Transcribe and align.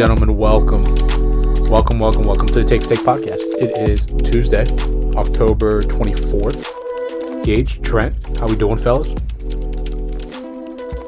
Ladies 0.00 0.12
and 0.12 0.18
gentlemen, 0.18 0.38
welcome. 0.38 1.68
Welcome, 1.68 1.98
welcome, 1.98 2.24
welcome 2.24 2.46
to 2.46 2.54
the 2.54 2.64
Take 2.64 2.88
Take 2.88 3.00
podcast. 3.00 3.36
It 3.60 3.86
is 3.86 4.06
Tuesday, 4.06 4.64
October 5.14 5.82
24th. 5.82 7.44
Gage, 7.44 7.82
Trent, 7.82 8.14
how 8.38 8.48
we 8.48 8.56
doing, 8.56 8.78
fellas? 8.78 9.08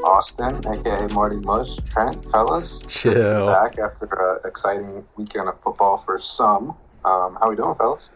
Austin, 0.05 0.61
aka 0.69 1.07
Marty 1.15 1.37
Mush, 1.37 1.77
Trent, 1.87 2.23
fellas. 2.27 2.85
Chill. 2.87 3.47
Back 3.47 3.79
after 3.79 4.05
an 4.05 4.41
exciting 4.45 5.03
weekend 5.17 5.49
of 5.49 5.59
football 5.59 5.97
for 5.97 6.19
some. 6.19 6.77
Um, 7.07 7.39
how 7.41 7.49
we 7.49 7.57
doing, 7.57 7.75
fellas? 7.75 8.11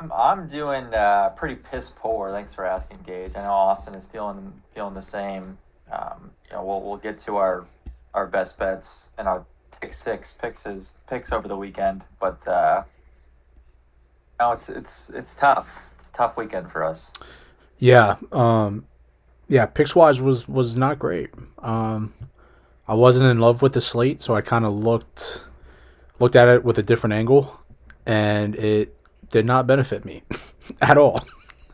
I'm- 0.00 0.12
I'm 0.14 0.48
doing 0.48 0.86
uh, 0.94 1.28
pretty 1.36 1.56
piss 1.56 1.92
poor. 1.94 2.30
Thanks 2.30 2.54
for 2.54 2.64
asking, 2.64 3.00
Gage. 3.04 3.36
I 3.36 3.42
know 3.42 3.50
Austin 3.50 3.94
is 3.94 4.06
feeling 4.06 4.62
feeling 4.74 4.94
the 4.94 5.02
same. 5.02 5.58
Um, 5.92 6.30
you 6.48 6.56
know, 6.56 6.64
we'll 6.64 6.80
we'll 6.80 6.96
get 6.96 7.18
to 7.18 7.36
our 7.36 7.66
our 8.14 8.26
best 8.26 8.58
bets 8.58 9.08
and 9.18 9.28
our 9.28 9.44
pick 9.80 9.92
six 9.92 10.32
picks 10.32 10.66
is 10.66 10.94
picks 11.08 11.32
over 11.32 11.48
the 11.48 11.56
weekend, 11.56 12.04
but 12.20 12.46
uh, 12.46 12.82
no, 14.38 14.52
it's 14.52 14.68
it's 14.68 15.10
it's 15.10 15.34
tough. 15.34 15.86
It's 15.94 16.08
a 16.08 16.12
tough 16.12 16.36
weekend 16.36 16.70
for 16.70 16.84
us. 16.84 17.12
Yeah, 17.78 18.16
um, 18.32 18.86
yeah. 19.48 19.66
Picks 19.66 19.94
wise 19.94 20.20
was 20.20 20.48
was 20.48 20.76
not 20.76 20.98
great. 20.98 21.30
Um, 21.58 22.12
I 22.88 22.94
wasn't 22.94 23.26
in 23.26 23.38
love 23.38 23.62
with 23.62 23.72
the 23.72 23.80
slate, 23.80 24.22
so 24.22 24.34
I 24.34 24.40
kind 24.40 24.64
of 24.64 24.74
looked 24.74 25.42
looked 26.18 26.36
at 26.36 26.48
it 26.48 26.64
with 26.64 26.78
a 26.78 26.82
different 26.82 27.14
angle, 27.14 27.60
and 28.06 28.56
it 28.56 28.96
did 29.30 29.44
not 29.46 29.66
benefit 29.66 30.04
me 30.04 30.22
at 30.82 30.98
all. 30.98 31.24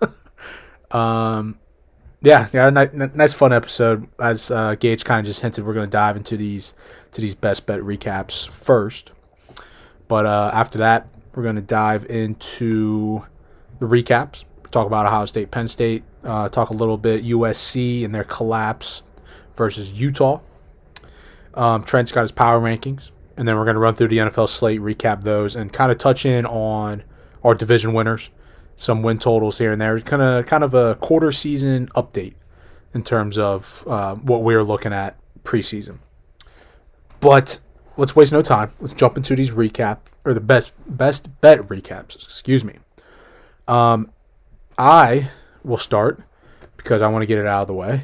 um, 0.90 1.58
yeah, 2.22 2.48
yeah. 2.52 2.70
Ni- 2.70 3.10
nice 3.14 3.32
fun 3.32 3.52
episode. 3.52 4.08
As 4.18 4.50
uh, 4.50 4.74
Gage 4.74 5.04
kind 5.04 5.20
of 5.20 5.26
just 5.26 5.40
hinted, 5.40 5.64
we're 5.66 5.74
going 5.74 5.86
to 5.86 5.90
dive 5.90 6.16
into 6.16 6.36
these 6.36 6.74
to 7.12 7.20
these 7.20 7.34
best 7.34 7.66
bet 7.66 7.80
recaps 7.80 8.46
first, 8.46 9.12
but 10.08 10.26
uh, 10.26 10.50
after 10.52 10.78
that, 10.78 11.08
we're 11.34 11.42
going 11.42 11.56
to 11.56 11.62
dive 11.62 12.06
into 12.06 13.24
the 13.78 13.86
recaps. 13.86 14.44
Talk 14.70 14.86
about 14.86 15.06
Ohio 15.06 15.26
State, 15.26 15.50
Penn 15.50 15.68
State. 15.68 16.02
Uh, 16.24 16.48
talk 16.48 16.70
a 16.70 16.74
little 16.74 16.98
bit 16.98 17.24
USC 17.24 18.04
and 18.04 18.14
their 18.14 18.24
collapse 18.24 19.02
versus 19.56 19.92
Utah. 19.92 20.40
Um, 21.54 21.84
Trent's 21.84 22.12
got 22.12 22.22
his 22.22 22.32
power 22.32 22.60
rankings, 22.60 23.10
and 23.36 23.46
then 23.46 23.56
we're 23.56 23.64
going 23.64 23.74
to 23.74 23.80
run 23.80 23.94
through 23.94 24.08
the 24.08 24.18
NFL 24.18 24.48
slate, 24.48 24.80
recap 24.80 25.22
those, 25.22 25.56
and 25.56 25.72
kind 25.72 25.90
of 25.90 25.98
touch 25.98 26.26
in 26.26 26.44
on 26.46 27.02
our 27.42 27.54
division 27.54 27.92
winners, 27.94 28.28
some 28.76 29.02
win 29.02 29.18
totals 29.18 29.58
here 29.58 29.72
and 29.72 29.80
there. 29.80 29.98
Kind 30.00 30.22
of, 30.22 30.46
kind 30.46 30.64
of 30.64 30.74
a 30.74 30.96
quarter 30.96 31.32
season 31.32 31.88
update 31.96 32.34
in 32.94 33.02
terms 33.02 33.38
of 33.38 33.84
uh, 33.86 34.14
what 34.16 34.42
we're 34.42 34.64
looking 34.64 34.92
at 34.92 35.16
preseason. 35.44 35.98
But 37.20 37.60
let's 37.96 38.14
waste 38.14 38.32
no 38.32 38.42
time. 38.42 38.72
Let's 38.80 38.92
jump 38.92 39.16
into 39.16 39.34
these 39.36 39.50
recap 39.50 39.98
or 40.24 40.34
the 40.34 40.40
best 40.40 40.72
best 40.86 41.28
bet 41.40 41.60
recaps. 41.60 42.14
Excuse 42.14 42.64
me. 42.64 42.74
Um, 43.68 44.10
I 44.78 45.30
will 45.64 45.78
start 45.78 46.22
because 46.76 47.02
I 47.02 47.08
want 47.08 47.22
to 47.22 47.26
get 47.26 47.38
it 47.38 47.46
out 47.46 47.62
of 47.62 47.66
the 47.66 47.74
way. 47.74 48.02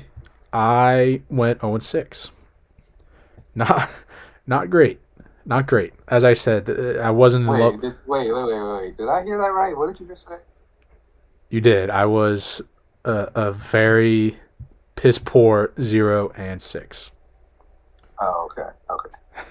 I 0.52 1.22
went 1.30 1.60
0 1.60 1.78
6. 1.78 2.30
Not 3.54 3.90
not 4.46 4.70
great. 4.70 4.98
Not 5.44 5.66
great. 5.66 5.92
As 6.08 6.24
I 6.24 6.32
said, 6.32 6.70
uh, 6.70 7.00
I 7.00 7.10
wasn't 7.10 7.46
Wait, 7.46 7.60
love. 7.60 7.80
did, 7.80 7.92
wait, 8.06 8.32
wait, 8.32 8.44
wait, 8.44 8.80
wait. 8.80 8.96
Did 8.96 9.08
I 9.08 9.24
hear 9.24 9.38
that 9.38 9.52
right? 9.52 9.76
What 9.76 9.88
did 9.88 10.00
you 10.00 10.06
just 10.06 10.26
say? 10.28 10.36
You 11.52 11.60
did. 11.60 11.90
I 11.90 12.06
was 12.06 12.62
a, 13.04 13.30
a 13.34 13.52
very 13.52 14.38
piss 14.96 15.18
poor 15.18 15.74
0 15.78 16.32
and 16.34 16.62
6. 16.62 17.10
Oh, 18.20 18.48
okay, 18.50 18.70
okay. 18.90 19.14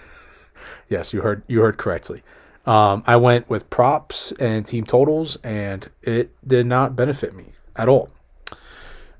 Yes, 0.90 1.14
you 1.14 1.22
heard 1.22 1.44
you 1.48 1.62
heard 1.62 1.78
correctly. 1.78 2.24
Um, 2.66 3.04
I 3.06 3.18
went 3.18 3.50
with 3.50 3.70
props 3.70 4.34
and 4.34 4.66
team 4.66 4.84
totals, 4.84 5.38
and 5.44 5.88
it 6.02 6.32
did 6.46 6.66
not 6.66 6.96
benefit 6.96 7.34
me 7.36 7.46
at 7.76 7.88
all. 7.88 8.10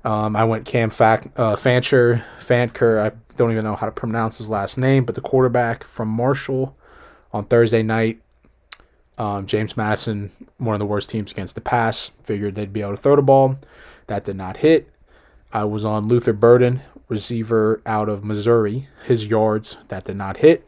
Um, 0.04 0.34
I 0.34 0.42
went 0.42 0.66
Cam 0.66 0.90
Fac, 0.90 1.30
uh, 1.36 1.54
Fancher, 1.54 2.24
Fanker. 2.40 3.00
I 3.00 3.16
don't 3.36 3.52
even 3.52 3.64
know 3.64 3.76
how 3.76 3.86
to 3.86 3.92
pronounce 3.92 4.38
his 4.38 4.48
last 4.48 4.76
name, 4.76 5.04
but 5.04 5.14
the 5.14 5.20
quarterback 5.20 5.84
from 5.84 6.08
Marshall 6.08 6.76
on 7.32 7.44
Thursday 7.44 7.84
night. 7.84 8.21
Um, 9.18 9.46
James 9.46 9.76
Madison, 9.76 10.30
one 10.58 10.74
of 10.74 10.78
the 10.78 10.86
worst 10.86 11.10
teams 11.10 11.30
against 11.30 11.54
the 11.54 11.60
pass. 11.60 12.10
Figured 12.24 12.54
they'd 12.54 12.72
be 12.72 12.82
able 12.82 12.92
to 12.92 12.96
throw 12.96 13.16
the 13.16 13.22
ball. 13.22 13.58
That 14.06 14.24
did 14.24 14.36
not 14.36 14.56
hit. 14.56 14.88
I 15.52 15.64
was 15.64 15.84
on 15.84 16.08
Luther 16.08 16.32
Burden, 16.32 16.80
receiver 17.08 17.82
out 17.84 18.08
of 18.08 18.24
Missouri. 18.24 18.88
His 19.04 19.26
yards, 19.26 19.76
that 19.88 20.04
did 20.04 20.16
not 20.16 20.38
hit. 20.38 20.66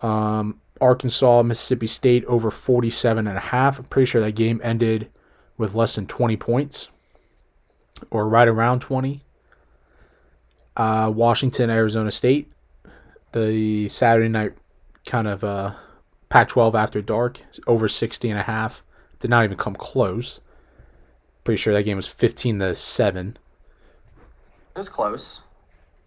Um, 0.00 0.60
Arkansas, 0.80 1.42
Mississippi 1.42 1.86
State 1.86 2.24
over 2.24 2.50
47 2.50 3.26
and 3.26 3.36
a 3.36 3.40
half. 3.40 3.78
I'm 3.78 3.84
pretty 3.86 4.06
sure 4.06 4.20
that 4.20 4.32
game 4.32 4.60
ended 4.64 5.10
with 5.56 5.74
less 5.74 5.94
than 5.94 6.06
20 6.06 6.36
points 6.36 6.88
or 8.10 8.28
right 8.28 8.48
around 8.48 8.80
20. 8.80 9.22
Uh, 10.76 11.12
Washington, 11.14 11.70
Arizona 11.70 12.10
State. 12.10 12.50
The 13.32 13.88
Saturday 13.88 14.28
night 14.28 14.52
kind 15.04 15.28
of 15.28 15.44
uh, 15.44 15.74
Pac 16.28 16.48
12 16.48 16.74
after 16.74 17.00
dark, 17.00 17.40
over 17.66 17.88
60 17.88 18.28
and 18.28 18.38
a 18.38 18.42
half. 18.42 18.82
Did 19.18 19.30
not 19.30 19.44
even 19.44 19.56
come 19.56 19.74
close. 19.74 20.40
Pretty 21.44 21.58
sure 21.58 21.72
that 21.74 21.82
game 21.82 21.96
was 21.96 22.06
15 22.06 22.58
to 22.58 22.74
7. 22.74 23.38
It 24.74 24.78
was 24.78 24.88
close. 24.88 25.40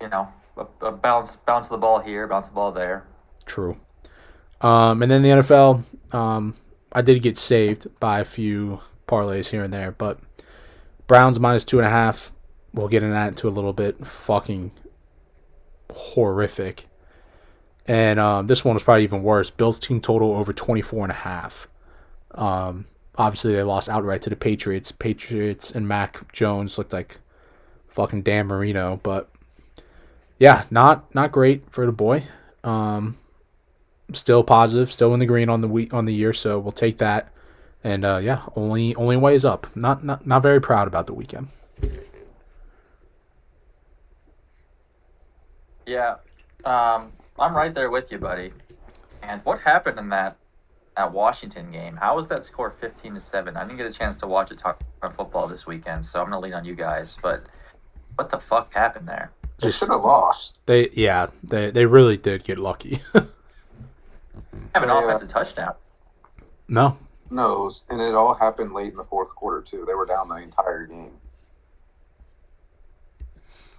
You 0.01 0.09
know, 0.09 0.27
a, 0.57 0.65
a 0.85 0.91
bounce 0.91 1.35
bounce 1.45 1.67
the 1.67 1.77
ball 1.77 1.99
here, 1.99 2.27
bounce 2.27 2.47
the 2.47 2.53
ball 2.53 2.71
there. 2.71 3.05
True. 3.45 3.77
Um, 4.61 5.01
and 5.01 5.11
then 5.11 5.23
the 5.23 5.29
NFL, 5.29 5.83
um, 6.13 6.55
I 6.91 7.01
did 7.01 7.21
get 7.21 7.37
saved 7.37 7.87
by 7.99 8.19
a 8.19 8.25
few 8.25 8.79
parlays 9.07 9.47
here 9.47 9.63
and 9.63 9.73
there, 9.73 9.91
but 9.91 10.19
Browns 11.07 11.39
minus 11.39 11.63
two 11.63 11.79
and 11.79 11.87
a 11.87 11.89
half. 11.89 12.31
We'll 12.73 12.87
get 12.87 13.03
into 13.03 13.13
that 13.13 13.29
into 13.29 13.47
a 13.47 13.49
little 13.49 13.73
bit. 13.73 14.05
Fucking 14.05 14.71
horrific. 15.91 16.85
And 17.87 18.19
um, 18.19 18.47
this 18.47 18.63
one 18.63 18.75
was 18.75 18.83
probably 18.83 19.03
even 19.03 19.23
worse. 19.23 19.49
Bills 19.49 19.79
team 19.79 20.01
total 20.01 20.35
over 20.35 20.53
24 20.53 21.05
and 21.05 21.11
a 21.11 21.15
half. 21.15 21.67
Um, 22.31 22.85
obviously, 23.15 23.55
they 23.55 23.63
lost 23.63 23.89
outright 23.89 24.21
to 24.23 24.29
the 24.29 24.35
Patriots. 24.35 24.91
Patriots 24.91 25.71
and 25.71 25.87
Mac 25.87 26.31
Jones 26.31 26.77
looked 26.77 26.93
like 26.93 27.19
fucking 27.87 28.21
Dan 28.21 28.47
Marino, 28.47 28.99
but 29.03 29.29
yeah, 30.39 30.63
not 30.71 31.13
not 31.13 31.31
great 31.31 31.69
for 31.69 31.85
the 31.85 31.91
boy. 31.91 32.23
Um, 32.63 33.17
still 34.13 34.43
positive, 34.43 34.91
still 34.91 35.13
in 35.13 35.19
the 35.19 35.25
green 35.25 35.49
on 35.49 35.61
the 35.61 35.67
week 35.67 35.93
on 35.93 36.05
the 36.05 36.13
year, 36.13 36.33
so 36.33 36.59
we'll 36.59 36.71
take 36.71 36.97
that. 36.99 37.31
And 37.83 38.05
uh, 38.05 38.17
yeah, 38.17 38.41
only 38.55 38.95
only 38.95 39.17
way 39.17 39.35
is 39.35 39.45
up. 39.45 39.67
Not 39.75 40.03
not 40.03 40.25
not 40.25 40.43
very 40.43 40.61
proud 40.61 40.87
about 40.87 41.07
the 41.07 41.13
weekend. 41.13 41.47
Yeah, 45.85 46.15
um, 46.63 47.11
I'm 47.39 47.55
right 47.55 47.73
there 47.73 47.89
with 47.89 48.11
you, 48.11 48.17
buddy. 48.17 48.51
And 49.23 49.41
what 49.43 49.59
happened 49.59 49.99
in 49.99 50.09
that 50.09 50.37
that 50.97 51.11
Washington 51.13 51.71
game? 51.71 51.95
How 51.95 52.15
was 52.15 52.27
that 52.27 52.43
score 52.43 52.69
15 52.69 53.13
to 53.15 53.19
seven? 53.21 53.55
I 53.55 53.63
didn't 53.63 53.77
get 53.77 53.85
a 53.87 53.93
chance 53.93 54.17
to 54.17 54.27
watch 54.27 54.51
a 54.51 54.55
ton 54.55 54.75
of 55.01 55.15
football 55.15 55.47
this 55.47 55.65
weekend, 55.65 56.05
so 56.05 56.19
I'm 56.19 56.25
gonna 56.25 56.39
lean 56.39 56.53
on 56.53 56.65
you 56.65 56.75
guys. 56.75 57.17
But 57.21 57.45
what 58.15 58.29
the 58.29 58.39
fuck 58.39 58.73
happened 58.73 59.07
there? 59.07 59.31
They 59.59 59.71
should 59.71 59.89
have 59.89 60.03
lost. 60.03 60.59
They 60.65 60.89
yeah, 60.89 61.27
they 61.43 61.71
they 61.71 61.85
really 61.85 62.17
did 62.17 62.43
get 62.43 62.57
lucky. 62.57 63.01
Have 63.13 64.83
an 64.83 64.89
Yeah. 64.89 65.03
offensive 65.03 65.29
touchdown. 65.29 65.73
no, 66.67 66.97
No, 67.29 67.69
and 67.89 68.01
it 68.01 68.13
all 68.15 68.33
happened 68.33 68.73
late 68.73 68.91
in 68.91 68.97
the 68.97 69.03
fourth 69.03 69.33
quarter 69.35 69.61
too. 69.61 69.85
They 69.85 69.93
were 69.93 70.05
down 70.05 70.29
the 70.29 70.35
entire 70.35 70.85
game. 70.85 71.13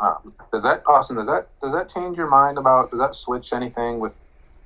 Um, 0.00 0.34
does 0.52 0.62
that 0.64 0.82
Austin? 0.86 1.16
Does 1.16 1.26
that 1.26 1.48
does 1.60 1.72
that 1.72 1.88
change 1.88 2.18
your 2.18 2.28
mind 2.28 2.58
about? 2.58 2.90
Does 2.90 3.00
that 3.00 3.14
switch 3.14 3.52
anything 3.52 4.00
with 4.00 4.22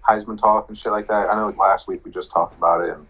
Heisman 0.08 0.38
talk 0.38 0.68
and 0.68 0.76
shit 0.76 0.92
like 0.92 1.08
that? 1.08 1.28
I 1.30 1.34
know 1.34 1.48
last 1.58 1.88
week 1.88 2.04
we 2.04 2.10
just 2.10 2.30
talked 2.30 2.56
about 2.56 2.82
it, 2.82 2.94
and 2.94 3.06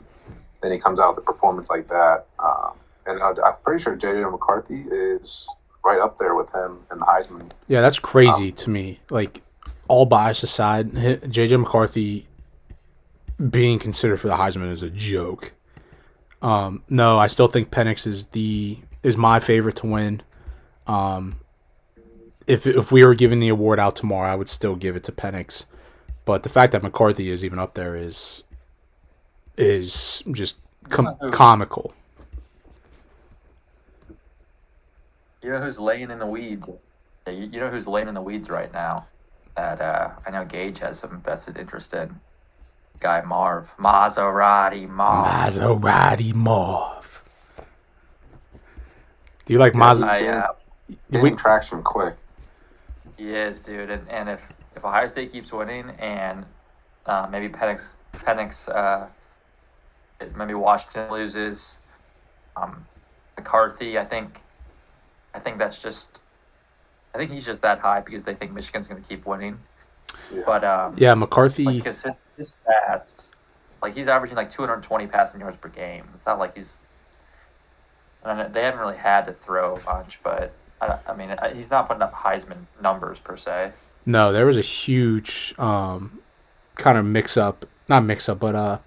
then 0.63 0.73
he 0.73 0.79
comes 0.79 0.99
out 0.99 1.17
with 1.17 1.25
a 1.25 1.27
performance 1.27 1.71
like 1.71 1.89
that. 1.89 2.27
Um, 2.39 2.73
and 3.07 3.23
I, 3.23 3.29
I'm 3.45 3.55
pretty 3.65 3.83
sure 3.83 3.97
JJ 3.97 4.31
McCarthy 4.31 4.85
is 4.91 5.49
right 5.85 6.01
up 6.01 6.17
there 6.17 6.35
with 6.35 6.53
him 6.53 6.81
in 6.91 6.99
the 6.99 7.05
Heisman. 7.05 7.51
yeah, 7.69 7.81
that's 7.81 8.01
crazy 8.01 8.51
to 8.51 8.71
me. 8.71 8.99
Like 9.09 9.43
all 9.89 10.07
bias 10.07 10.43
aside, 10.43 10.91
JJ 10.93 11.61
McCarthy 11.61 12.27
being 13.51 13.79
considered 13.79 14.19
for 14.19 14.29
the 14.29 14.35
Heisman 14.35 14.73
is 14.73 14.83
a 14.83 14.91
joke. 14.91 15.53
Um, 16.43 16.83
no, 16.89 17.19
I 17.19 17.29
still 17.29 17.49
think 17.49 17.71
Penix 17.71 18.07
is 18.07 18.27
the 18.29 18.79
is 19.03 19.17
my 19.17 19.41
favorite 19.41 19.77
to 19.77 19.87
win. 19.87 20.23
Um, 20.87 21.37
if 22.47 22.67
if 22.67 22.93
we 22.93 23.05
were 23.05 23.15
giving 23.15 23.41
the 23.41 23.49
award 23.49 23.79
out 23.79 23.97
tomorrow, 23.97 24.31
I 24.31 24.35
would 24.35 24.49
still 24.49 24.77
give 24.77 24.97
it 24.97 25.05
to 25.05 25.13
Penix. 25.13 25.67
But 26.25 26.43
the 26.43 26.49
fact 26.49 26.73
that 26.73 26.83
McCarthy 26.83 27.31
is 27.31 27.45
even 27.45 27.59
up 27.59 27.75
there 27.75 27.97
is 27.97 28.43
is 29.57 30.23
just 30.33 30.57
com- 30.89 31.17
comical. 31.31 31.95
You 35.43 35.51
know 35.51 35.61
who's 35.61 35.79
laying 35.79 36.11
in 36.11 36.19
the 36.19 36.27
weeds? 36.27 36.85
You, 37.27 37.35
you 37.35 37.61
know 37.61 37.71
who's 37.71 37.87
laying 37.87 38.09
in 38.09 38.15
the 38.15 38.23
weeds 38.23 38.51
right 38.51 38.73
now? 38.73 39.07
that 39.57 39.81
uh, 39.81 40.11
I 40.27 40.31
know 40.31 40.45
Gage 40.45 40.79
has 40.81 40.99
some 40.99 41.21
vested 41.21 41.57
interest 41.59 41.95
in. 41.95 42.21
Guy 43.01 43.23
Marv, 43.23 43.75
Maserati 43.79 44.89
Marv. 44.89 45.27
Maserati 45.27 46.35
Marv. 46.35 47.25
Do 49.45 49.53
you 49.53 49.59
like 49.59 49.75
Yeah, 49.75 49.81
Maserati? 49.81 50.05
I, 50.05 50.29
uh, 50.29 50.53
Gaining 51.11 51.37
traction 51.37 51.83
quick. 51.83 52.15
He 53.17 53.31
is, 53.35 53.61
dude. 53.61 53.91
And, 53.91 54.09
and 54.09 54.29
if, 54.29 54.53
if 54.75 54.85
Ohio 54.85 55.07
State 55.09 55.33
keeps 55.33 55.53
winning 55.53 55.91
and 55.99 56.45
uh, 57.07 57.27
maybe 57.31 57.49
Penix, 57.49 57.95
Penix 58.13 58.69
uh, 58.75 59.07
maybe 60.37 60.55
Washington 60.55 61.11
loses, 61.11 61.79
um, 62.57 62.85
McCarthy, 63.37 63.99
I 63.99 64.05
think, 64.05 64.43
I 65.35 65.39
think 65.39 65.59
that's 65.59 65.83
just, 65.83 66.21
I 67.15 67.19
think 67.19 67.31
he's 67.31 67.47
just 67.47 67.63
that 67.63 67.79
high 67.79 68.01
because 68.01 68.25
they 68.25 68.35
think 68.35 68.53
Michigan's 68.53 68.89
going 68.89 69.03
to 69.03 69.09
keep 69.09 69.27
winning. 69.27 69.59
Yeah. 70.33 70.43
But 70.45 70.65
um, 70.65 70.95
Yeah, 70.97 71.15
McCarthy. 71.15 71.65
like 71.65 71.77
because 71.77 72.03
his, 72.03 72.31
his 72.37 72.63
stats, 72.63 73.31
like 73.83 73.95
he's 73.95 74.09
averaging 74.09 74.37
like 74.37 74.51
220 74.51 75.07
passing 75.07 75.41
yards 75.41 75.57
per 75.57 75.69
game. 75.69 76.05
It's 76.15 76.27
not 76.27 76.39
like 76.39 76.55
he's. 76.57 76.81
And 78.25 78.53
they 78.53 78.63
haven't 78.63 78.81
really 78.81 78.97
had 78.97 79.25
to 79.27 79.33
throw 79.33 79.77
a 79.77 79.81
bunch, 79.81 80.21
but 80.25 80.53
I, 80.81 80.99
I 81.09 81.15
mean, 81.15 81.35
he's 81.55 81.71
not 81.71 81.87
putting 81.89 82.03
up 82.03 82.15
Heisman 82.15 82.67
numbers 82.83 83.19
per 83.19 83.37
se. 83.37 83.73
No, 84.05 84.33
there 84.33 84.47
was 84.47 84.57
a 84.57 84.61
huge 84.63 85.55
um, 85.59 86.21
kind 86.77 86.97
of 86.99 87.05
mix 87.05 87.37
up, 87.37 87.67
not 87.89 88.05
mix 88.05 88.29
up, 88.29 88.39
but 88.39 88.55
uh, 88.55 88.79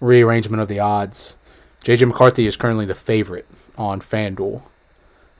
rearrangement 0.00 0.60
of 0.62 0.68
the 0.68 0.80
odds. 0.80 1.36
JJ 1.84 2.08
McCarthy 2.08 2.46
is 2.46 2.56
currently 2.56 2.86
the 2.86 2.94
favorite 2.94 3.46
on 3.76 4.00
FanDuel, 4.00 4.62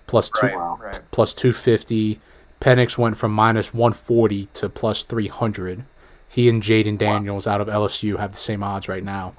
plus 0.07 0.29
two, 0.29 0.47
Right, 0.49 0.57
right. 0.81 1.01
plus 1.11 1.33
two 1.33 1.53
fifty. 1.53 2.21
Penix 2.61 2.97
went 2.97 3.17
from 3.17 3.33
minus 3.33 3.75
one 3.75 3.93
forty 3.93 4.47
to 4.55 4.69
plus 4.69 5.03
three 5.03 5.29
hundred. 5.29 5.85
He 6.29 6.49
and 6.49 6.63
Jayden 6.63 6.99
Daniels 6.99 7.47
out 7.47 7.61
of 7.61 7.69
LSU 7.69 8.19
have 8.19 8.33
the 8.33 8.39
same 8.39 8.63
odds 8.63 8.89
right 8.89 9.05
now. 9.05 9.35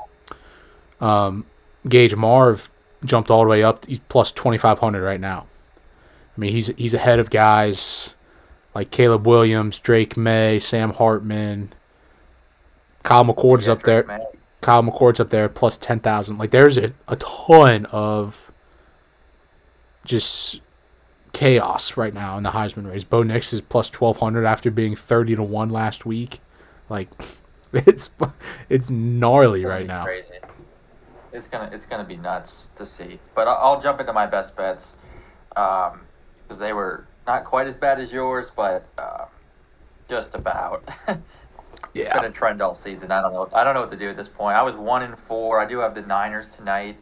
Um, 1.02 1.46
Gage 1.88 2.16
Marv 2.16 2.70
jumped 3.04 3.30
all 3.30 3.44
the 3.44 3.50
way 3.50 3.64
up. 3.64 3.86
He's 3.86 4.00
plus 4.10 4.32
twenty 4.32 4.58
five 4.58 4.80
hundred 4.80 5.04
right 5.04 5.20
now. 5.20 5.46
I 6.36 6.40
mean, 6.40 6.52
he's 6.52 6.68
he's 6.68 6.94
ahead 6.94 7.20
of 7.20 7.30
guys 7.30 8.16
like 8.74 8.92
Caleb 8.92 9.26
Williams, 9.26 9.80
Drake 9.80 10.18
Maye, 10.18 10.60
Sam 10.60 10.92
Hartman. 10.94 11.74
Kyle 13.04 13.24
McCord's 13.24 13.68
Yeah, 13.68 13.74
up 13.74 13.84
there. 13.84 14.04
Drake 14.04 14.20
Maye. 14.20 14.26
Kyle 14.62 14.84
McCord's 14.84 15.20
up 15.20 15.30
there 15.30 15.48
plus 15.48 15.78
ten 15.78 16.00
thousand. 16.00 16.38
Like 16.38 16.52
there's 16.52 16.78
a, 16.78 16.94
a 17.08 17.16
ton 17.18 17.86
of 17.88 18.52
just 20.04 20.62
chaos 21.34 21.98
right 21.98 22.14
now 22.14 22.38
in 22.38 22.44
the 22.44 22.50
Heisman 22.52 22.90
race. 22.90 23.04
Bo 23.04 23.24
Nix 23.24 23.54
is 23.54 23.62
plus 23.62 23.90
twelve 23.90 24.18
hundred 24.18 24.46
after 24.46 24.72
being 24.72 24.96
thirty 24.96 25.36
to 25.36 25.44
one 25.44 25.70
last 25.70 26.06
week. 26.06 26.40
Like 26.90 27.10
it's 27.74 28.14
it's 28.70 28.90
gnarly 28.90 29.62
It's 29.62 29.70
right 29.70 29.86
now. 29.88 30.04
Crazy. 30.04 30.34
It's 31.32 31.48
gonna 31.48 31.70
it's 31.72 31.86
gonna 31.86 32.04
be 32.06 32.18
nuts 32.18 32.70
to 32.76 32.86
see. 32.86 33.20
But 33.36 33.48
I'll, 33.48 33.58
I'll 33.58 33.82
jump 33.82 34.00
into 34.00 34.14
my 34.14 34.26
best 34.26 34.56
bets 34.56 34.96
um, 35.56 36.02
because 36.48 36.60
they 36.60 36.74
were 36.74 37.06
not 37.26 37.44
quite 37.44 37.68
as 37.68 37.76
bad 37.76 38.00
as 38.00 38.12
yours, 38.12 38.52
but 38.56 38.88
uh, 38.98 39.26
just 40.08 40.36
about. 40.36 40.88
It's 41.94 42.14
been 42.14 42.26
a 42.26 42.32
trend 42.32 42.62
all 42.62 42.76
season. 42.76 43.12
I 43.12 43.22
don't 43.22 43.34
know. 43.34 43.50
I 43.54 43.64
don't 43.64 43.74
know 43.74 43.82
what 43.82 43.92
to 43.92 43.98
do 43.98 44.10
at 44.10 44.18
this 44.18 44.28
point. 44.28 44.58
I 44.58 44.64
was 44.64 44.76
one 44.76 45.02
in 45.02 45.16
four. 45.16 45.60
I 45.60 45.66
do 45.66 45.80
have 45.80 45.96
the 45.96 46.02
Niners 46.02 46.48
tonight. 46.50 46.98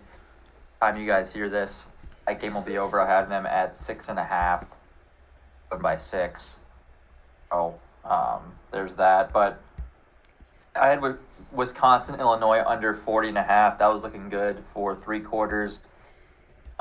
Time 0.79 0.99
you 0.99 1.07
guys 1.07 1.33
hear 1.33 1.49
this, 1.49 1.87
that 2.27 2.39
game 2.39 2.53
will 2.53 2.61
be 2.61 2.77
over. 2.77 2.99
I 2.99 3.07
have 3.07 3.29
them 3.29 3.45
at 3.45 3.75
six 3.75 4.09
and 4.09 4.19
a 4.19 4.23
half, 4.23 4.65
but 5.69 5.81
by 5.81 5.95
six. 5.95 6.59
Oh, 7.51 7.75
um, 8.05 8.53
there's 8.71 8.95
that. 8.97 9.33
But 9.33 9.61
I 10.75 10.89
had 10.89 11.01
Wisconsin, 11.51 12.19
Illinois 12.19 12.63
under 12.65 12.93
40 12.93 13.29
and 13.29 13.37
a 13.37 13.43
half. 13.43 13.79
That 13.79 13.91
was 13.91 14.03
looking 14.03 14.29
good 14.29 14.59
for 14.59 14.95
three 14.95 15.21
quarters. 15.21 15.81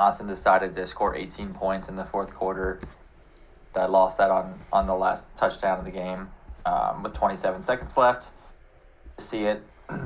Wisconsin 0.02 0.26
decided 0.26 0.74
to 0.74 0.84
score 0.84 1.14
18 1.14 1.54
points 1.54 1.88
in 1.88 1.94
the 1.94 2.04
fourth 2.04 2.34
quarter. 2.34 2.80
I 3.76 3.86
lost 3.86 4.18
that 4.18 4.32
on, 4.32 4.58
on 4.72 4.86
the 4.86 4.96
last 4.96 5.26
touchdown 5.36 5.78
of 5.78 5.84
the 5.84 5.92
game 5.92 6.28
um, 6.66 7.04
with 7.04 7.14
27 7.14 7.62
seconds 7.62 7.96
left. 7.96 8.30
See 9.18 9.44
it. 9.44 9.62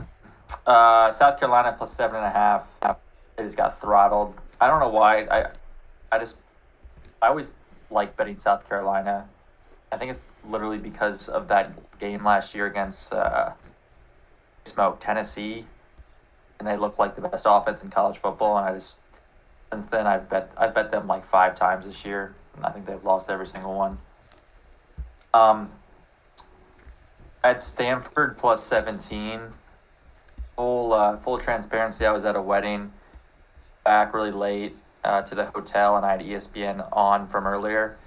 Uh, 0.65 1.11
South 1.11 1.41
Carolina 1.41 1.75
plus 1.77 1.93
seven 1.93 2.17
and 2.17 2.25
a 2.25 2.31
half. 2.31 2.79
It 3.37 3.43
just 3.43 3.57
got 3.57 3.81
throttled. 3.81 4.37
I 4.61 4.69
don't 4.69 4.79
know 4.79 4.89
why. 4.89 5.23
I 5.25 5.47
I 6.11 6.19
just 6.19 6.37
I 7.21 7.29
always 7.29 7.53
like 7.91 8.17
betting 8.17 8.37
South 8.37 8.69
Carolina. 8.69 9.29
I 9.91 9.97
think 9.97 10.13
it's 10.13 10.23
literally 10.45 10.79
because 10.79 11.29
of 11.29 11.49
that 11.49 11.99
game 11.99 12.25
last 12.25 12.55
year 12.55 12.67
against 12.67 13.13
uh, 13.13 13.53
Smoke 14.67 15.01
Tennessee, 15.01 15.67
and 16.61 16.69
they 16.69 16.77
looked 16.77 16.99
like 16.99 17.17
the 17.17 17.23
best 17.23 17.45
offense 17.49 17.83
in 17.83 17.91
college 17.91 18.17
football. 18.17 18.57
And 18.57 18.67
I 18.69 18.75
just 18.75 18.95
since 19.76 19.88
then 19.88 20.06
I've 20.06 20.31
bet 20.31 20.50
I 20.56 20.69
bet 20.69 20.90
them 20.90 21.06
like 21.06 21.26
five 21.26 21.55
times 21.55 21.84
this 21.84 22.06
year, 22.06 22.34
and 22.56 22.64
I 22.64 22.70
think 22.70 22.87
they've 22.87 23.05
lost 23.05 23.28
every 23.28 23.46
single 23.46 23.75
one. 23.75 23.99
Um, 25.34 25.70
at 27.44 27.61
Stanford 27.61 28.38
plus 28.38 28.64
seventeen. 28.64 29.40
Full 30.56 30.94
uh, 30.94 31.19
full 31.19 31.37
transparency. 31.37 32.06
I 32.06 32.12
was 32.12 32.25
at 32.25 32.37
a 32.37 32.40
wedding, 32.40 32.93
back 33.84 34.14
really 34.14 34.31
late 34.31 34.76
uh, 35.05 35.20
to 35.20 35.34
the 35.34 35.44
hotel, 35.44 35.94
and 35.99 36.06
I 36.06 36.12
had 36.12 36.20
ESPN 36.20 36.88
on 36.90 37.26
from 37.26 37.46
earlier, 37.46 37.99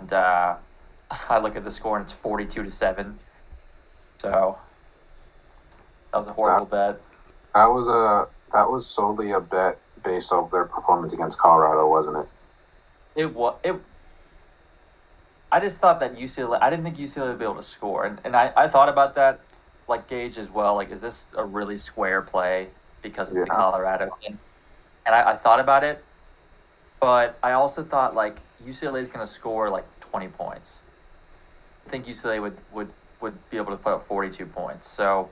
and 0.00 0.10
uh, 0.10 0.56
I 1.28 1.38
look 1.38 1.54
at 1.54 1.64
the 1.64 1.70
score 1.70 1.98
and 1.98 2.06
it's 2.06 2.14
forty-two 2.14 2.62
to 2.62 2.70
seven. 2.70 3.18
So 4.22 4.56
that 6.10 6.16
was 6.16 6.26
a 6.26 6.32
horrible 6.32 6.64
bet. 6.64 6.98
That 7.54 7.66
was 7.66 7.88
a 7.88 8.28
that 8.54 8.70
was 8.70 8.86
solely 8.86 9.32
a 9.32 9.40
bet 9.40 9.78
based 10.04 10.32
off 10.32 10.50
their 10.50 10.64
performance 10.64 11.12
against 11.12 11.38
Colorado, 11.38 11.88
wasn't 11.88 12.18
it? 12.18 12.28
It 13.16 13.34
was 13.34 13.56
it. 13.64 13.76
I 15.50 15.60
just 15.60 15.78
thought 15.78 16.00
that 16.00 16.16
UCLA. 16.16 16.58
I 16.60 16.70
didn't 16.70 16.84
think 16.84 16.96
UCLA 16.96 17.28
would 17.28 17.38
be 17.38 17.44
able 17.44 17.56
to 17.56 17.62
score, 17.62 18.04
and 18.04 18.20
and 18.24 18.36
I, 18.36 18.52
I 18.56 18.68
thought 18.68 18.88
about 18.88 19.14
that, 19.14 19.40
like 19.88 20.08
Gage 20.08 20.36
as 20.38 20.50
well. 20.50 20.74
Like, 20.74 20.90
is 20.90 21.00
this 21.00 21.28
a 21.36 21.44
really 21.44 21.76
square 21.76 22.22
play 22.22 22.68
because 23.02 23.30
of 23.30 23.36
the 23.36 23.46
Colorado 23.46 24.10
thing? 24.22 24.38
And 25.06 25.14
I, 25.14 25.32
I 25.32 25.36
thought 25.36 25.60
about 25.60 25.84
it, 25.84 26.02
but 27.00 27.38
I 27.42 27.52
also 27.52 27.84
thought 27.84 28.14
like 28.14 28.40
UCLA 28.66 29.00
is 29.02 29.08
going 29.08 29.24
to 29.24 29.32
score 29.32 29.70
like 29.70 29.84
twenty 30.00 30.28
points. 30.28 30.80
I 31.86 31.90
think 31.90 32.06
UCLA 32.06 32.40
would 32.40 32.56
would 32.72 32.92
would 33.20 33.50
be 33.50 33.56
able 33.56 33.70
to 33.70 33.76
put 33.76 33.92
up 33.92 34.06
forty 34.06 34.30
two 34.30 34.46
points. 34.46 34.88
So 34.88 35.30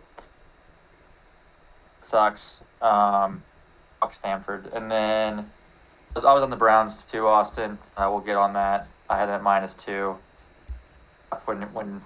sucks. 2.01 2.63
Um, 2.81 3.43
Stanford, 4.11 4.69
and 4.73 4.91
then. 4.91 5.51
I 6.15 6.35
was 6.35 6.43
on 6.43 6.51
the 6.51 6.57
Browns 6.57 7.03
too, 7.05 7.27
Austin. 7.27 7.79
I 7.97 8.07
will 8.09 8.21
get 8.21 8.37
on 8.37 8.53
that. 8.53 8.87
I 9.09 9.17
had 9.17 9.31
that 9.31 9.43
minus 9.43 9.73
two. 9.75 10.17
When 11.47 11.63
when 11.73 12.03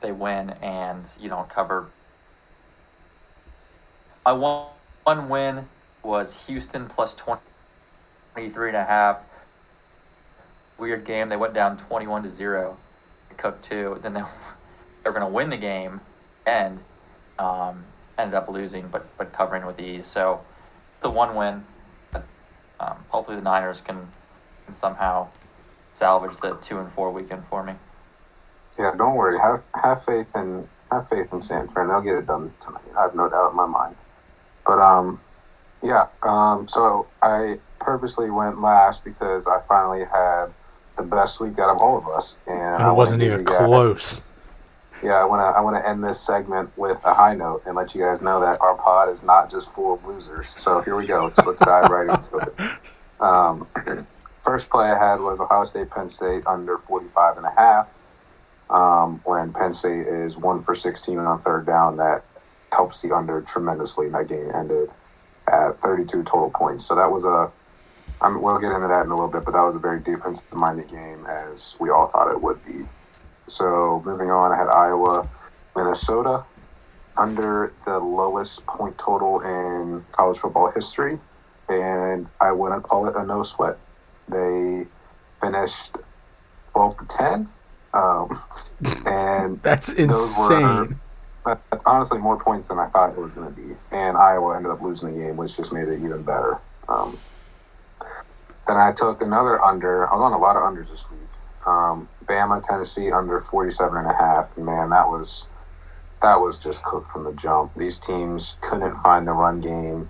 they 0.00 0.10
win 0.12 0.50
and 0.60 1.04
you 1.20 1.28
don't 1.28 1.48
cover. 1.48 1.86
My 4.26 4.32
one 4.32 4.66
one 5.04 5.28
win 5.28 5.68
was 6.02 6.46
Houston 6.46 6.86
plus 6.86 7.14
20, 7.14 7.40
23 8.34 8.68
and 8.68 8.76
a 8.76 8.84
half. 8.84 9.22
Weird 10.78 11.04
game. 11.04 11.28
They 11.28 11.36
went 11.36 11.54
down 11.54 11.76
twenty 11.76 12.06
one 12.06 12.22
to 12.24 12.28
zero. 12.28 12.76
to 13.30 13.36
Cook 13.36 13.62
two. 13.62 13.98
Then 14.02 14.14
they 14.14 14.20
they 15.04 15.10
were 15.10 15.12
going 15.12 15.26
to 15.26 15.32
win 15.32 15.50
the 15.50 15.56
game, 15.56 16.00
and 16.46 16.80
um, 17.38 17.84
ended 18.18 18.34
up 18.34 18.48
losing, 18.48 18.88
but 18.88 19.06
but 19.16 19.32
covering 19.32 19.64
with 19.66 19.80
ease. 19.80 20.06
So 20.08 20.40
the 21.04 21.10
one 21.10 21.36
win. 21.36 21.62
Um, 22.80 22.96
hopefully, 23.08 23.36
the 23.36 23.42
Niners 23.42 23.80
can, 23.80 24.08
can 24.64 24.74
somehow 24.74 25.28
salvage 25.92 26.38
the 26.38 26.56
two 26.56 26.78
and 26.78 26.90
four 26.90 27.12
weekend 27.12 27.44
for 27.44 27.62
me. 27.62 27.74
Yeah, 28.76 28.92
don't 28.98 29.14
worry. 29.14 29.38
Have 29.38 29.62
have 29.80 30.02
faith 30.02 30.34
in 30.34 30.66
have 30.90 31.08
faith 31.08 31.32
in 31.32 31.40
San 31.40 31.68
Fran. 31.68 31.88
They'll 31.88 32.00
get 32.00 32.16
it 32.16 32.26
done 32.26 32.52
tonight. 32.58 32.82
I 32.98 33.02
have 33.02 33.14
no 33.14 33.28
doubt 33.30 33.50
in 33.50 33.56
my 33.56 33.66
mind. 33.66 33.94
But 34.66 34.80
um, 34.80 35.20
yeah. 35.82 36.08
Um, 36.22 36.66
so 36.66 37.06
I 37.22 37.60
purposely 37.78 38.30
went 38.30 38.60
last 38.60 39.04
because 39.04 39.46
I 39.46 39.60
finally 39.68 40.04
had 40.04 40.46
the 40.96 41.04
best 41.04 41.38
week 41.38 41.58
out 41.58 41.70
of 41.70 41.78
all 41.80 41.98
of 41.98 42.08
us, 42.08 42.38
and, 42.46 42.58
and 42.58 42.82
I 42.82 42.90
it 42.90 42.94
wasn't 42.94 43.22
even 43.22 43.40
you 43.40 43.44
guys- 43.44 43.66
close. 43.66 44.22
Yeah, 45.04 45.20
I 45.20 45.26
want 45.26 45.40
to 45.40 45.44
I 45.44 45.60
want 45.60 45.76
to 45.76 45.86
end 45.86 46.02
this 46.02 46.18
segment 46.18 46.70
with 46.78 47.02
a 47.04 47.12
high 47.12 47.34
note 47.34 47.64
and 47.66 47.76
let 47.76 47.94
you 47.94 48.00
guys 48.00 48.22
know 48.22 48.40
that 48.40 48.58
our 48.62 48.74
pod 48.74 49.10
is 49.10 49.22
not 49.22 49.50
just 49.50 49.70
full 49.70 49.92
of 49.92 50.06
losers. 50.06 50.46
So 50.48 50.80
here 50.80 50.96
we 50.96 51.06
go. 51.06 51.24
Let's, 51.24 51.44
let's 51.44 51.58
dive 51.58 51.90
right 51.90 52.08
into 52.08 52.38
it. 52.38 52.54
Um, 53.20 53.68
first 54.40 54.68
play 54.68 54.86
I 54.86 54.98
had 54.98 55.20
was 55.20 55.38
Ohio 55.38 55.62
State 55.64 55.88
Penn 55.88 56.08
State 56.08 56.44
under 56.46 56.76
45 56.76 57.36
and 57.36 57.46
a 57.46 57.50
half. 57.50 58.02
Um, 58.68 59.20
when 59.24 59.52
Penn 59.52 59.72
State 59.72 60.06
is 60.08 60.36
one 60.36 60.58
for 60.58 60.74
16 60.74 61.16
and 61.16 61.26
on 61.26 61.38
third 61.38 61.64
down, 61.64 61.96
that 61.98 62.24
helps 62.72 63.00
the 63.00 63.14
under 63.14 63.40
tremendously. 63.40 64.06
And 64.06 64.16
that 64.16 64.28
game 64.28 64.48
ended 64.52 64.90
at 65.50 65.78
32 65.78 66.24
total 66.24 66.50
points. 66.50 66.84
So 66.84 66.96
that 66.96 67.10
was 67.10 67.24
a 67.24 67.50
I 68.20 68.28
mean, 68.28 68.42
we'll 68.42 68.58
get 68.58 68.72
into 68.72 68.88
that 68.88 69.06
in 69.06 69.12
a 69.12 69.14
little 69.14 69.30
bit, 69.30 69.44
but 69.44 69.52
that 69.52 69.62
was 69.62 69.76
a 69.76 69.78
very 69.78 70.00
defensive 70.00 70.52
minded 70.52 70.88
game 70.88 71.24
as 71.26 71.76
we 71.78 71.90
all 71.90 72.06
thought 72.06 72.30
it 72.30 72.42
would 72.42 72.62
be. 72.66 72.82
So 73.46 74.02
moving 74.04 74.30
on, 74.30 74.52
I 74.52 74.56
had 74.56 74.68
Iowa, 74.68 75.28
Minnesota, 75.76 76.44
under 77.16 77.72
the 77.84 77.98
lowest 77.98 78.64
point 78.66 78.96
total 78.98 79.40
in 79.40 80.04
college 80.12 80.38
football 80.38 80.70
history, 80.74 81.18
and 81.68 82.26
I 82.40 82.52
wouldn't 82.52 82.82
call 82.82 83.06
it 83.06 83.14
a 83.16 83.24
no 83.24 83.42
sweat. 83.42 83.76
They 84.28 84.86
finished 85.40 85.96
twelve 86.72 86.96
to 86.96 87.06
ten, 87.06 87.48
um, 87.92 88.30
and 89.06 89.62
That's 89.62 89.92
Those 89.92 90.36
were- 90.38 90.82
insane. 90.84 91.00
that's 91.44 91.84
honestly 91.84 92.18
more 92.18 92.38
points 92.38 92.68
than 92.68 92.78
I 92.78 92.86
thought 92.86 93.10
it 93.10 93.18
was 93.18 93.32
going 93.32 93.54
to 93.54 93.60
be. 93.60 93.74
And 93.92 94.16
Iowa 94.16 94.56
ended 94.56 94.72
up 94.72 94.80
losing 94.80 95.12
the 95.14 95.20
game, 95.22 95.36
which 95.36 95.56
just 95.58 95.72
made 95.74 95.86
it 95.88 96.00
even 96.02 96.22
better. 96.22 96.58
Um, 96.88 97.18
then 98.66 98.78
I 98.78 98.92
took 98.92 99.20
another 99.20 99.60
under. 99.62 100.08
I 100.10 100.14
was 100.16 100.22
on 100.22 100.32
a 100.32 100.38
lot 100.38 100.56
of 100.56 100.62
unders 100.62 100.88
this 100.88 101.06
week. 101.10 101.20
Um, 101.66 102.08
Bama, 102.24 102.62
Tennessee 102.62 103.10
under 103.10 103.38
47 103.38 103.96
and 103.96 104.06
a 104.06 104.14
half. 104.14 104.56
Man, 104.56 104.90
that 104.90 105.08
was 105.08 105.46
that 106.22 106.36
was 106.36 106.58
just 106.58 106.82
cooked 106.82 107.06
from 107.06 107.24
the 107.24 107.32
jump. 107.32 107.72
These 107.76 107.98
teams 107.98 108.58
couldn't 108.62 108.94
find 108.94 109.26
the 109.26 109.32
run 109.32 109.60
game 109.60 110.08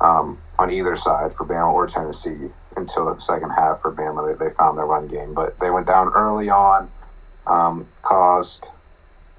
um, 0.00 0.38
on 0.58 0.70
either 0.70 0.96
side 0.96 1.32
for 1.32 1.46
Bama 1.46 1.72
or 1.72 1.86
Tennessee 1.86 2.50
until 2.76 3.12
the 3.12 3.18
second 3.18 3.50
half 3.50 3.80
for 3.80 3.92
Bama. 3.92 4.38
They, 4.38 4.46
they 4.46 4.50
found 4.50 4.78
their 4.78 4.86
run 4.86 5.06
game, 5.06 5.34
but 5.34 5.58
they 5.60 5.70
went 5.70 5.86
down 5.86 6.08
early 6.08 6.48
on, 6.48 6.90
um, 7.46 7.86
caused 8.02 8.68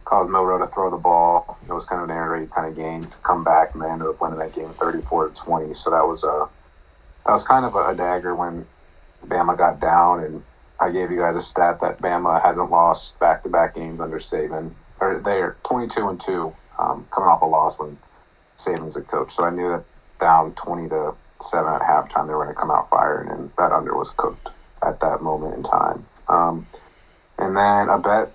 caused 0.05 0.29
Milroe 0.29 0.59
to 0.59 0.67
throw 0.67 0.89
the 0.89 0.97
ball. 0.97 1.57
It 1.67 1.71
was 1.71 1.85
kind 1.85 2.03
of 2.03 2.09
an 2.09 2.15
air 2.15 2.29
raid 2.29 2.51
kind 2.51 2.67
of 2.67 2.75
game 2.75 3.05
to 3.05 3.17
come 3.19 3.43
back, 3.43 3.73
and 3.73 3.81
they 3.81 3.89
ended 3.89 4.07
up 4.07 4.19
winning 4.19 4.39
that 4.39 4.53
game 4.53 4.69
34 4.73 5.29
to 5.29 5.41
20. 5.41 5.73
So 5.73 5.89
that 5.91 6.05
was 6.05 6.23
a 6.23 6.47
that 7.25 7.31
was 7.31 7.45
kind 7.45 7.65
of 7.65 7.75
a, 7.75 7.89
a 7.89 7.95
dagger 7.95 8.35
when 8.35 8.65
Bama 9.25 9.57
got 9.57 9.79
down. 9.79 10.23
And 10.23 10.43
I 10.81 10.89
gave 10.91 11.11
you 11.11 11.19
guys 11.19 11.35
a 11.35 11.41
stat 11.41 11.79
that 11.81 12.01
Bama 12.01 12.41
hasn't 12.41 12.71
lost 12.71 13.19
back 13.19 13.43
to 13.43 13.50
back 13.50 13.75
games 13.75 14.00
under 14.00 14.17
Saban, 14.17 14.71
or 15.00 15.19
they're 15.19 15.55
22 15.63 16.09
and 16.09 16.19
two, 16.19 16.55
um, 16.79 17.05
coming 17.11 17.29
off 17.29 17.43
a 17.43 17.45
loss 17.45 17.79
when 17.79 18.00
Saban's 18.57 18.97
a 18.97 19.03
coach. 19.03 19.31
So 19.31 19.45
I 19.45 19.51
knew 19.51 19.69
that 19.69 19.83
down 20.19 20.53
20 20.53 20.89
to 20.89 21.13
seven 21.39 21.71
at 21.71 21.81
halftime 21.81 22.27
they 22.27 22.33
were 22.33 22.45
going 22.45 22.55
to 22.55 22.59
come 22.59 22.71
out 22.71 22.89
firing, 22.89 23.29
and 23.29 23.51
that 23.59 23.71
under 23.71 23.95
was 23.95 24.09
cooked 24.09 24.50
at 24.83 25.00
that 25.01 25.21
moment 25.21 25.53
in 25.53 25.61
time. 25.61 26.05
Um, 26.27 26.65
and 27.38 27.55
then 27.55 27.89
a 27.89 28.00
bet 28.00 28.31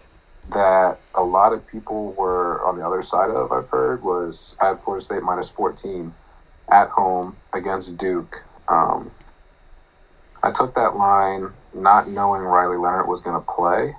that 0.51 1.01
a 1.17 1.23
lot 1.23 1.53
of 1.53 1.67
people 1.67 2.13
were 2.13 2.65
on 2.65 2.77
the 2.77 2.87
other 2.87 3.03
side 3.03 3.31
of, 3.31 3.51
I've 3.51 3.69
heard, 3.71 4.05
was 4.05 4.57
at 4.63 4.83
Florida 4.83 5.05
State 5.05 5.23
minus 5.25 5.51
14 5.51 6.15
at 6.71 6.91
home 6.91 7.37
against 7.53 7.97
Duke. 7.97 8.45
Um, 8.69 9.11
I 10.43 10.53
took 10.53 10.77
that 10.77 10.97
line 10.97 11.53
not 11.77 12.09
knowing 12.09 12.43
Riley 12.43 12.77
Leonard 12.77 13.09
was 13.09 13.21
going 13.21 13.37
to 13.41 13.47
play. 13.47 13.95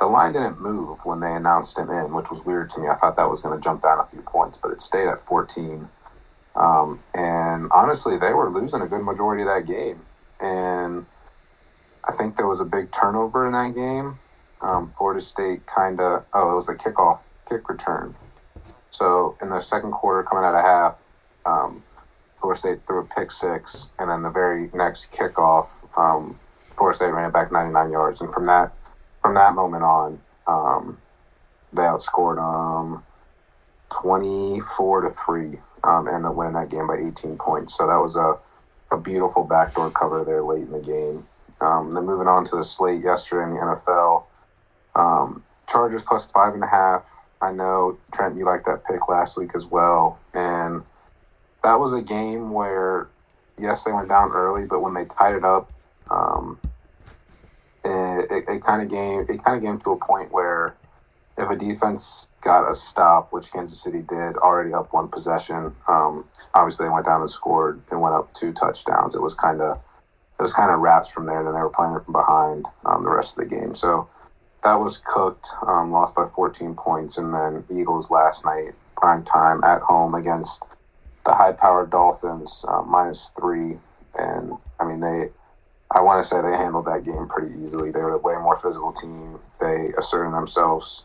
The 0.00 0.06
line 0.06 0.32
didn't 0.32 0.60
move 0.60 0.98
when 1.04 1.20
they 1.20 1.32
announced 1.32 1.78
him 1.78 1.90
in, 1.90 2.12
which 2.14 2.30
was 2.30 2.44
weird 2.44 2.70
to 2.70 2.80
me. 2.80 2.88
I 2.88 2.94
thought 2.96 3.16
that 3.16 3.30
was 3.30 3.40
going 3.40 3.56
to 3.56 3.62
jump 3.62 3.82
down 3.82 4.00
a 4.00 4.06
few 4.06 4.22
points, 4.22 4.58
but 4.58 4.72
it 4.72 4.80
stayed 4.80 5.06
at 5.06 5.18
14. 5.20 5.88
Um, 6.56 7.02
and 7.14 7.70
honestly, 7.72 8.18
they 8.18 8.32
were 8.32 8.50
losing 8.50 8.82
a 8.82 8.86
good 8.86 9.02
majority 9.02 9.42
of 9.42 9.48
that 9.48 9.66
game. 9.66 10.00
And 10.40 11.06
I 12.04 12.12
think 12.12 12.36
there 12.36 12.48
was 12.48 12.60
a 12.60 12.64
big 12.64 12.90
turnover 12.90 13.46
in 13.46 13.52
that 13.52 13.74
game 13.76 14.18
um, 14.62 14.88
Florida 14.88 15.20
State 15.20 15.66
kind 15.66 16.00
of 16.00 16.24
oh 16.32 16.52
it 16.52 16.54
was 16.54 16.68
a 16.68 16.74
kickoff 16.74 17.26
kick 17.48 17.68
return. 17.68 18.14
So 18.90 19.36
in 19.42 19.48
the 19.48 19.60
second 19.60 19.92
quarter, 19.92 20.22
coming 20.22 20.44
out 20.44 20.54
of 20.54 20.62
half, 20.62 21.02
um, 21.44 21.82
Florida 22.36 22.58
State 22.58 22.86
threw 22.86 23.00
a 23.00 23.04
pick 23.04 23.30
six, 23.30 23.90
and 23.98 24.10
then 24.10 24.22
the 24.22 24.30
very 24.30 24.70
next 24.72 25.12
kickoff, 25.12 25.82
Florida 26.82 26.96
State 26.96 27.12
ran 27.12 27.28
it 27.28 27.32
back 27.32 27.52
99 27.52 27.92
yards, 27.92 28.20
and 28.20 28.34
from 28.34 28.46
that 28.46 28.72
from 29.20 29.34
that 29.34 29.54
moment 29.54 29.84
on, 29.84 30.20
um, 30.48 30.98
they 31.72 31.82
outscored 31.82 32.38
um, 32.42 33.04
24 34.02 35.02
to 35.02 35.10
three, 35.10 35.60
um, 35.84 36.08
and 36.08 36.16
ended 36.16 36.30
up 36.30 36.34
winning 36.34 36.54
that 36.54 36.70
game 36.70 36.88
by 36.88 36.96
18 36.96 37.38
points. 37.38 37.78
So 37.78 37.86
that 37.86 38.00
was 38.00 38.16
a 38.16 38.36
a 38.90 38.98
beautiful 39.00 39.44
backdoor 39.44 39.92
cover 39.92 40.24
there 40.24 40.42
late 40.42 40.62
in 40.62 40.72
the 40.72 40.80
game. 40.80 41.24
Um, 41.60 41.94
then 41.94 42.04
moving 42.04 42.26
on 42.26 42.42
to 42.46 42.56
the 42.56 42.64
slate 42.64 43.00
yesterday 43.00 43.44
in 43.44 43.50
the 43.50 43.60
NFL. 43.60 44.24
Um, 44.96 45.44
Chargers 45.68 46.02
plus 46.02 46.26
five 46.26 46.52
and 46.54 46.64
a 46.64 46.66
half. 46.66 47.30
I 47.40 47.52
know 47.52 47.96
Trent, 48.12 48.36
you 48.36 48.44
liked 48.44 48.64
that 48.64 48.84
pick 48.84 49.08
last 49.08 49.38
week 49.38 49.52
as 49.54 49.66
well, 49.66 50.18
and 50.34 50.82
that 51.62 51.78
was 51.78 51.92
a 51.92 52.02
game 52.02 52.50
where, 52.50 53.06
yes, 53.56 53.84
they 53.84 53.92
went 53.92 54.08
down 54.08 54.32
early, 54.32 54.66
but 54.66 54.82
when 54.82 54.94
they 54.94 55.04
tied 55.04 55.36
it 55.36 55.44
up, 55.44 55.70
um, 56.10 56.58
it, 57.84 58.30
it, 58.30 58.44
it 58.48 58.64
kind 58.64 58.82
of 58.82 58.88
game 58.88 59.26
it 59.28 59.42
kind 59.42 59.56
of 59.56 59.62
came 59.62 59.78
to 59.78 59.90
a 59.92 59.96
point 59.96 60.32
where 60.32 60.76
if 61.38 61.48
a 61.48 61.56
defense 61.56 62.30
got 62.42 62.70
a 62.70 62.74
stop, 62.74 63.32
which 63.32 63.50
Kansas 63.52 63.82
City 63.82 64.02
did, 64.02 64.36
already 64.36 64.74
up 64.74 64.92
one 64.92 65.08
possession, 65.08 65.74
um, 65.88 66.26
obviously 66.54 66.86
they 66.86 66.90
went 66.90 67.06
down 67.06 67.20
and 67.20 67.30
scored 67.30 67.80
and 67.90 68.00
went 68.00 68.14
up 68.14 68.32
two 68.34 68.52
touchdowns. 68.52 69.14
It 69.14 69.22
was 69.22 69.34
kind 69.34 69.60
of 69.60 69.78
it 70.38 70.42
was 70.42 70.52
kind 70.52 70.70
of 70.70 70.80
wraps 70.80 71.10
from 71.10 71.26
there. 71.26 71.42
Then 71.42 71.54
they 71.54 71.60
were 71.60 71.70
playing 71.70 71.98
from 72.00 72.12
behind 72.12 72.66
um, 72.84 73.02
the 73.02 73.10
rest 73.10 73.38
of 73.38 73.48
the 73.48 73.54
game. 73.54 73.74
So 73.74 74.08
that 74.62 74.74
was 74.74 75.02
cooked, 75.04 75.48
um, 75.66 75.90
lost 75.90 76.14
by 76.14 76.24
14 76.24 76.74
points, 76.74 77.18
and 77.18 77.32
then 77.32 77.64
Eagles 77.70 78.10
last 78.10 78.44
night, 78.44 78.72
prime 78.96 79.24
time 79.24 79.62
at 79.64 79.82
home 79.82 80.14
against 80.14 80.64
the 81.24 81.34
high-powered 81.34 81.90
Dolphins, 81.90 82.64
uh, 82.68 82.82
minus 82.82 83.28
three, 83.38 83.78
and 84.16 84.52
I 84.80 84.84
mean 84.84 85.00
they, 85.00 85.28
I 85.94 86.00
want 86.00 86.22
to 86.22 86.26
say 86.26 86.40
they 86.40 86.56
handled 86.56 86.86
that 86.86 87.04
game 87.04 87.26
pretty 87.28 87.54
easily. 87.60 87.90
They 87.90 88.00
were 88.00 88.14
a 88.14 88.18
way 88.18 88.34
more 88.34 88.56
physical 88.56 88.92
team. 88.92 89.38
They 89.60 89.88
asserted 89.98 90.32
themselves 90.32 91.04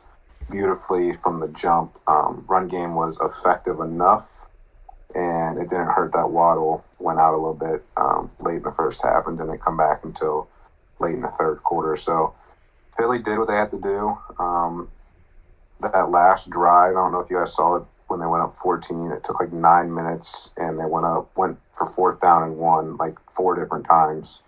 beautifully 0.49 1.11
from 1.11 1.39
the 1.41 1.49
jump. 1.49 1.97
Um, 2.07 2.45
run 2.47 2.67
game 2.67 2.95
was 2.95 3.19
effective 3.19 3.79
enough, 3.79 4.49
and 5.13 5.57
it 5.57 5.69
didn't 5.69 5.87
hurt 5.87 6.13
that 6.13 6.29
Waddle 6.29 6.85
went 6.99 7.19
out 7.19 7.33
a 7.33 7.37
little 7.37 7.53
bit 7.53 7.83
um, 7.97 8.31
late 8.39 8.57
in 8.57 8.63
the 8.63 8.71
first 8.71 9.03
half 9.03 9.27
and 9.27 9.37
didn't 9.37 9.59
come 9.61 9.75
back 9.75 10.03
until 10.03 10.47
late 10.99 11.15
in 11.15 11.21
the 11.21 11.29
third 11.29 11.63
quarter. 11.63 11.95
So. 11.95 12.33
Philly 12.97 13.19
did 13.19 13.37
what 13.37 13.47
they 13.47 13.55
had 13.55 13.69
to 13.69 13.79
do. 13.79 14.17
Um, 14.43 14.89
that 15.81 16.09
last 16.09 16.49
drive, 16.49 16.95
I 16.95 16.99
don't 16.99 17.11
know 17.11 17.19
if 17.19 17.29
you 17.29 17.37
guys 17.37 17.53
saw 17.53 17.75
it 17.75 17.83
when 18.07 18.19
they 18.19 18.25
went 18.25 18.41
up 18.41 18.53
14. 18.53 19.11
It 19.11 19.23
took 19.23 19.39
like 19.39 19.53
nine 19.53 19.93
minutes, 19.93 20.51
and 20.57 20.79
they 20.79 20.85
went 20.85 21.05
up, 21.05 21.29
went 21.37 21.59
for 21.71 21.85
fourth 21.85 22.19
down 22.19 22.41
and 22.41 22.57
one 22.57 22.97
like 22.97 23.19
four 23.29 23.53
different 23.53 23.85
times 23.85 24.41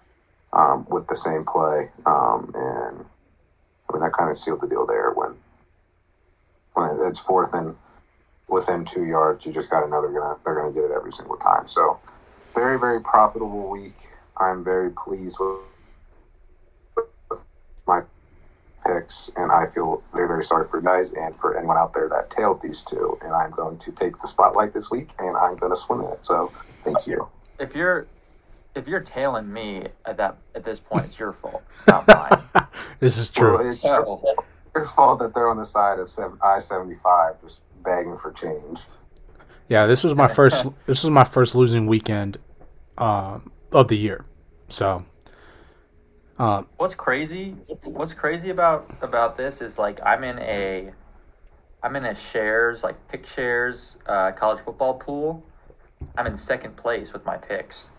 um, 0.53 0.86
with 0.89 1.08
the 1.08 1.15
same 1.15 1.46
play. 1.46 1.89
Um, 2.06 2.51
and 2.56 3.06
I 3.89 3.94
mean 3.94 4.01
that 4.01 4.13
kind 4.18 4.29
of 4.29 4.38
sealed 4.38 4.62
the 4.62 4.68
deal 4.68 4.86
there. 4.86 5.12
When 5.12 5.36
when 6.74 7.00
it's 7.08 7.24
fourth 7.24 7.53
and 7.53 7.75
within 8.48 8.86
two 8.86 9.06
yards, 9.06 9.46
you 9.46 9.51
just 9.51 9.70
got 9.70 9.82
to 9.82 9.89
know 9.89 10.01
they're 10.01 10.20
gonna 10.20 10.38
they're 10.44 10.56
gonna 10.56 10.74
get 10.74 10.86
it 10.86 10.91
every 10.91 11.12
single 11.12 11.38
time. 11.38 11.68
So 11.68 12.00
very 12.53 12.79
very 12.79 13.01
profitable 13.01 13.70
week. 13.70 13.98
I'm 14.38 14.63
very 14.63 14.91
pleased 14.91 15.38
with 15.39 15.60
my 17.86 18.03
picks, 18.86 19.32
and 19.36 19.51
I 19.51 19.65
feel 19.65 20.03
very, 20.13 20.27
very 20.27 20.44
sorry 20.44 20.65
for 20.65 20.79
you 20.79 20.86
guys 20.86 21.12
and 21.13 21.36
for 21.36 21.58
anyone 21.58 21.77
out 21.77 21.94
there 21.94 22.08
that 22.10 22.29
tailed 22.29 22.62
these 22.62 22.82
two. 22.82 23.18
And 23.22 23.34
I'm 23.34 23.51
going 23.51 23.77
to 23.77 23.91
take 23.91 24.18
the 24.18 24.27
spotlight 24.27 24.74
this 24.74 24.89
week, 24.89 25.10
and 25.20 25.36
I'm 25.36 25.58
going 25.58 25.72
to 25.72 25.75
swim 25.75 26.01
in 26.01 26.12
it. 26.12 26.25
So 26.25 26.51
thank 26.84 27.08
you. 27.08 27.27
If 27.60 27.75
you're 27.75 28.08
if 28.79 28.88
you're 28.88 29.01
tailing 29.01 29.51
me 29.51 29.83
at 30.05 30.17
that 30.17 30.38
at 30.55 30.63
this 30.63 30.79
point, 30.79 31.05
it's 31.05 31.19
your 31.19 31.33
fault. 31.33 31.62
It's 31.75 31.86
not 31.86 32.07
mine. 32.55 32.67
this 33.00 33.17
is 33.17 33.29
true. 33.29 33.57
Well, 33.57 33.67
it's 33.67 33.83
your, 33.83 34.03
So, 34.03 34.36
your 34.74 34.86
fault 34.86 35.19
that 35.19 35.33
they're 35.33 35.50
on 35.50 35.57
the 35.57 35.65
side 35.65 36.00
of 36.00 36.07
I-75 36.41 37.41
just 37.41 37.62
begging 37.83 38.17
for 38.17 38.31
change. 38.31 38.86
Yeah, 39.67 39.86
this 39.86 40.03
was 40.03 40.15
my 40.15 40.27
first. 40.39 40.65
this 40.86 41.03
was 41.03 41.12
my 41.12 41.25
first 41.25 41.53
losing 41.53 41.86
weekend 41.86 42.38
um, 42.98 43.51
of 43.71 43.89
the 43.89 43.98
year. 43.98 44.25
So, 44.69 45.05
um, 46.38 46.67
what's 46.77 46.95
crazy? 46.95 47.55
What's 47.83 48.13
crazy 48.13 48.50
about 48.50 48.89
about 49.01 49.36
this 49.36 49.62
is 49.62 49.77
like 49.77 50.00
I'm 50.05 50.24
in 50.24 50.39
a 50.39 50.91
I'm 51.83 51.95
in 51.95 52.05
a 52.05 52.15
shares 52.15 52.83
like 52.83 52.95
pick 53.09 53.25
shares 53.25 53.98
uh, 54.05 54.31
college 54.31 54.59
football 54.59 54.93
pool. 54.95 55.43
I'm 56.17 56.27
in 56.27 56.38
second 56.38 56.77
place 56.77 57.12
with 57.12 57.25
my 57.25 57.36
picks. 57.36 57.89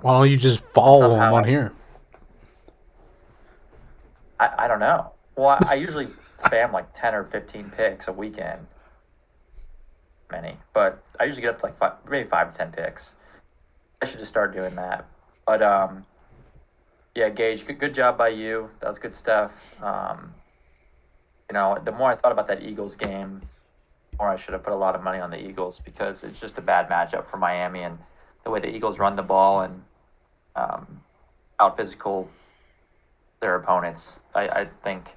Why 0.00 0.18
don't 0.18 0.30
you 0.30 0.36
just 0.36 0.64
follow 0.72 1.00
Somehow- 1.00 1.34
on 1.34 1.44
here? 1.44 1.72
I, 4.40 4.64
I 4.64 4.68
don't 4.68 4.80
know. 4.80 5.12
Well, 5.36 5.48
I, 5.50 5.58
I 5.70 5.74
usually 5.74 6.06
spam 6.36 6.72
like 6.72 6.92
ten 6.92 7.14
or 7.14 7.24
fifteen 7.24 7.70
picks 7.70 8.08
a 8.08 8.12
weekend. 8.12 8.66
Many, 10.30 10.56
but 10.72 11.02
I 11.20 11.24
usually 11.24 11.42
get 11.42 11.50
up 11.50 11.58
to 11.58 11.66
like 11.66 11.76
five, 11.76 11.92
maybe 12.08 12.28
five 12.28 12.50
to 12.50 12.56
ten 12.56 12.72
picks. 12.72 13.14
I 14.00 14.06
should 14.06 14.18
just 14.18 14.30
start 14.30 14.54
doing 14.54 14.74
that. 14.76 15.04
But 15.46 15.62
um, 15.62 16.02
yeah, 17.14 17.28
Gage, 17.28 17.66
good, 17.66 17.78
good 17.78 17.94
job 17.94 18.16
by 18.16 18.28
you. 18.28 18.70
That 18.80 18.88
was 18.88 18.98
good 18.98 19.14
stuff. 19.14 19.62
Um, 19.82 20.34
you 21.50 21.54
know, 21.54 21.78
the 21.84 21.92
more 21.92 22.10
I 22.10 22.16
thought 22.16 22.32
about 22.32 22.46
that 22.48 22.62
Eagles 22.62 22.96
game, 22.96 23.42
the 24.12 24.16
more 24.18 24.30
I 24.30 24.36
should 24.36 24.54
have 24.54 24.62
put 24.64 24.72
a 24.72 24.76
lot 24.76 24.94
of 24.94 25.02
money 25.02 25.18
on 25.18 25.30
the 25.30 25.46
Eagles 25.46 25.80
because 25.84 26.24
it's 26.24 26.40
just 26.40 26.56
a 26.56 26.62
bad 26.62 26.88
matchup 26.88 27.26
for 27.26 27.36
Miami 27.36 27.82
and 27.82 27.98
the 28.44 28.50
way 28.50 28.60
the 28.60 28.74
Eagles 28.74 28.98
run 28.98 29.16
the 29.16 29.22
ball 29.22 29.60
and 29.60 29.82
um, 30.56 31.02
out 31.60 31.76
physical 31.76 32.28
their 33.40 33.56
opponents. 33.56 34.20
I, 34.34 34.48
I 34.48 34.64
think 34.82 35.16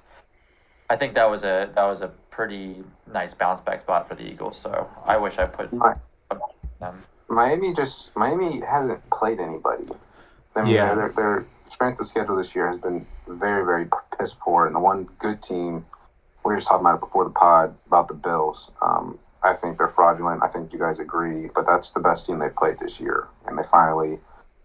I 0.88 0.96
think 0.96 1.14
that 1.14 1.28
was 1.30 1.44
a 1.44 1.70
that 1.74 1.84
was 1.84 2.02
a 2.02 2.08
pretty 2.30 2.84
nice 3.12 3.34
bounce 3.34 3.60
back 3.60 3.80
spot 3.80 4.08
for 4.08 4.14
the 4.14 4.24
Eagles. 4.28 4.58
So 4.58 4.88
I 5.04 5.16
wish 5.16 5.38
I 5.38 5.46
put 5.46 5.68
Right. 5.72 5.96
them. 6.80 7.04
Miami 7.28 7.72
just 7.72 8.14
Miami 8.16 8.60
hasn't 8.60 9.08
played 9.10 9.40
anybody. 9.40 9.86
I 10.54 10.62
mean, 10.62 10.74
Yeah. 10.74 10.94
their, 10.94 11.12
their 11.14 11.46
strength 11.66 12.00
of 12.00 12.06
schedule 12.06 12.36
this 12.36 12.54
year 12.56 12.66
has 12.66 12.78
been 12.78 13.06
very, 13.28 13.64
very 13.64 13.88
piss 14.18 14.34
poor. 14.34 14.64
And 14.66 14.74
the 14.74 14.80
one 14.80 15.04
good 15.18 15.42
team, 15.42 15.84
we 16.44 16.50
were 16.50 16.54
just 16.56 16.68
talking 16.68 16.80
about 16.86 16.94
it 16.94 17.00
before 17.00 17.24
the 17.24 17.30
pod 17.30 17.76
about 17.86 18.08
the 18.08 18.14
Bills. 18.14 18.72
Um, 18.80 19.18
I 19.46 19.54
think 19.54 19.78
they're 19.78 19.88
fraudulent. 19.88 20.42
I 20.42 20.48
think 20.48 20.72
you 20.72 20.78
guys 20.78 20.98
agree, 20.98 21.48
but 21.54 21.66
that's 21.66 21.92
the 21.92 22.00
best 22.00 22.26
team 22.26 22.38
they've 22.38 22.54
played 22.54 22.78
this 22.80 23.00
year, 23.00 23.28
and 23.46 23.56
they 23.56 23.62
finally 23.62 24.18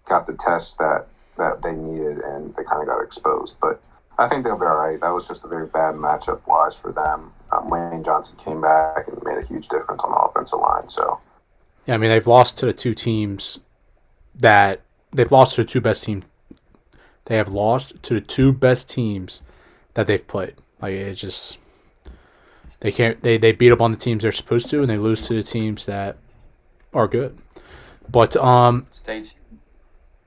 got 0.09 0.25
the 0.25 0.33
test 0.33 0.77
that 0.79 1.07
that 1.38 1.61
they 1.61 1.73
needed, 1.73 2.17
and 2.17 2.55
they 2.55 2.63
kind 2.63 2.81
of 2.81 2.88
got 2.88 3.01
exposed. 3.01 3.55
But 3.61 3.81
I 4.17 4.27
think 4.27 4.43
they'll 4.43 4.57
be 4.57 4.65
all 4.65 4.75
right. 4.75 5.00
That 5.00 5.09
was 5.09 5.27
just 5.27 5.45
a 5.45 5.47
very 5.47 5.67
bad 5.67 5.95
matchup 5.95 6.41
wise 6.47 6.75
for 6.75 6.91
them. 6.91 7.31
Um, 7.51 7.69
Lane 7.69 8.03
Johnson 8.03 8.38
came 8.38 8.61
back 8.61 9.07
and 9.07 9.17
made 9.23 9.38
a 9.38 9.45
huge 9.45 9.67
difference 9.67 10.03
on 10.03 10.11
the 10.11 10.17
offensive 10.17 10.59
line. 10.59 10.89
So 10.89 11.19
Yeah, 11.85 11.95
I 11.95 11.97
mean 11.97 12.09
they've 12.09 12.27
lost 12.27 12.57
to 12.59 12.65
the 12.65 12.73
two 12.73 12.93
teams 12.93 13.59
that 14.35 14.81
they've 15.13 15.31
lost 15.31 15.55
to 15.55 15.63
the 15.63 15.69
two 15.69 15.81
best 15.81 16.03
teams. 16.03 16.25
They 17.25 17.38
have 17.38 17.50
lost 17.50 18.01
to 18.03 18.13
the 18.15 18.21
two 18.21 18.51
best 18.51 18.89
teams 18.89 19.41
that 19.93 20.07
they've 20.07 20.25
played. 20.25 20.55
Like 20.81 20.93
it's 20.93 21.21
just 21.21 21.57
they 22.81 22.91
can't 22.91 23.21
they 23.23 23.38
they 23.38 23.51
beat 23.51 23.71
up 23.71 23.79
on 23.81 23.91
the 23.91 23.97
teams 23.97 24.23
they're 24.23 24.31
supposed 24.31 24.69
to, 24.71 24.79
and 24.79 24.88
they 24.88 24.97
lose 24.97 25.27
to 25.27 25.35
the 25.35 25.43
teams 25.43 25.85
that 25.85 26.17
are 26.93 27.07
good. 27.07 27.38
But 28.09 28.35
um, 28.35 28.88
Stay. 28.91 29.21
t- 29.21 29.31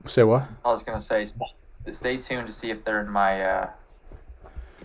say 0.07 0.23
what? 0.23 0.47
I 0.63 0.71
was 0.71 0.81
gonna 0.81 1.01
say 1.01 1.25
stay, 1.25 1.45
stay 1.91 2.17
tuned 2.17 2.47
to 2.47 2.53
see 2.53 2.71
if 2.71 2.83
they're 2.83 3.01
in 3.01 3.09
my 3.09 3.43
uh, 3.43 3.69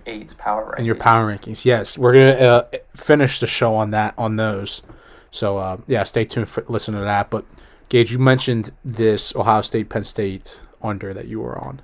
eight 0.06 0.36
power 0.36 0.74
rankings. 0.74 0.78
In 0.80 0.84
your 0.84 0.96
power 0.96 1.32
rankings, 1.32 1.64
yes, 1.64 1.96
we're 1.96 2.12
gonna 2.12 2.32
uh, 2.32 2.68
finish 2.94 3.40
the 3.40 3.46
show 3.46 3.74
on 3.74 3.92
that 3.92 4.14
on 4.18 4.36
those. 4.36 4.82
So 5.30 5.58
uh, 5.58 5.78
yeah, 5.86 6.02
stay 6.02 6.24
tuned 6.24 6.48
for 6.48 6.64
listen 6.68 6.94
to 6.94 7.00
that. 7.00 7.30
But 7.30 7.44
Gage, 7.88 8.12
you 8.12 8.18
mentioned 8.18 8.72
this 8.84 9.34
Ohio 9.36 9.60
State 9.60 9.88
Penn 9.88 10.02
State 10.02 10.60
under 10.82 11.14
that 11.14 11.28
you 11.28 11.40
were 11.40 11.56
on. 11.58 11.80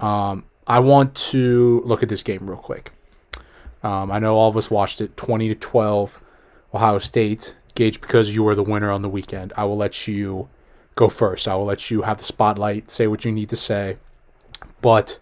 Um, 0.00 0.44
I 0.66 0.78
want 0.78 1.14
to 1.16 1.82
look 1.84 2.02
at 2.02 2.08
this 2.08 2.22
game 2.22 2.48
real 2.48 2.58
quick. 2.58 2.92
Um, 3.82 4.10
I 4.10 4.18
know 4.18 4.36
all 4.36 4.48
of 4.48 4.56
us 4.56 4.70
watched 4.70 5.00
it, 5.00 5.16
twenty 5.16 5.48
to 5.48 5.54
twelve, 5.54 6.20
Ohio 6.74 6.98
State. 6.98 7.56
Gage, 7.76 8.00
because 8.00 8.34
you 8.34 8.42
were 8.42 8.56
the 8.56 8.64
winner 8.64 8.90
on 8.90 9.00
the 9.00 9.08
weekend, 9.08 9.52
I 9.56 9.64
will 9.64 9.76
let 9.76 10.08
you 10.08 10.48
go 10.96 11.08
first. 11.08 11.46
I 11.46 11.54
will 11.54 11.66
let 11.66 11.88
you 11.88 12.02
have 12.02 12.18
the 12.18 12.24
spotlight, 12.24 12.90
say 12.90 13.06
what 13.06 13.24
you 13.24 13.30
need 13.30 13.48
to 13.50 13.56
say. 13.56 13.96
But 14.82 15.20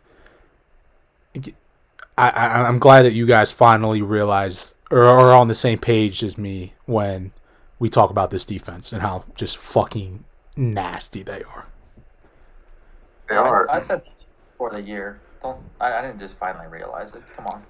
I, 2.16 2.30
I 2.30 2.66
I'm 2.66 2.78
glad 2.78 3.02
that 3.02 3.12
you 3.12 3.26
guys 3.26 3.52
finally 3.52 4.00
realize 4.00 4.74
or 4.90 5.04
are 5.04 5.34
on 5.34 5.48
the 5.48 5.54
same 5.54 5.78
page 5.78 6.24
as 6.24 6.38
me 6.38 6.72
when 6.86 7.32
we 7.78 7.90
talk 7.90 8.10
about 8.10 8.30
this 8.30 8.46
defense 8.46 8.92
and 8.92 9.02
how 9.02 9.24
just 9.34 9.58
fucking 9.58 10.24
nasty 10.56 11.22
they 11.22 11.42
are. 11.42 11.66
they 13.28 13.36
I, 13.36 13.38
are. 13.38 13.70
I 13.70 13.78
said 13.78 14.02
for 14.56 14.70
the 14.70 14.80
year. 14.80 15.20
Don't 15.42 15.60
I, 15.80 15.92
I 15.92 16.02
didn't 16.02 16.18
just 16.18 16.34
finally 16.34 16.66
realize 16.66 17.14
it. 17.14 17.22
Come 17.36 17.46
on. 17.46 17.62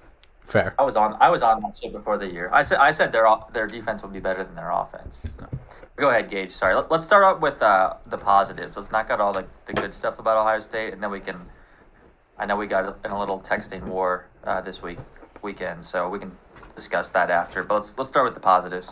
Fair. 0.49 0.73
I 0.79 0.83
was 0.83 0.95
on. 0.95 1.15
I 1.21 1.29
was 1.29 1.43
on 1.43 1.61
that 1.61 1.75
shit 1.75 1.93
before 1.93 2.17
the 2.17 2.27
year. 2.27 2.49
I 2.51 2.63
said. 2.63 2.79
I 2.79 2.89
said 2.89 3.11
their 3.11 3.27
their 3.53 3.67
defense 3.67 4.01
would 4.01 4.11
be 4.11 4.19
better 4.19 4.43
than 4.43 4.55
their 4.55 4.71
offense. 4.71 5.21
So. 5.39 5.47
Go 5.95 6.09
ahead, 6.09 6.29
Gage. 6.29 6.49
Sorry. 6.49 6.73
Let, 6.73 6.89
let's 6.89 7.05
start 7.05 7.23
out 7.23 7.39
with 7.39 7.61
uh, 7.61 7.95
the 8.07 8.17
positives. 8.17 8.75
Let's 8.75 8.91
knock 8.91 9.11
out 9.11 9.21
all 9.21 9.31
the, 9.31 9.45
the 9.65 9.73
good 9.73 9.93
stuff 9.93 10.17
about 10.17 10.37
Ohio 10.37 10.59
State, 10.59 10.93
and 10.93 11.03
then 11.03 11.11
we 11.11 11.19
can. 11.19 11.45
I 12.39 12.47
know 12.47 12.55
we 12.55 12.65
got 12.65 12.97
in 13.05 13.11
a 13.11 13.19
little 13.19 13.39
texting 13.41 13.83
war 13.83 14.25
uh, 14.43 14.61
this 14.61 14.81
week 14.81 14.97
weekend, 15.43 15.85
so 15.85 16.09
we 16.09 16.17
can 16.17 16.35
discuss 16.75 17.09
that 17.11 17.29
after. 17.29 17.63
But 17.63 17.75
let's 17.75 17.97
let's 17.99 18.09
start 18.09 18.25
with 18.25 18.33
the 18.33 18.39
positives. 18.39 18.91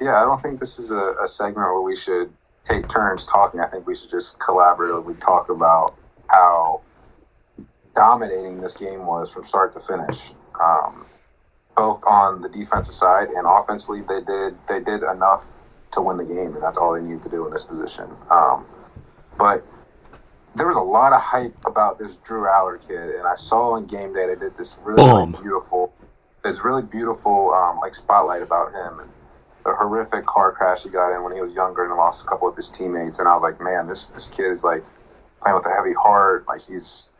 Yeah, 0.00 0.22
I 0.22 0.24
don't 0.24 0.40
think 0.40 0.58
this 0.58 0.78
is 0.78 0.90
a, 0.90 1.16
a 1.22 1.26
segment 1.26 1.66
where 1.66 1.82
we 1.82 1.96
should 1.96 2.32
take 2.64 2.88
turns 2.88 3.26
talking. 3.26 3.60
I 3.60 3.66
think 3.66 3.86
we 3.86 3.94
should 3.94 4.10
just 4.10 4.38
collaboratively 4.38 5.20
talk 5.20 5.50
about 5.50 5.96
how 6.28 6.80
dominating 7.94 8.60
this 8.60 8.76
game 8.76 9.04
was 9.06 9.32
from 9.32 9.42
start 9.42 9.72
to 9.74 9.80
finish. 9.80 10.32
Um, 10.60 11.06
both 11.76 12.04
on 12.06 12.42
the 12.42 12.48
defensive 12.48 12.94
side 12.94 13.28
and 13.28 13.46
offensively, 13.46 14.00
they 14.00 14.20
did 14.20 14.56
they 14.68 14.80
did 14.80 15.02
enough 15.02 15.62
to 15.92 16.00
win 16.00 16.16
the 16.16 16.24
game, 16.24 16.54
and 16.54 16.62
that's 16.62 16.76
all 16.76 16.94
they 16.94 17.02
needed 17.02 17.22
to 17.22 17.30
do 17.30 17.46
in 17.46 17.52
this 17.52 17.64
position. 17.64 18.10
Um, 18.30 18.66
but 19.38 19.64
there 20.56 20.66
was 20.66 20.76
a 20.76 20.80
lot 20.80 21.12
of 21.12 21.20
hype 21.22 21.54
about 21.64 21.98
this 21.98 22.16
Drew 22.16 22.46
Allar 22.46 22.84
kid, 22.84 23.14
and 23.16 23.26
I 23.26 23.34
saw 23.34 23.74
on 23.74 23.86
game 23.86 24.12
day 24.12 24.26
they 24.26 24.34
did 24.34 24.56
this 24.56 24.80
really, 24.82 25.06
really 25.06 25.42
beautiful, 25.42 25.94
this 26.42 26.64
really 26.64 26.82
beautiful 26.82 27.52
um, 27.52 27.78
like 27.78 27.94
spotlight 27.94 28.42
about 28.42 28.72
him 28.72 28.98
and 28.98 29.10
the 29.64 29.74
horrific 29.74 30.24
car 30.26 30.52
crash 30.52 30.82
he 30.84 30.90
got 30.90 31.14
in 31.14 31.22
when 31.22 31.34
he 31.34 31.42
was 31.42 31.54
younger 31.54 31.84
and 31.84 31.94
lost 31.94 32.24
a 32.24 32.28
couple 32.28 32.48
of 32.48 32.56
his 32.56 32.68
teammates. 32.68 33.18
And 33.18 33.28
I 33.28 33.34
was 33.34 33.42
like, 33.42 33.60
man, 33.60 33.86
this 33.86 34.06
this 34.06 34.28
kid 34.28 34.50
is 34.50 34.64
like 34.64 34.84
playing 35.42 35.56
with 35.56 35.66
a 35.66 35.70
heavy 35.70 35.94
heart. 35.94 36.46
Like 36.48 36.60
he's 36.66 37.10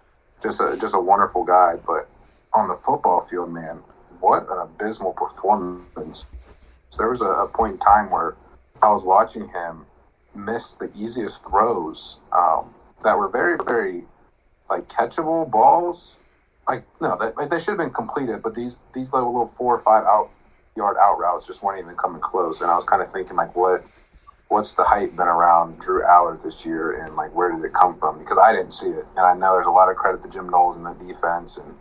just 0.43 0.61
a 0.61 0.77
just 0.81 0.95
a 0.95 1.01
wonderful 1.01 1.45
guy. 1.45 1.75
But 1.87 2.09
on 2.55 2.69
the 2.69 2.75
football 2.75 3.21
field, 3.21 3.53
man, 3.53 3.83
what 4.21 4.45
an 4.51 4.59
abysmal 4.59 5.13
performance. 5.13 6.31
There 6.97 7.09
was 7.09 7.21
a, 7.21 7.27
a 7.27 7.49
point 7.49 7.75
in 7.75 7.79
time 7.79 8.11
where 8.11 8.37
I 8.83 8.91
was 8.91 9.05
watching 9.05 9.49
him 9.49 9.87
miss 10.35 10.75
the 10.75 10.91
easiest 10.97 11.45
throws 11.45 12.21
um, 12.33 12.75
that 13.05 13.19
were 13.19 13.29
very, 13.29 13.57
very 13.67 14.05
like 14.71 14.89
catchable 14.89 15.51
balls. 15.51 16.19
Like 16.67 16.85
no, 17.01 17.17
that 17.19 17.37
like, 17.37 17.51
they 17.51 17.59
should 17.59 17.73
have 17.73 17.79
been 17.79 17.91
completed, 17.91 18.43
but 18.43 18.55
these 18.55 18.81
these 18.95 19.13
little, 19.13 19.33
little 19.33 19.47
four 19.47 19.75
or 19.75 19.79
five 19.79 20.05
out 20.05 20.31
yard 20.77 20.97
out 21.01 21.19
routes 21.19 21.47
just 21.47 21.63
weren't 21.63 21.81
even 21.81 21.97
coming 21.97 22.21
close. 22.21 22.61
And 22.61 22.71
I 22.71 22.75
was 22.75 22.85
kind 22.85 23.03
of 23.03 23.11
thinking 23.11 23.37
like, 23.37 23.57
what 23.57 23.85
what's 24.49 24.75
the 24.75 24.85
hype 24.85 25.17
been 25.17 25.29
around 25.29 25.79
Drew 25.81 26.03
Allar 26.03 26.43
this 26.43 26.67
year, 26.67 27.05
and 27.05 27.17
like 27.17 27.35
where 27.35 27.51
did 27.51 27.65
it 27.65 27.73
come 27.73 27.99
from? 27.99 28.19
Because 28.19 28.39
I 28.39 28.53
didn't 28.53 28.73
see 28.73 28.91
it, 28.91 29.07
and 29.17 29.27
I 29.27 29.35
know 29.35 29.55
there's 29.55 29.67
a 29.67 29.71
lot 29.71 29.91
of 29.91 29.97
credit 29.97 30.23
to 30.23 30.31
Jim 30.31 30.49
Knowles 30.49 30.77
and 30.77 30.87
the 30.87 30.95
defense, 31.05 31.59
and 31.59 31.75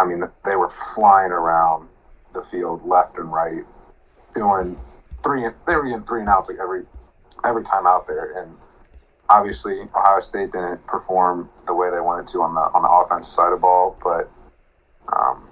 I 0.00 0.04
mean 0.06 0.22
they 0.44 0.56
were 0.56 0.68
flying 0.68 1.30
around 1.32 1.88
the 2.32 2.40
field 2.42 2.84
left 2.86 3.18
and 3.18 3.30
right, 3.32 3.64
doing 4.34 4.78
three. 5.22 5.44
and- 5.44 5.54
They 5.66 5.76
were 5.76 5.84
getting 5.84 6.04
three 6.04 6.20
and 6.20 6.28
outs 6.28 6.48
like 6.50 6.58
every 6.60 6.84
every 7.44 7.62
time 7.62 7.86
out 7.86 8.06
there, 8.06 8.40
and 8.40 8.56
obviously 9.28 9.80
Ohio 9.94 10.20
State 10.20 10.52
didn't 10.52 10.86
perform 10.86 11.50
the 11.66 11.74
way 11.74 11.90
they 11.90 12.00
wanted 12.00 12.26
to 12.28 12.38
on 12.42 12.54
the 12.54 12.60
on 12.60 12.82
the 12.82 12.88
offensive 12.88 13.32
side 13.32 13.52
of 13.52 13.58
the 13.58 13.62
ball, 13.62 13.96
but. 14.02 14.30
Um, 15.12 15.48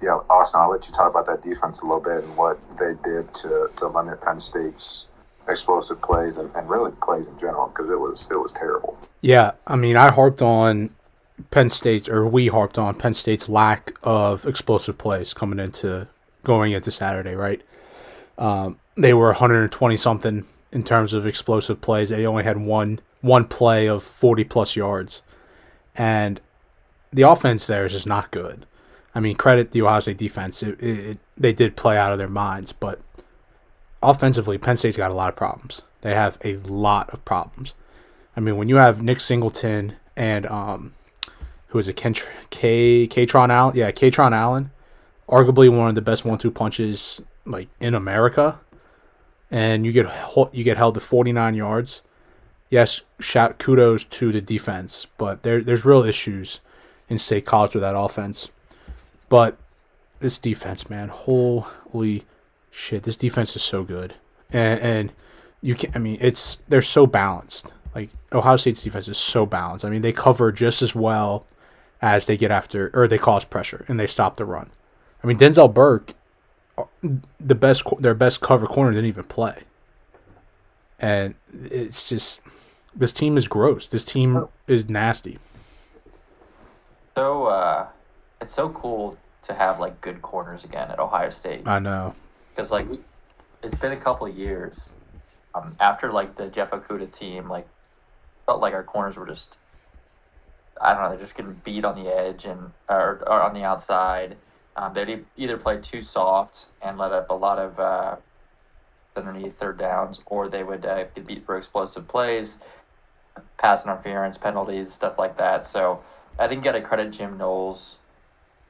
yeah, 0.00 0.18
Austin, 0.30 0.60
I'll 0.60 0.70
let 0.70 0.86
you 0.86 0.94
talk 0.94 1.10
about 1.10 1.26
that 1.26 1.42
defense 1.42 1.82
a 1.82 1.84
little 1.84 2.00
bit 2.00 2.22
and 2.22 2.36
what 2.36 2.60
they 2.78 2.92
did 3.02 3.34
to, 3.34 3.68
to 3.74 3.88
limit 3.88 4.20
Penn 4.20 4.38
State's 4.38 5.10
explosive 5.48 6.00
plays 6.00 6.36
and, 6.36 6.54
and 6.54 6.70
really 6.70 6.92
plays 7.02 7.26
in 7.26 7.36
general 7.36 7.66
because 7.66 7.90
it 7.90 7.98
was 7.98 8.30
it 8.30 8.36
was 8.38 8.52
terrible. 8.52 8.96
Yeah, 9.22 9.52
I 9.66 9.74
mean, 9.74 9.96
I 9.96 10.12
harped 10.12 10.40
on 10.40 10.90
Penn 11.50 11.68
State, 11.70 12.08
or 12.08 12.26
we 12.26 12.48
harped 12.48 12.78
on 12.78 12.94
Penn 12.94 13.14
State's 13.14 13.48
lack 13.48 13.92
of 14.02 14.46
explosive 14.46 14.98
plays 14.98 15.32
coming 15.32 15.58
into 15.58 16.08
going 16.44 16.72
into 16.72 16.90
Saturday, 16.90 17.34
right? 17.34 17.62
Um, 18.36 18.78
they 18.96 19.14
were 19.14 19.26
120 19.26 19.96
something 19.96 20.44
in 20.72 20.84
terms 20.84 21.14
of 21.14 21.26
explosive 21.26 21.80
plays. 21.80 22.08
They 22.08 22.26
only 22.26 22.44
had 22.44 22.58
one 22.58 23.00
one 23.20 23.44
play 23.44 23.88
of 23.88 24.02
40 24.04 24.44
plus 24.44 24.76
yards, 24.76 25.22
and 25.96 26.40
the 27.12 27.22
offense 27.22 27.66
there 27.66 27.84
is 27.84 27.92
just 27.92 28.06
not 28.06 28.30
good. 28.30 28.66
I 29.14 29.20
mean, 29.20 29.36
credit 29.36 29.72
the 29.72 29.82
Ohio 29.82 30.00
State 30.00 30.18
defense; 30.18 30.62
it, 30.62 30.80
it, 30.82 30.98
it, 30.98 31.18
they 31.36 31.52
did 31.52 31.76
play 31.76 31.96
out 31.96 32.12
of 32.12 32.18
their 32.18 32.28
minds, 32.28 32.72
but 32.72 33.00
offensively, 34.02 34.58
Penn 34.58 34.76
State's 34.76 34.96
got 34.96 35.10
a 35.10 35.14
lot 35.14 35.30
of 35.30 35.36
problems. 35.36 35.82
They 36.02 36.14
have 36.14 36.38
a 36.44 36.56
lot 36.56 37.10
of 37.10 37.24
problems. 37.24 37.74
I 38.36 38.40
mean, 38.40 38.56
when 38.56 38.68
you 38.68 38.76
have 38.76 39.02
Nick 39.02 39.20
Singleton 39.20 39.96
and 40.16 40.46
um, 40.46 40.94
who 41.68 41.78
is 41.78 41.88
it, 41.88 41.96
Kent- 41.96 42.28
K 42.50 43.06
Kaytron 43.06 43.50
Allen? 43.50 43.76
Yeah, 43.76 43.90
Kaytron 43.90 44.32
Allen, 44.32 44.70
arguably 45.28 45.74
one 45.74 45.88
of 45.88 45.94
the 45.94 46.02
best 46.02 46.24
one-two 46.24 46.50
punches 46.50 47.20
like 47.44 47.68
in 47.80 47.94
America, 47.94 48.60
and 49.50 49.84
you 49.86 49.92
get 49.92 50.06
you 50.52 50.64
get 50.64 50.76
held 50.76 50.94
to 50.94 51.00
49 51.00 51.54
yards. 51.54 52.02
Yes, 52.70 53.02
shout 53.18 53.58
kudos 53.58 54.04
to 54.04 54.32
the 54.32 54.40
defense, 54.40 55.06
but 55.16 55.42
there 55.42 55.62
there's 55.62 55.84
real 55.84 56.04
issues 56.04 56.60
in 57.08 57.18
state 57.18 57.46
college 57.46 57.74
with 57.74 57.82
that 57.82 57.96
offense. 57.96 58.50
But 59.28 59.56
this 60.20 60.38
defense, 60.38 60.88
man, 60.88 61.08
holy 61.08 62.24
shit, 62.70 63.02
this 63.02 63.16
defense 63.16 63.54
is 63.56 63.62
so 63.62 63.82
good, 63.82 64.14
and, 64.50 64.80
and 64.80 65.12
you 65.60 65.74
can 65.74 65.92
I 65.94 65.98
mean, 65.98 66.18
it's 66.20 66.62
they're 66.68 66.82
so 66.82 67.06
balanced. 67.06 67.72
Like 67.94 68.10
Ohio 68.32 68.56
State's 68.56 68.82
defense 68.82 69.08
is 69.08 69.18
so 69.18 69.44
balanced. 69.44 69.84
I 69.84 69.90
mean, 69.90 70.02
they 70.02 70.12
cover 70.12 70.52
just 70.52 70.82
as 70.82 70.94
well 70.94 71.46
as 72.00 72.26
they 72.26 72.36
get 72.36 72.50
after 72.50 72.90
or 72.94 73.08
they 73.08 73.18
cause 73.18 73.44
pressure 73.44 73.84
and 73.88 73.98
they 73.98 74.06
stop 74.06 74.36
the 74.36 74.44
run. 74.44 74.70
I 75.22 75.26
mean, 75.26 75.38
Denzel 75.38 75.72
Burke, 75.72 76.14
the 77.40 77.54
best 77.54 77.82
their 77.98 78.14
best 78.14 78.40
cover 78.40 78.66
corner 78.66 78.92
didn't 78.92 79.06
even 79.06 79.24
play, 79.24 79.62
and 81.00 81.34
it's 81.64 82.08
just 82.08 82.40
this 82.94 83.12
team 83.12 83.36
is 83.36 83.48
gross. 83.48 83.86
This 83.86 84.04
team 84.04 84.34
So- 84.34 84.50
is 84.68 84.88
nasty. 84.88 85.38
So 87.16 87.46
uh, 87.46 87.86
it's 88.40 88.52
so 88.54 88.68
cool 88.70 89.16
to 89.42 89.54
have 89.54 89.80
like 89.80 90.00
good 90.00 90.22
corners 90.22 90.64
again 90.64 90.90
at 90.90 90.98
Ohio 91.00 91.30
State 91.30 91.66
I 91.66 91.78
know. 91.78 92.14
because 92.54 92.70
like 92.70 92.86
it's 93.62 93.74
been 93.74 93.92
a 93.92 93.96
couple 93.96 94.26
of 94.26 94.36
years 94.36 94.90
um, 95.54 95.74
after 95.80 96.12
like 96.12 96.36
the 96.36 96.48
Jeff 96.48 96.70
Okudah 96.70 97.12
team 97.16 97.48
like 97.48 97.66
felt 98.46 98.60
like 98.60 98.72
our 98.74 98.84
corners 98.84 99.16
were 99.16 99.26
just 99.26 99.56
I 100.80 100.94
don't 100.94 101.02
know 101.02 101.08
they're 101.10 101.18
just 101.18 101.36
getting 101.36 101.60
beat 101.64 101.84
on 101.84 102.02
the 102.02 102.10
edge 102.14 102.44
and 102.44 102.72
or, 102.88 103.22
or 103.26 103.42
on 103.42 103.54
the 103.54 103.64
outside. 103.64 104.36
Um, 104.76 104.94
they'd 104.94 105.24
either 105.36 105.56
play 105.56 105.78
too 105.80 106.02
soft 106.02 106.66
and 106.80 106.98
let 106.98 107.12
up 107.12 107.30
a 107.30 107.34
lot 107.34 107.58
of 107.58 107.80
uh, 107.80 108.16
underneath 109.16 109.58
third 109.58 109.78
downs, 109.78 110.20
or 110.26 110.48
they 110.48 110.62
would 110.62 110.86
uh, 110.86 111.04
get 111.14 111.26
beat 111.26 111.44
for 111.44 111.56
explosive 111.56 112.06
plays, 112.06 112.58
pass 113.56 113.84
interference, 113.84 114.38
penalties, 114.38 114.92
stuff 114.92 115.18
like 115.18 115.36
that. 115.38 115.66
So 115.66 116.02
I 116.38 116.46
think 116.46 116.64
you 116.64 116.70
got 116.70 116.78
to 116.78 116.84
credit 116.84 117.10
Jim 117.12 117.36
Knowles. 117.36 117.98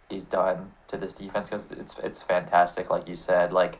He's 0.09 0.25
done 0.25 0.73
to 0.87 0.97
this 0.97 1.13
defense 1.13 1.51
because 1.51 1.71
it's 1.73 1.99
it's 1.99 2.23
fantastic, 2.23 2.89
like 2.89 3.07
you 3.07 3.17
said. 3.17 3.53
Like 3.53 3.79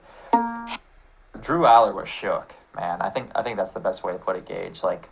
Drew 1.41 1.63
Allar 1.63 1.95
was 1.95 2.09
shook, 2.09 2.55
man. 2.77 3.01
I 3.01 3.11
think 3.11 3.31
I 3.35 3.43
think 3.43 3.57
that's 3.57 3.73
the 3.73 3.81
best 3.81 4.05
way 4.05 4.13
to 4.13 4.19
put 4.19 4.37
it, 4.37 4.47
Gage. 4.47 4.83
Like, 4.83 5.09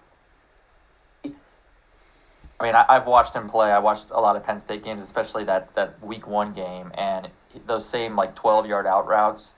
I 2.58 2.64
mean, 2.64 2.74
I, 2.74 2.84
I've 2.88 3.06
watched 3.06 3.34
him 3.34 3.48
play. 3.48 3.70
I 3.70 3.78
watched 3.78 4.10
a 4.10 4.20
lot 4.20 4.36
of 4.36 4.44
Penn 4.44 4.58
State 4.58 4.82
games, 4.82 5.02
especially 5.02 5.44
that 5.44 5.74
that 5.74 6.02
Week 6.02 6.26
One 6.26 6.54
game, 6.54 6.90
and 6.94 7.28
those 7.66 7.88
same 7.88 8.16
like 8.16 8.34
twelve 8.34 8.66
yard 8.66 8.86
out 8.86 9.06
routes 9.06 9.54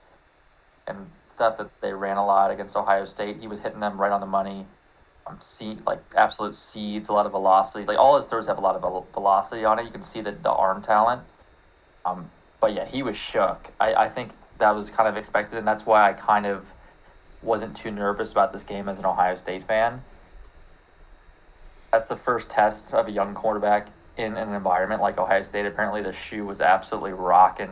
and 0.87 1.09
stuff 1.29 1.57
that 1.57 1.69
they 1.81 1.93
ran 1.93 2.17
a 2.17 2.25
lot 2.25 2.51
against 2.51 2.75
Ohio 2.75 3.05
State. 3.05 3.37
He 3.39 3.47
was 3.47 3.61
hitting 3.61 3.79
them 3.79 3.99
right 3.99 4.11
on 4.11 4.19
the 4.19 4.27
money. 4.27 4.67
Um, 5.27 5.37
seed 5.39 5.81
like 5.85 6.01
absolute 6.15 6.55
seeds, 6.55 7.07
a 7.07 7.13
lot 7.13 7.25
of 7.25 7.31
velocity. 7.31 7.85
Like 7.85 7.97
all 7.97 8.17
his 8.17 8.25
throws 8.25 8.47
have 8.47 8.57
a 8.57 8.61
lot 8.61 8.75
of 8.75 9.13
velocity 9.13 9.63
on 9.63 9.79
it. 9.79 9.85
You 9.85 9.91
can 9.91 10.01
see 10.01 10.21
the 10.21 10.31
the 10.31 10.51
arm 10.51 10.81
talent. 10.81 11.21
Um, 12.05 12.29
but 12.59 12.73
yeah, 12.73 12.85
he 12.85 13.03
was 13.03 13.15
shook. 13.15 13.71
I, 13.79 13.93
I 13.93 14.09
think 14.09 14.31
that 14.57 14.75
was 14.75 14.89
kind 14.89 15.07
of 15.07 15.15
expected, 15.15 15.57
and 15.57 15.67
that's 15.67 15.85
why 15.85 16.09
I 16.09 16.13
kind 16.13 16.45
of 16.45 16.73
wasn't 17.41 17.75
too 17.75 17.91
nervous 17.91 18.31
about 18.31 18.51
this 18.51 18.63
game 18.63 18.89
as 18.89 18.99
an 18.99 19.05
Ohio 19.05 19.35
State 19.35 19.65
fan. 19.65 20.01
That's 21.91 22.07
the 22.07 22.15
first 22.15 22.51
test 22.51 22.93
of 22.93 23.07
a 23.07 23.11
young 23.11 23.33
quarterback 23.33 23.87
in 24.17 24.37
an 24.37 24.53
environment 24.53 25.01
like 25.01 25.17
Ohio 25.17 25.43
State. 25.43 25.65
Apparently, 25.65 26.01
the 26.01 26.13
shoe 26.13 26.45
was 26.45 26.61
absolutely 26.61 27.13
rocking. 27.13 27.71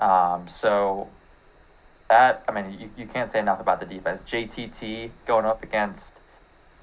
Um, 0.00 0.48
so 0.48 1.08
that 2.10 2.44
I 2.48 2.52
mean, 2.52 2.78
you, 2.78 2.90
you 2.96 3.06
can't 3.06 3.30
say 3.30 3.38
enough 3.38 3.60
about 3.60 3.80
the 3.80 3.86
defense. 3.86 4.20
JTT 4.22 5.10
going 5.26 5.46
up 5.46 5.62
against 5.62 6.18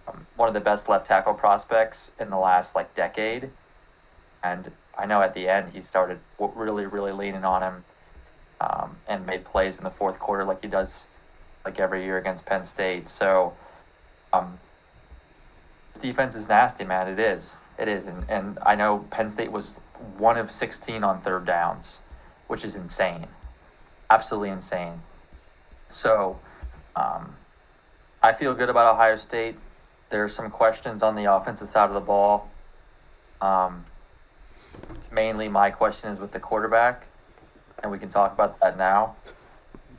um, 0.08 0.26
one 0.36 0.48
of 0.48 0.54
the 0.54 0.62
best 0.62 0.88
left 0.88 1.06
tackle 1.06 1.34
prospects 1.34 2.12
in 2.20 2.30
the 2.30 2.38
last 2.38 2.76
like 2.76 2.96
decade, 2.96 3.50
and 4.42 4.72
I 4.98 5.06
know 5.06 5.22
at 5.22 5.34
the 5.34 5.50
end 5.50 5.74
he 5.74 5.82
started 5.82 6.20
really 6.40 6.86
really 6.86 7.12
leaning 7.12 7.44
on 7.44 7.62
him, 7.62 7.84
um, 8.62 8.96
and 9.08 9.26
made 9.26 9.44
plays 9.44 9.78
in 9.78 9.84
the 9.84 9.92
fourth 9.92 10.18
quarter 10.18 10.46
like 10.46 10.62
he 10.62 10.68
does 10.68 11.04
like 11.66 11.80
every 11.80 12.06
year 12.06 12.18
against 12.18 12.46
Penn 12.46 12.64
State. 12.64 13.10
So, 13.10 13.54
um, 14.32 14.60
this 15.98 16.12
defense 16.12 16.36
is 16.36 16.48
nasty, 16.48 16.84
man. 16.84 17.08
It 17.08 17.20
is. 17.20 17.58
It 17.78 17.88
is, 17.88 18.08
and 18.08 18.24
and 18.30 18.60
I 18.66 18.76
know 18.76 19.06
Penn 19.10 19.30
State 19.30 19.52
was 19.52 19.80
one 20.18 20.38
of 20.38 20.50
sixteen 20.50 21.04
on 21.04 21.22
third 21.22 21.46
downs, 21.46 22.00
which 22.48 22.64
is 22.66 22.76
insane, 22.76 23.28
absolutely 24.10 24.50
insane. 24.50 25.02
So, 25.90 26.40
um, 26.96 27.36
I 28.22 28.34
feel 28.34 28.54
good 28.54 28.70
about 28.70 28.94
Ohio 28.94 29.16
State. 29.16 29.56
There's 30.10 30.34
some 30.34 30.50
questions 30.50 31.04
on 31.04 31.16
the 31.16 31.32
offensive 31.32 31.68
side 31.68 31.88
of 31.90 31.94
the 31.94 32.02
ball. 32.02 32.50
Um, 33.42 33.86
mainly, 35.12 35.48
my 35.50 35.70
question 35.70 36.12
is 36.12 36.20
with 36.20 36.32
the 36.32 36.40
quarterback, 36.40 37.08
and 37.84 37.92
we 37.92 38.00
can 38.00 38.10
talk 38.10 38.34
about 38.34 38.60
that 38.60 38.78
now. 38.78 39.16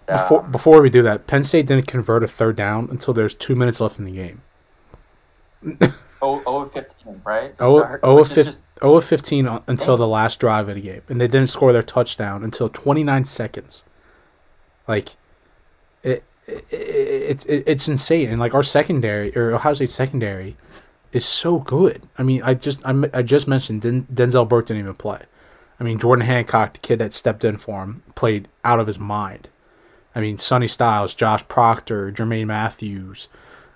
Before, 0.06 0.40
Um, 0.40 0.50
before 0.50 0.80
we 0.80 0.90
do 0.90 1.02
that, 1.02 1.26
Penn 1.26 1.44
State 1.44 1.66
didn't 1.66 1.86
convert 1.86 2.24
a 2.24 2.26
third 2.26 2.56
down 2.56 2.88
until 2.90 3.14
there's 3.14 3.34
two 3.34 3.54
minutes 3.54 3.80
left 3.80 3.98
in 3.98 4.04
the 4.04 4.10
game. 4.12 4.42
Oh, 6.20 6.42
oh, 6.46 6.64
15, 6.64 7.20
right? 7.24 7.54
To 7.56 7.62
Oh, 7.62 7.78
start, 7.78 8.00
oh, 8.02 8.16
which 8.16 8.24
is 8.26 8.32
fif- 8.34 8.46
just- 8.46 8.62
oh 8.82 8.96
of 8.96 9.04
15 9.04 9.46
on- 9.46 9.62
until 9.68 9.96
the 9.96 10.06
last 10.08 10.40
drive 10.40 10.68
of 10.68 10.74
the 10.74 10.80
game, 10.80 11.02
and 11.08 11.20
they 11.20 11.28
didn't 11.28 11.48
score 11.50 11.72
their 11.72 11.82
touchdown 11.82 12.42
until 12.42 12.68
29 12.68 13.24
seconds. 13.24 13.84
Like, 14.88 15.10
it, 16.02 16.24
it, 16.46 16.64
it's 16.70 17.44
it, 17.44 17.64
it's 17.66 17.88
insane, 17.88 18.30
and 18.30 18.40
like 18.40 18.54
our 18.54 18.62
secondary 18.62 19.36
or 19.36 19.54
Ohio 19.54 19.74
State 19.74 19.90
secondary 19.90 20.56
is 21.12 21.24
so 21.24 21.58
good. 21.60 22.02
I 22.18 22.22
mean, 22.22 22.42
I 22.42 22.54
just 22.54 22.80
I, 22.84 23.08
I 23.14 23.22
just 23.22 23.46
mentioned 23.46 23.82
Den- 23.82 24.06
Denzel 24.12 24.48
Burke 24.48 24.66
didn't 24.66 24.82
even 24.82 24.94
play. 24.94 25.22
I 25.80 25.84
mean, 25.84 25.98
Jordan 25.98 26.26
Hancock, 26.26 26.72
the 26.72 26.78
kid 26.80 26.98
that 26.98 27.12
stepped 27.12 27.44
in 27.44 27.58
for 27.58 27.82
him, 27.84 28.02
played 28.16 28.48
out 28.64 28.80
of 28.80 28.88
his 28.88 28.98
mind. 28.98 29.48
I 30.14 30.20
mean, 30.20 30.38
Sonny 30.38 30.66
Styles, 30.66 31.14
Josh 31.14 31.46
Proctor, 31.46 32.10
Jermaine 32.10 32.46
Mathews, 32.46 33.28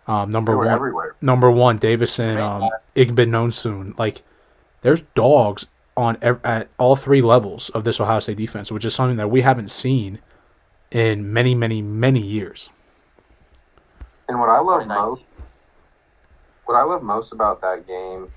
um, 0.06 0.30
number 0.30 0.52
They 0.52 0.56
were 0.56 0.64
one, 0.66 0.74
everywhere. 0.74 1.16
number 1.20 1.50
one, 1.50 1.78
Davison, 1.78 2.36
Right. 2.36 2.42
um, 2.64 2.70
Igbinosun. 2.96 3.98
Like, 3.98 4.22
there's 4.82 5.00
dogs 5.14 5.66
on 5.96 6.16
ev- 6.22 6.40
at 6.44 6.68
all 6.78 6.96
three 6.96 7.22
levels 7.22 7.68
of 7.70 7.84
this 7.84 8.00
Ohio 8.00 8.18
State 8.20 8.36
defense, 8.36 8.72
which 8.72 8.84
is 8.84 8.94
something 8.94 9.16
that 9.18 9.28
we 9.28 9.42
haven't 9.42 9.70
seen 9.70 10.18
in 10.90 11.32
many, 11.32 11.54
many, 11.54 11.82
many 11.82 12.20
years. 12.20 12.70
And 14.28 14.38
what 14.40 14.48
I 14.48 14.58
love 14.58 14.86
most, 14.86 15.24
what 16.64 16.74
I 16.74 16.82
love 16.82 17.02
most 17.02 17.32
about 17.32 17.60
that 17.60 17.86
game 17.86 18.28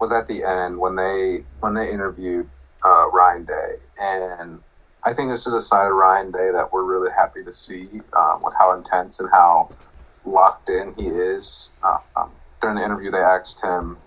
was 0.00 0.12
at 0.12 0.26
the 0.26 0.42
end 0.44 0.78
when 0.78 0.96
they 0.96 1.40
when 1.60 1.74
they 1.74 1.90
interviewed 1.92 2.48
uh, 2.84 3.08
Ryan 3.12 3.44
Day, 3.44 3.72
and 4.00 4.60
I 5.04 5.12
think 5.12 5.30
this 5.30 5.46
is 5.46 5.54
a 5.54 5.60
side 5.60 5.86
of 5.86 5.92
Ryan 5.94 6.30
Day 6.32 6.50
that 6.52 6.72
we're 6.72 6.84
really 6.84 7.10
happy 7.16 7.42
to 7.44 7.52
see 7.52 7.88
um, 8.16 8.42
with 8.42 8.54
how 8.58 8.76
intense 8.76 9.20
and 9.20 9.28
how 9.30 9.70
locked 10.28 10.68
in 10.68 10.94
he 10.96 11.06
is. 11.06 11.72
Uh, 11.82 11.98
um, 12.16 12.32
during 12.60 12.76
the 12.76 12.84
interview, 12.84 13.10
they 13.10 13.18
asked 13.18 13.62
him 13.62 13.98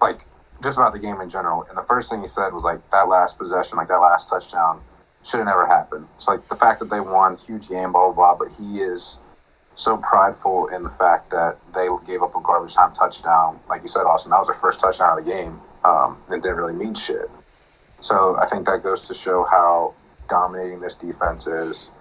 like 0.00 0.20
just 0.62 0.78
about 0.78 0.92
the 0.92 0.98
game 0.98 1.20
in 1.20 1.28
general, 1.28 1.64
and 1.68 1.76
the 1.76 1.82
first 1.82 2.10
thing 2.10 2.20
he 2.20 2.28
said 2.28 2.52
was 2.52 2.64
like 2.64 2.78
that 2.90 3.08
last 3.08 3.38
possession, 3.38 3.76
like 3.76 3.88
that 3.88 3.96
last 3.96 4.28
touchdown, 4.28 4.80
should 5.24 5.38
have 5.38 5.46
never 5.46 5.66
happened. 5.66 6.06
It's 6.16 6.28
like 6.28 6.48
the 6.48 6.56
fact 6.56 6.80
that 6.80 6.90
they 6.90 7.00
won, 7.00 7.36
huge 7.36 7.68
game, 7.68 7.92
blah 7.92 8.12
blah 8.12 8.34
blah, 8.34 8.34
but 8.36 8.54
he 8.58 8.78
is 8.78 9.20
so 9.74 9.96
prideful 9.98 10.68
in 10.68 10.84
the 10.84 10.90
fact 10.90 11.30
that 11.30 11.58
they 11.74 11.88
gave 12.06 12.22
up 12.22 12.36
a 12.36 12.40
garbage 12.40 12.74
time 12.74 12.92
touchdown. 12.92 13.58
Like 13.68 13.82
you 13.82 13.88
said, 13.88 14.02
Austin, 14.02 14.30
that 14.30 14.38
was 14.38 14.46
their 14.46 14.54
first 14.54 14.80
touchdown 14.80 15.18
of 15.18 15.24
the 15.24 15.30
game. 15.30 15.60
Um, 15.84 16.18
didn't 16.30 16.56
really 16.56 16.74
mean 16.74 16.94
shit. 16.94 17.28
So 18.00 18.36
I 18.36 18.46
think 18.46 18.66
that 18.66 18.82
goes 18.82 19.08
to 19.08 19.14
show 19.14 19.44
how 19.44 19.94
dominating 20.28 20.80
this 20.80 20.94
defense 20.94 21.46
is. 21.46 21.92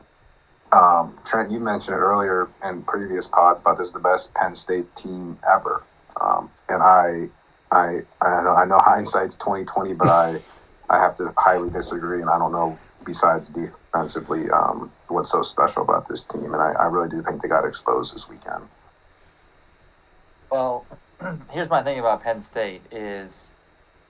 Um, 0.74 1.20
Trent, 1.26 1.52
you 1.52 1.62
mentioned 1.62 1.98
it 1.98 2.02
earlier 2.02 2.50
in 2.66 2.84
previous 2.84 3.28
pods 3.28 3.62
about 3.62 3.78
this 3.78 3.90
is 3.90 3.94
the 3.94 4.00
best 4.02 4.36
Penn 4.36 4.56
State 4.56 4.96
team 4.96 5.40
ever. 5.50 5.86
Um, 6.22 6.52
and 6.70 6.84
I, 6.84 7.30
I, 7.72 8.00
I 8.22 8.44
know, 8.44 8.56
I 8.56 8.66
know 8.66 8.80
hindsight's 8.84 9.38
twenty 9.38 9.66
twenty, 9.66 9.94
but 9.96 10.10
I, 10.10 10.42
I 10.90 11.00
have 11.00 11.16
to 11.18 11.34
highly 11.38 11.72
disagree, 11.72 12.22
and 12.22 12.30
I 12.30 12.40
don't 12.40 12.54
know 12.54 12.80
besides 13.06 13.52
defensively, 13.52 14.44
um, 14.56 14.94
what's 15.10 15.32
so 15.32 15.44
special 15.44 15.84
about 15.84 16.08
this 16.10 16.26
team. 16.26 16.54
And 16.54 16.64
I, 16.64 16.74
I 16.82 16.86
really 16.86 17.10
do 17.10 17.24
think 17.24 17.42
they 17.42 17.50
got 17.50 17.66
exposed 17.66 18.16
this 18.16 18.30
weekend. 18.30 18.70
Well, 20.52 20.88
here's 21.52 21.70
my 21.70 21.84
thing 21.84 22.00
about 22.00 22.24
Penn 22.24 22.42
State 22.42 22.88
is 22.92 23.54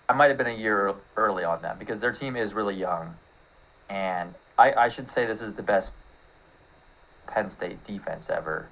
I 0.10 0.14
might 0.14 0.30
have 0.30 0.38
been 0.38 0.48
a 0.48 0.56
year 0.58 0.96
early 1.18 1.44
on 1.44 1.62
them 1.62 1.80
because 1.80 2.02
their 2.02 2.14
team 2.14 2.36
is 2.36 2.54
really 2.54 2.76
young, 2.76 3.20
and 3.90 4.36
I, 4.58 4.74
I 4.74 4.90
should 4.90 5.10
say 5.10 5.26
this 5.26 5.42
is 5.42 5.54
the 5.54 5.64
best 5.64 5.94
Penn 7.34 7.50
State 7.50 7.84
defense 7.84 8.30
ever. 8.30 8.68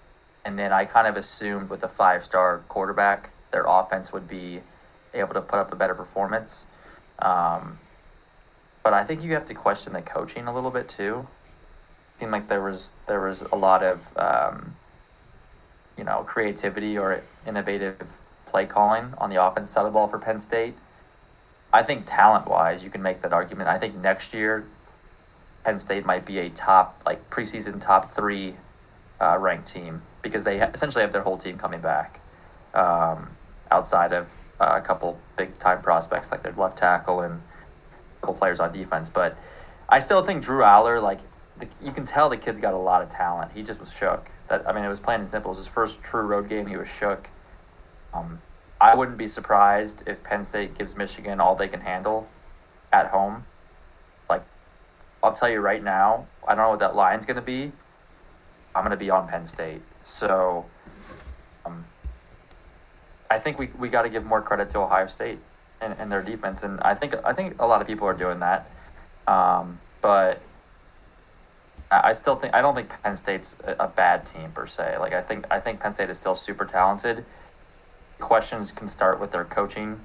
And 0.45 0.57
then 0.57 0.71
I 0.71 0.85
kind 0.85 1.07
of 1.07 1.17
assumed 1.17 1.69
with 1.69 1.83
a 1.83 1.87
five 1.87 2.23
star 2.23 2.59
quarterback, 2.67 3.31
their 3.51 3.65
offense 3.67 4.13
would 4.13 4.27
be 4.27 4.61
able 5.13 5.33
to 5.33 5.41
put 5.41 5.59
up 5.59 5.73
a 5.73 5.75
better 5.75 5.95
performance. 5.95 6.65
Um, 7.19 7.79
but 8.83 8.93
I 8.93 9.03
think 9.03 9.23
you 9.23 9.33
have 9.33 9.45
to 9.47 9.53
question 9.53 9.93
the 9.93 10.01
coaching 10.01 10.47
a 10.47 10.53
little 10.53 10.71
bit 10.71 10.89
too. 10.89 11.27
seemed 12.17 12.31
like 12.31 12.47
there 12.47 12.63
was 12.63 12.93
there 13.07 13.21
was 13.21 13.41
a 13.41 13.55
lot 13.55 13.83
of 13.83 14.15
um, 14.17 14.75
you 15.97 16.03
know 16.03 16.23
creativity 16.23 16.97
or 16.97 17.21
innovative 17.45 18.17
play 18.45 18.65
calling 18.65 19.13
on 19.17 19.29
the 19.29 19.43
offense 19.43 19.69
side 19.71 19.81
of 19.81 19.85
the 19.85 19.91
ball 19.91 20.07
for 20.07 20.19
Penn 20.19 20.39
State. 20.39 20.75
I 21.73 21.83
think 21.83 22.05
talent 22.05 22.47
wise, 22.47 22.83
you 22.83 22.89
can 22.89 23.01
make 23.01 23.21
that 23.21 23.33
argument. 23.33 23.69
I 23.69 23.77
think 23.77 23.95
next 23.95 24.33
year, 24.33 24.65
Penn 25.63 25.77
State 25.79 26.05
might 26.05 26.25
be 26.25 26.39
a 26.39 26.49
top 26.49 27.03
like 27.05 27.29
preseason 27.29 27.79
top 27.81 28.11
three 28.11 28.55
uh, 29.19 29.37
ranked 29.37 29.67
team 29.67 30.01
because 30.21 30.43
they 30.43 30.61
essentially 30.61 31.03
have 31.03 31.11
their 31.11 31.21
whole 31.21 31.37
team 31.37 31.57
coming 31.57 31.81
back, 31.81 32.19
um, 32.73 33.29
outside 33.69 34.13
of 34.13 34.31
uh, 34.59 34.73
a 34.77 34.81
couple 34.81 35.19
big 35.37 35.57
time 35.59 35.81
prospects 35.81 36.31
like 36.31 36.43
their 36.43 36.53
left 36.53 36.77
tackle 36.77 37.21
and 37.21 37.41
a 38.17 38.19
couple 38.21 38.35
players 38.35 38.59
on 38.59 38.71
defense. 38.71 39.09
But 39.09 39.37
I 39.89 39.99
still 39.99 40.23
think 40.23 40.43
Drew 40.43 40.63
Allar, 40.63 41.01
like 41.01 41.19
the, 41.57 41.67
you 41.81 41.91
can 41.91 42.05
tell 42.05 42.29
the 42.29 42.37
kid's 42.37 42.59
got 42.59 42.73
a 42.73 42.77
lot 42.77 43.01
of 43.01 43.09
talent. 43.09 43.51
He 43.51 43.63
just 43.63 43.79
was 43.79 43.93
shook. 43.95 44.31
That 44.47 44.67
I 44.67 44.73
mean, 44.73 44.83
it 44.83 44.89
was 44.89 44.99
plain 44.99 45.19
and 45.21 45.29
simple. 45.29 45.51
It 45.51 45.57
was 45.57 45.65
his 45.65 45.73
first 45.73 46.01
true 46.01 46.21
road 46.21 46.49
game. 46.49 46.67
He 46.67 46.77
was 46.77 46.91
shook. 46.91 47.29
Um, 48.13 48.39
I 48.79 48.95
wouldn't 48.95 49.17
be 49.17 49.27
surprised 49.27 50.03
if 50.07 50.23
Penn 50.23 50.43
State 50.43 50.77
gives 50.77 50.95
Michigan 50.95 51.39
all 51.39 51.55
they 51.55 51.67
can 51.67 51.81
handle 51.81 52.27
at 52.91 53.07
home. 53.07 53.45
I'll 55.23 55.33
tell 55.33 55.49
you 55.49 55.59
right 55.59 55.83
now, 55.83 56.27
I 56.47 56.55
don't 56.55 56.65
know 56.65 56.69
what 56.71 56.79
that 56.79 56.95
line's 56.95 57.25
going 57.25 57.35
to 57.35 57.41
be. 57.41 57.71
I'm 58.75 58.83
going 58.83 58.91
to 58.91 58.97
be 58.97 59.09
on 59.09 59.27
Penn 59.27 59.47
State. 59.47 59.81
So 60.03 60.65
um, 61.65 61.85
I 63.29 63.37
think 63.37 63.59
we, 63.59 63.69
we 63.77 63.89
got 63.89 64.03
to 64.03 64.09
give 64.09 64.25
more 64.25 64.41
credit 64.41 64.71
to 64.71 64.79
Ohio 64.79 65.07
State 65.07 65.39
and, 65.81 65.95
and 65.99 66.11
their 66.11 66.21
defense. 66.21 66.63
And 66.63 66.79
I 66.81 66.95
think 66.95 67.15
I 67.23 67.33
think 67.33 67.61
a 67.61 67.67
lot 67.67 67.81
of 67.81 67.87
people 67.87 68.07
are 68.07 68.13
doing 68.13 68.39
that. 68.39 68.69
Um, 69.27 69.79
but 70.01 70.41
I 71.91 72.13
still 72.13 72.35
think 72.35 72.55
I 72.55 72.61
don't 72.61 72.73
think 72.73 72.89
Penn 73.03 73.15
State's 73.15 73.57
a 73.65 73.87
bad 73.87 74.25
team 74.25 74.51
per 74.51 74.65
se. 74.65 74.97
Like 74.97 75.13
I 75.13 75.21
think 75.21 75.45
I 75.51 75.59
think 75.59 75.79
Penn 75.81 75.93
State 75.93 76.09
is 76.09 76.17
still 76.17 76.35
super 76.35 76.65
talented. 76.65 77.25
Questions 78.19 78.71
can 78.71 78.87
start 78.87 79.19
with 79.19 79.31
their 79.31 79.45
coaching, 79.45 79.99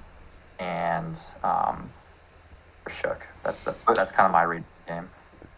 and 0.58 1.18
um, 1.44 1.90
shook. 2.88 3.26
That's 3.44 3.62
that's 3.62 3.84
that's 3.84 4.10
kind 4.10 4.26
of 4.26 4.32
my 4.32 4.42
read 4.42 4.64
game. 4.86 5.08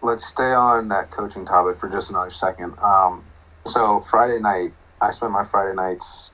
Let's 0.02 0.26
stay 0.26 0.52
on 0.52 0.88
that 0.88 1.10
coaching 1.10 1.44
topic 1.44 1.76
for 1.76 1.88
just 1.88 2.10
another 2.10 2.30
second. 2.30 2.78
Um, 2.78 3.24
so 3.66 3.98
Friday 3.98 4.40
night, 4.40 4.70
I 5.00 5.10
spent 5.10 5.32
my 5.32 5.44
Friday 5.44 5.74
nights 5.74 6.32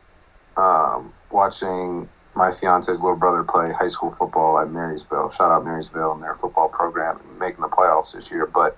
um, 0.56 1.12
watching 1.30 2.08
my 2.34 2.50
fiance's 2.50 3.00
little 3.02 3.16
brother 3.16 3.44
play 3.44 3.72
high 3.72 3.88
school 3.88 4.10
football 4.10 4.58
at 4.58 4.68
Marysville. 4.70 5.30
Shout 5.30 5.50
out 5.50 5.64
Marysville 5.64 6.12
and 6.12 6.22
their 6.22 6.34
football 6.34 6.68
program 6.68 7.20
making 7.38 7.60
the 7.60 7.68
playoffs 7.68 8.14
this 8.14 8.30
year. 8.30 8.46
But 8.46 8.76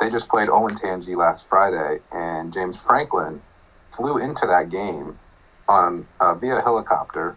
they 0.00 0.08
just 0.08 0.28
played 0.30 0.48
Olentangy 0.48 1.14
last 1.16 1.48
Friday, 1.48 1.98
and 2.12 2.52
James 2.52 2.82
Franklin 2.82 3.40
flew 3.94 4.16
into 4.16 4.46
that 4.46 4.70
game 4.70 5.18
on 5.68 6.06
uh, 6.18 6.34
via 6.34 6.60
helicopter, 6.60 7.36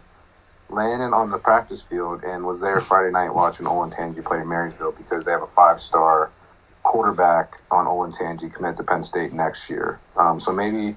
landed 0.68 1.14
on 1.14 1.30
the 1.30 1.38
practice 1.38 1.82
field, 1.86 2.22
and 2.24 2.44
was 2.44 2.60
there 2.60 2.80
Friday 2.80 3.12
night 3.12 3.34
watching 3.34 3.66
Olentangy 3.66 4.24
play 4.24 4.40
in 4.40 4.48
Marysville 4.48 4.92
because 4.92 5.24
they 5.24 5.32
have 5.32 5.42
a 5.42 5.46
five-star 5.46 6.30
quarterback 6.82 7.54
on 7.70 7.86
Olentangy 7.86 8.52
commit 8.52 8.76
to 8.76 8.84
Penn 8.84 9.02
State 9.02 9.32
next 9.32 9.70
year. 9.70 10.00
Um, 10.16 10.38
so 10.38 10.52
maybe 10.52 10.96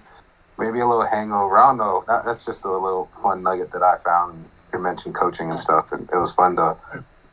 maybe 0.58 0.80
a 0.80 0.88
little 0.88 1.06
hangover. 1.06 1.58
I 1.58 1.68
don't 1.68 1.78
know. 1.78 2.04
That, 2.08 2.26
that's 2.26 2.46
just 2.46 2.66
a 2.66 2.72
little 2.72 3.06
fun 3.24 3.44
nugget 3.44 3.72
that 3.72 3.84
I 3.84 3.98
found. 3.98 4.46
You 4.74 4.80
mentioned 4.80 5.16
coaching 5.16 5.50
and 5.50 5.60
stuff, 5.60 5.92
and 5.92 6.10
it 6.12 6.18
was 6.18 6.34
fun 6.34 6.56
to 6.58 6.76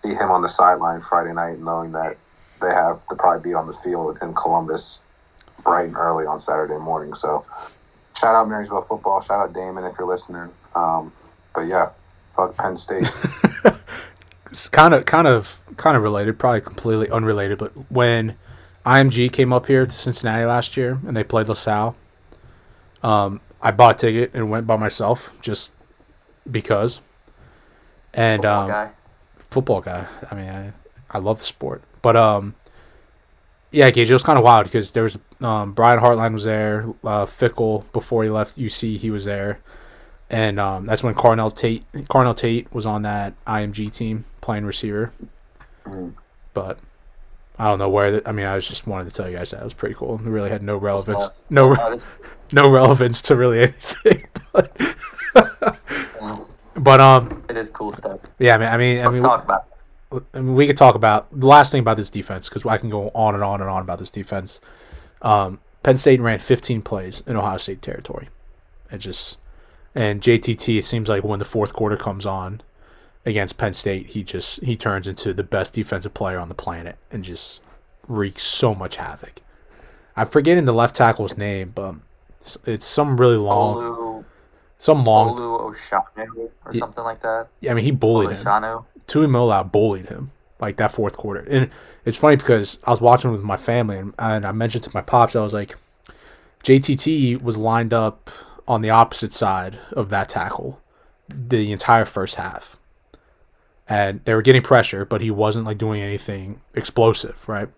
see 0.05 0.15
him 0.15 0.31
on 0.31 0.43
the 0.43 0.49
sideline 0.49 1.01
Friday 1.01 1.33
night, 1.33 1.59
knowing 1.59 1.93
that 1.93 2.17
they 2.61 2.69
have 2.69 3.07
to 3.09 3.17
probably 3.17 3.51
be 3.51 3.55
on 3.55 3.67
the 3.67 3.73
field 3.73 4.19
in 4.23 4.35
Columbus 4.35 5.03
bright 5.65 5.89
and 5.89 5.97
early 5.97 6.27
on 6.27 6.39
Saturday 6.39 6.79
morning. 6.79 7.15
So 7.15 7.45
shout 8.17 8.35
out 8.35 8.49
Marysville 8.49 8.83
football. 8.83 9.21
Shout 9.21 9.41
out 9.41 9.53
Damon 9.53 9.85
if 9.85 9.97
you're 9.99 10.07
listening. 10.07 10.51
Um, 10.75 11.13
but 11.55 11.63
yeah, 11.63 11.91
fuck 12.35 12.57
Penn 12.57 12.77
State. 12.77 13.11
it's 14.51 14.69
kind 14.69 14.95
of, 14.95 15.07
kind 15.07 15.27
of, 15.27 15.61
kind 15.77 15.97
of 15.97 16.03
related. 16.03 16.39
Probably 16.39 16.61
completely 16.61 17.11
unrelated. 17.11 17.59
But 17.59 17.73
when 17.91 18.37
IMG 18.85 19.33
came 19.33 19.53
up 19.53 19.67
here 19.67 19.87
to 19.87 19.93
Cincinnati 19.93 20.45
last 20.45 20.77
year 20.77 21.01
and 21.07 21.17
they 21.17 21.25
played 21.25 21.49
LaSalle, 21.49 21.97
um, 23.03 23.41
I 23.61 23.71
bought 23.71 23.97
a 23.97 23.99
ticket 23.99 24.31
and 24.35 24.51
went 24.51 24.67
by 24.67 24.77
myself 24.77 25.31
just 25.41 25.73
because. 26.51 27.01
And 28.13 28.43
football 28.43 28.63
um, 28.63 28.69
guy. 28.69 28.93
football 29.39 29.81
guy. 29.81 30.07
I 30.31 30.35
mean, 30.35 30.49
I, 30.49 30.73
I 31.11 31.19
love 31.19 31.39
the 31.39 31.45
sport. 31.45 31.83
But 32.03 32.17
um, 32.17 32.55
yeah, 33.71 33.91
Gage, 33.91 34.11
it 34.11 34.13
was 34.13 34.23
kind 34.23 34.39
of 34.39 34.45
wild 34.45 34.65
because 34.65 34.93
there 34.93 35.03
was 35.03 35.19
um, 35.41 35.73
Brian 35.73 35.99
Hartline 35.99 36.33
was 36.33 36.45
there, 36.45 36.85
uh, 37.03 37.27
Fickell 37.27 37.91
before 37.93 38.23
he 38.23 38.31
left 38.31 38.57
UC, 38.57 38.99
he 38.99 39.11
was 39.11 39.25
there, 39.25 39.61
and 40.31 40.59
um, 40.59 40.85
that's 40.87 41.03
when 41.03 41.15
Carnell 41.15 41.55
Tate 41.55 41.91
Carnell 42.09 42.37
Tate 42.37 42.73
was 42.73 42.87
on 42.87 43.03
that 43.03 43.35
IMG 43.47 43.93
team 43.93 44.25
playing 44.41 44.65
receiver. 44.65 45.13
Mm. 45.85 46.15
But 46.55 46.79
I 47.59 47.65
don't 47.65 47.79
know 47.79 47.89
where. 47.89 48.13
The, 48.13 48.29
I 48.29 48.33
mean, 48.33 48.47
I 48.47 48.55
was 48.55 48.67
just 48.67 48.87
wanted 48.87 49.09
to 49.11 49.15
tell 49.15 49.29
you 49.29 49.37
guys 49.37 49.51
that 49.51 49.61
it 49.61 49.65
was 49.65 49.75
pretty 49.75 49.95
cool. 49.95 50.17
It 50.17 50.29
really 50.29 50.51
had 50.51 50.63
no 50.63 50.77
relevance, 50.77 51.29
no, 51.51 51.75
no 52.53 52.69
relevance 52.69 53.23
to 53.23 53.37
really 53.37 53.61
anything. 53.61 54.27
But, 55.35 55.81
but 56.77 57.01
um, 57.01 57.43
it 57.49 57.57
is 57.57 57.71
cool 57.71 57.93
stuff. 57.93 58.21
Yeah, 58.39 58.55
I 58.55 58.59
mean, 58.59 58.69
I 58.69 58.77
mean, 58.77 58.99
let's 58.99 59.09
I 59.09 59.13
mean, 59.13 59.23
talk 59.23 59.43
about 59.43 59.67
I 60.35 60.41
mean, 60.41 60.55
we 60.55 60.67
could 60.67 60.77
talk 60.77 60.95
about 60.95 61.29
the 61.39 61.47
last 61.47 61.73
thing 61.73 61.81
about 61.81 61.97
this 61.97 62.11
defense 62.11 62.49
because 62.49 62.65
I 62.65 62.79
can 62.79 62.89
go 62.89 63.11
on 63.15 63.35
and 63.35 63.43
on 63.43 63.61
and 63.61 63.71
on 63.71 63.83
about 63.83 63.99
this 63.99 64.11
defense. 64.11 64.61
Um, 65.23 65.61
Penn 65.83 65.97
State 65.97 66.21
ran 66.21 66.39
15 66.39 66.83
plays 66.83 67.23
in 67.27 67.37
Ohio 67.37 67.57
State 67.57 67.83
territory. 67.83 68.29
It 68.91 68.99
just 68.99 69.39
and 69.95 70.21
JTT. 70.21 70.79
It 70.79 70.85
seems 70.85 71.09
like 71.09 71.25
when 71.25 71.39
the 71.39 71.45
fourth 71.45 71.73
quarter 71.73 71.97
comes 71.97 72.27
on 72.27 72.61
against 73.27 73.59
Penn 73.59 73.75
State, 73.75 74.07
he 74.07 74.23
just 74.23 74.63
he 74.63 74.77
turns 74.77 75.07
into 75.07 75.33
the 75.33 75.43
best 75.43 75.75
defensive 75.75 76.15
player 76.15 76.39
on 76.39 76.49
the 76.49 76.55
planet 76.55 76.97
and 77.11 77.25
just 77.25 77.61
wreaks 78.09 78.43
so 78.43 78.75
much 78.75 78.97
havoc. 78.97 79.41
I'm 80.17 80.29
forgetting 80.29 80.65
the 80.65 80.73
left 80.73 80.95
tackle's 80.95 81.37
name, 81.37 81.73
but 81.75 81.97
it's, 82.41 82.59
it's 82.67 82.87
some 82.87 83.17
really 83.17 83.37
long, 83.37 83.77
Olu, 83.77 84.25
some 84.79 85.05
long 85.05 85.37
Olu 85.37 85.75
Fashanu 85.75 86.51
or 86.65 86.75
something 86.75 87.05
like 87.05 87.21
that. 87.21 87.49
Yeah, 87.61 87.73
I 87.73 87.75
mean 87.75 87.85
he 87.85 87.91
bullied 87.91 88.31
Oshano. 88.31 88.79
him. 88.79 88.85
Tuimoloau 89.07 89.71
bullied 89.71 90.09
him 90.09 90.31
like 90.61 90.77
that 90.77 90.93
fourth 90.93 91.17
quarter. 91.17 91.41
And 91.41 91.71
it's 92.05 92.17
funny 92.17 92.37
because 92.37 92.79
I 92.85 92.91
was 92.91 93.01
watching 93.01 93.33
with 93.33 93.43
my 93.43 93.57
family 93.57 93.99
and, 93.99 94.15
and 94.19 94.45
I 94.45 94.53
mentioned 94.53 94.85
to 94.85 94.91
my 94.95 95.03
pops, 95.03 95.37
I 95.37 95.41
was 95.41 95.53
like, 95.53 95.77
JTT 96.65 97.43
was 97.43 97.57
lined 97.57 97.93
up 97.93 98.31
on 98.67 98.81
the 98.81 98.91
opposite 98.91 99.33
side 99.33 99.79
of 99.93 100.09
that 100.11 100.29
tackle 100.29 100.81
the 101.29 101.73
entire 101.73 102.05
first 102.05 102.37
half. 102.37 102.77
And 103.89 104.21
they 104.25 104.35
were 104.35 104.43
getting 104.43 104.63
pressure, 104.63 105.05
but 105.05 105.21
he 105.21 105.31
wasn't 105.31 105.67
like 105.67 105.79
doing 105.79 106.01
anything 106.01 106.61
explosive, 106.75 107.47
right? 107.49 107.69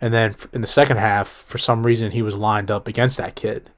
And 0.00 0.12
then 0.12 0.36
in 0.52 0.60
the 0.60 0.66
second 0.66 0.96
half, 0.96 1.28
for 1.28 1.58
some 1.58 1.84
reason, 1.84 2.10
he 2.10 2.22
was 2.22 2.34
lined 2.34 2.70
up 2.70 2.88
against 2.88 3.16
that 3.18 3.34
kid. 3.34 3.70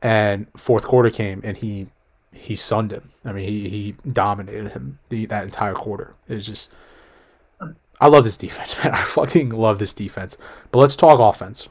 And 0.00 0.46
fourth 0.56 0.84
quarter 0.84 1.10
came, 1.10 1.40
and 1.44 1.56
he 1.56 1.88
he 2.32 2.56
sunned 2.56 2.92
him. 2.92 3.10
I 3.24 3.32
mean, 3.32 3.48
he 3.48 3.68
he 3.68 3.94
dominated 4.10 4.72
him 4.72 4.98
the 5.10 5.26
that 5.26 5.44
entire 5.44 5.74
quarter. 5.74 6.14
It's 6.28 6.44
just, 6.44 6.70
I 8.00 8.08
love 8.08 8.24
this 8.24 8.36
defense, 8.36 8.76
man. 8.84 8.94
I 8.94 9.04
fucking 9.04 9.50
love 9.50 9.78
this 9.78 9.92
defense. 9.92 10.38
But 10.72 10.80
let's 10.80 10.96
talk 10.96 11.20
offense. 11.20 11.68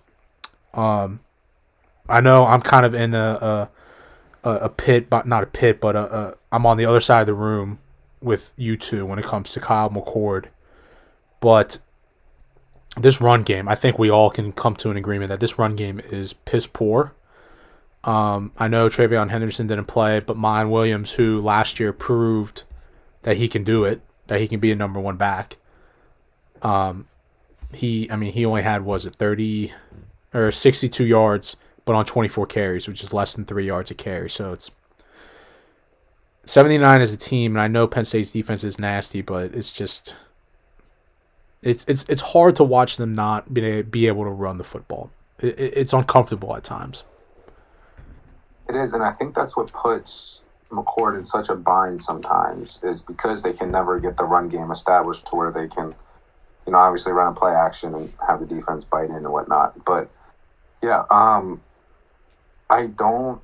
Um, 0.74 1.20
I 2.12 2.22
know 2.22 2.46
I'm 2.46 2.62
kind 2.62 2.86
of 2.86 2.94
in 2.94 3.14
a 3.14 3.70
a, 4.44 4.50
a 4.50 4.70
pit, 4.70 5.10
but 5.10 5.26
not 5.26 5.44
a 5.44 5.48
pit, 5.48 5.80
but 5.80 5.96
a, 5.96 6.16
a, 6.16 6.36
I'm 6.52 6.66
on 6.66 6.78
the 6.78 6.86
other 6.86 7.00
side 7.00 7.22
of 7.22 7.28
the 7.28 7.34
room 7.34 7.80
with 8.22 8.54
you 8.58 8.78
two 8.78 9.06
when 9.06 9.20
it 9.20 9.26
comes 9.26 9.52
to 9.54 9.60
Kyle 9.60 9.90
McCord. 9.90 10.46
But 11.40 11.80
this 12.98 13.22
run 13.22 13.44
game, 13.44 13.68
I 13.68 13.76
think 13.76 13.98
we 13.98 14.10
all 14.10 14.30
can 14.30 14.52
come 14.52 14.76
to 14.78 14.92
an 14.92 14.98
agreement 14.98 15.30
that 15.30 15.40
this 15.40 15.58
run 15.58 15.76
game 15.76 16.00
is 16.00 16.34
piss 16.34 16.68
poor. 16.68 17.14
Um, 18.04 18.52
I 18.58 18.68
know 18.68 18.90
TreVeyon 18.90 19.30
Henderson 19.30 19.68
didn't 19.68 19.86
play, 19.86 20.20
but 20.20 20.36
Miyan 20.36 20.70
Williams, 20.72 21.12
who 21.12 21.40
last 21.40 21.80
year 21.80 21.94
proved 21.94 22.64
that 23.22 23.38
he 23.38 23.48
can 23.48 23.64
do 23.64 23.86
it, 23.86 24.02
that 24.28 24.40
he 24.40 24.48
can 24.48 24.60
be 24.60 24.72
a 24.72 24.76
number 24.76 25.00
one 25.00 25.18
back. 25.18 25.58
Um, 26.64 27.08
he, 27.74 28.10
I 28.12 28.16
mean, 28.16 28.34
he 28.34 28.46
only 28.46 28.64
had 28.64 28.84
was 28.84 29.06
it 29.06 29.16
thirty 29.16 29.72
or 30.34 30.52
sixty-two 30.52 31.06
yards, 31.06 31.56
but 31.86 31.96
on 31.96 32.06
twenty-four 32.06 32.46
carries, 32.48 32.88
which 32.88 33.02
is 33.02 33.14
less 33.14 33.34
than 33.34 33.46
three 33.46 33.66
yards 33.66 33.92
a 33.92 33.94
carry. 33.96 34.30
So 34.30 34.54
it's 34.54 34.72
seventy-nine 36.46 37.02
as 37.02 37.14
a 37.14 37.18
team, 37.18 37.56
and 37.56 37.62
I 37.62 37.68
know 37.68 37.88
Penn 37.88 38.06
State's 38.06 38.32
defense 38.32 38.64
is 38.64 38.80
nasty, 38.80 39.22
but 39.22 39.56
it's 39.56 39.72
just 39.72 40.16
it's 41.62 41.86
it's 41.88 42.06
it's 42.10 42.22
hard 42.22 42.56
to 42.58 42.64
watch 42.64 42.98
them 42.98 43.14
not 43.14 43.54
be 43.54 43.82
be 43.82 44.08
able 44.08 44.24
to 44.24 44.32
run 44.32 44.58
the 44.58 44.64
football. 44.64 45.12
It, 45.40 45.60
it's 45.60 45.94
uncomfortable 45.94 46.56
at 46.56 46.64
times. 46.64 47.04
It 48.70 48.76
is, 48.76 48.94
and 48.94 49.04
I 49.04 49.12
think 49.12 49.36
that's 49.36 49.58
what 49.58 49.72
puts 49.74 50.44
McCord 50.72 51.18
in 51.18 51.24
such 51.26 51.50
a 51.50 51.56
bind 51.56 52.00
sometimes 52.00 52.80
is 52.82 53.02
because 53.02 53.44
they 53.44 53.52
can 53.52 53.72
never 53.72 54.00
get 54.00 54.16
the 54.16 54.24
run 54.24 54.48
game 54.48 54.72
established 54.72 55.28
to 55.28 55.36
where 55.36 55.52
they 55.52 55.68
can, 55.68 55.94
you 56.66 56.72
know, 56.72 56.78
obviously 56.78 57.12
run 57.12 57.34
a 57.34 57.36
play 57.36 57.52
action 57.52 57.94
and 57.94 58.14
have 58.26 58.40
the 58.40 58.46
defense 58.46 58.86
bite 58.86 59.10
in 59.10 59.16
and 59.18 59.32
whatnot. 59.32 59.84
But 59.84 60.10
yeah, 60.82 61.04
um, 61.12 61.60
I 62.72 62.88
don't. 62.88 63.42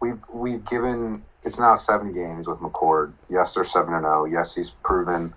We've 0.00 0.22
we've 0.32 0.64
given 0.64 1.24
it's 1.44 1.58
now 1.58 1.74
seven 1.74 2.12
games 2.12 2.46
with 2.46 2.60
McCord. 2.60 3.12
Yes, 3.28 3.54
they're 3.54 3.64
seven 3.64 3.92
and 3.94 4.04
zero. 4.04 4.22
Oh. 4.22 4.24
Yes, 4.24 4.54
he's 4.54 4.70
proven 4.70 5.34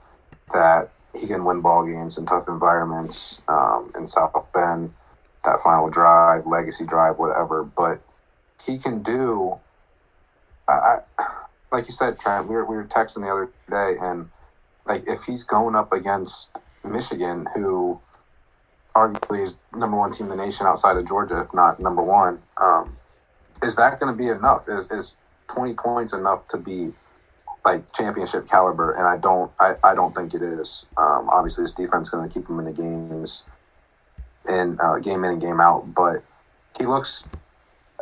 that 0.53 0.91
he 1.19 1.27
can 1.27 1.43
win 1.43 1.61
ball 1.61 1.85
games 1.85 2.19
in 2.19 2.27
tough 2.27 2.47
environments 2.47 3.41
um, 3.47 3.91
in 3.97 4.05
South 4.05 4.47
Bend. 4.53 4.93
That 5.43 5.59
final 5.63 5.89
drive, 5.89 6.45
legacy 6.45 6.85
drive, 6.85 7.17
whatever. 7.17 7.63
But 7.63 8.01
he 8.65 8.77
can 8.77 9.01
do. 9.01 9.59
I, 10.67 10.99
like 11.71 11.87
you 11.87 11.93
said, 11.93 12.19
Trent. 12.19 12.47
We 12.47 12.55
were 12.55 12.65
we 12.65 12.75
were 12.75 12.85
texting 12.85 13.21
the 13.21 13.31
other 13.31 13.49
day, 13.69 13.95
and 14.01 14.29
like 14.85 15.03
if 15.07 15.23
he's 15.23 15.43
going 15.43 15.75
up 15.75 15.91
against 15.91 16.59
Michigan, 16.83 17.47
who 17.55 17.99
arguably 18.95 19.43
is 19.43 19.57
number 19.73 19.97
one 19.97 20.11
team 20.11 20.31
in 20.31 20.37
the 20.37 20.43
nation 20.43 20.65
outside 20.65 20.97
of 20.97 21.05
Georgia, 21.07 21.39
if 21.41 21.53
not 21.53 21.79
number 21.79 22.01
one, 22.01 22.39
um, 22.61 22.95
is 23.61 23.75
that 23.75 23.99
going 23.99 24.11
to 24.11 24.17
be 24.17 24.29
enough? 24.29 24.67
Is 24.67 24.89
is 24.91 25.17
twenty 25.47 25.73
points 25.73 26.13
enough 26.13 26.47
to 26.49 26.57
be 26.57 26.93
like 27.63 27.91
championship 27.93 28.47
caliber, 28.47 28.93
and 28.93 29.07
I 29.07 29.17
don't 29.17 29.51
I, 29.59 29.75
I 29.83 29.95
don't 29.95 30.15
think 30.15 30.33
it 30.33 30.41
is. 30.41 30.87
Um, 30.97 31.29
obviously, 31.29 31.63
this 31.63 31.73
defense 31.73 32.07
is 32.07 32.13
going 32.13 32.27
to 32.27 32.33
keep 32.33 32.49
him 32.49 32.59
in 32.59 32.65
the 32.65 32.73
games 32.73 33.45
and 34.47 34.79
uh, 34.79 34.99
game 34.99 35.23
in 35.23 35.31
and 35.31 35.41
game 35.41 35.59
out, 35.59 35.93
but 35.93 36.23
he 36.77 36.85
looks 36.85 37.27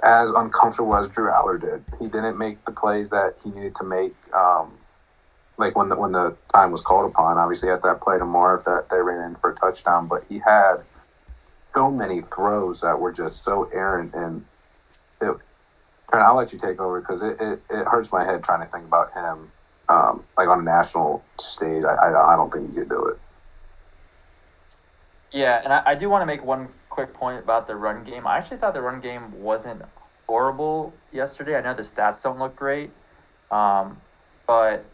as 0.04 0.32
uncomfortable 0.32 0.96
as 0.96 1.08
Drew 1.08 1.30
Allar 1.30 1.60
did. 1.60 1.84
He 2.00 2.08
didn't 2.08 2.38
make 2.38 2.66
the 2.66 2.72
plays 2.72 3.12
that 3.12 3.36
he 3.44 3.50
needed 3.52 3.76
to 3.76 3.84
make. 3.86 4.14
Um, 4.34 4.74
like 5.58 5.76
when 5.76 5.90
the 5.90 5.96
when 5.96 6.12
the 6.12 6.36
time 6.54 6.72
was 6.72 6.82
called 6.82 7.10
upon, 7.10 7.38
obviously 7.38 7.70
at 7.70 7.82
that 7.84 8.02
play 8.02 8.18
to 8.18 8.26
Marv 8.26 8.64
that 8.64 8.88
they 8.90 9.02
ran 9.02 9.30
in 9.30 9.36
for 9.36 9.52
a 9.52 9.56
touchdown, 9.56 10.08
but 10.08 10.26
he 10.30 10.40
had 10.40 10.78
so 11.76 11.90
many 11.92 12.22
throws 12.22 12.82
that 12.82 13.00
were 13.00 13.12
just 13.12 13.44
so 13.44 13.64
errant 13.74 14.14
and 14.14 14.46
it, 15.22 15.36
I'll 16.14 16.36
let 16.36 16.54
you 16.54 16.60
take 16.60 16.80
over 16.80 17.00
because 17.00 17.24
it, 17.24 17.38
it, 17.40 17.62
it, 17.70 17.88
hurts 17.88 18.12
my 18.12 18.24
head 18.24 18.44
trying 18.44 18.60
to 18.60 18.68
think 18.68 18.86
about 18.86 19.14
him 19.14 19.52
um, 19.90 20.24
like 20.38 20.48
on 20.48 20.60
a 20.60 20.64
national 20.64 21.24
stage. 21.40 21.84
I, 21.84 21.94
I, 21.94 22.34
I 22.34 22.36
don't 22.36 22.52
think 22.52 22.70
he 22.70 22.76
could 22.76 22.90
do 22.90 23.04
it. 23.06 23.20
Yeah, 25.32 25.62
and 25.64 25.74
I, 25.74 25.82
I 25.88 25.96
do 25.96 26.10
want 26.10 26.22
to 26.22 26.28
make 26.28 26.44
one 26.44 26.70
quick 26.90 27.14
point 27.14 27.40
about 27.40 27.66
the 27.66 27.76
run 27.76 28.04
game. 28.04 28.28
I 28.28 28.38
actually 28.38 28.58
thought 28.58 28.76
the 28.76 28.82
run 28.82 29.02
game 29.02 29.42
wasn't 29.42 29.82
horrible 30.28 30.94
yesterday. 31.12 31.56
I 31.58 31.62
know 31.62 31.74
the 31.74 31.82
stats 31.82 32.22
don't 32.22 32.38
look 32.38 32.56
great, 32.56 32.92
um, 33.50 33.98
but 34.46 34.86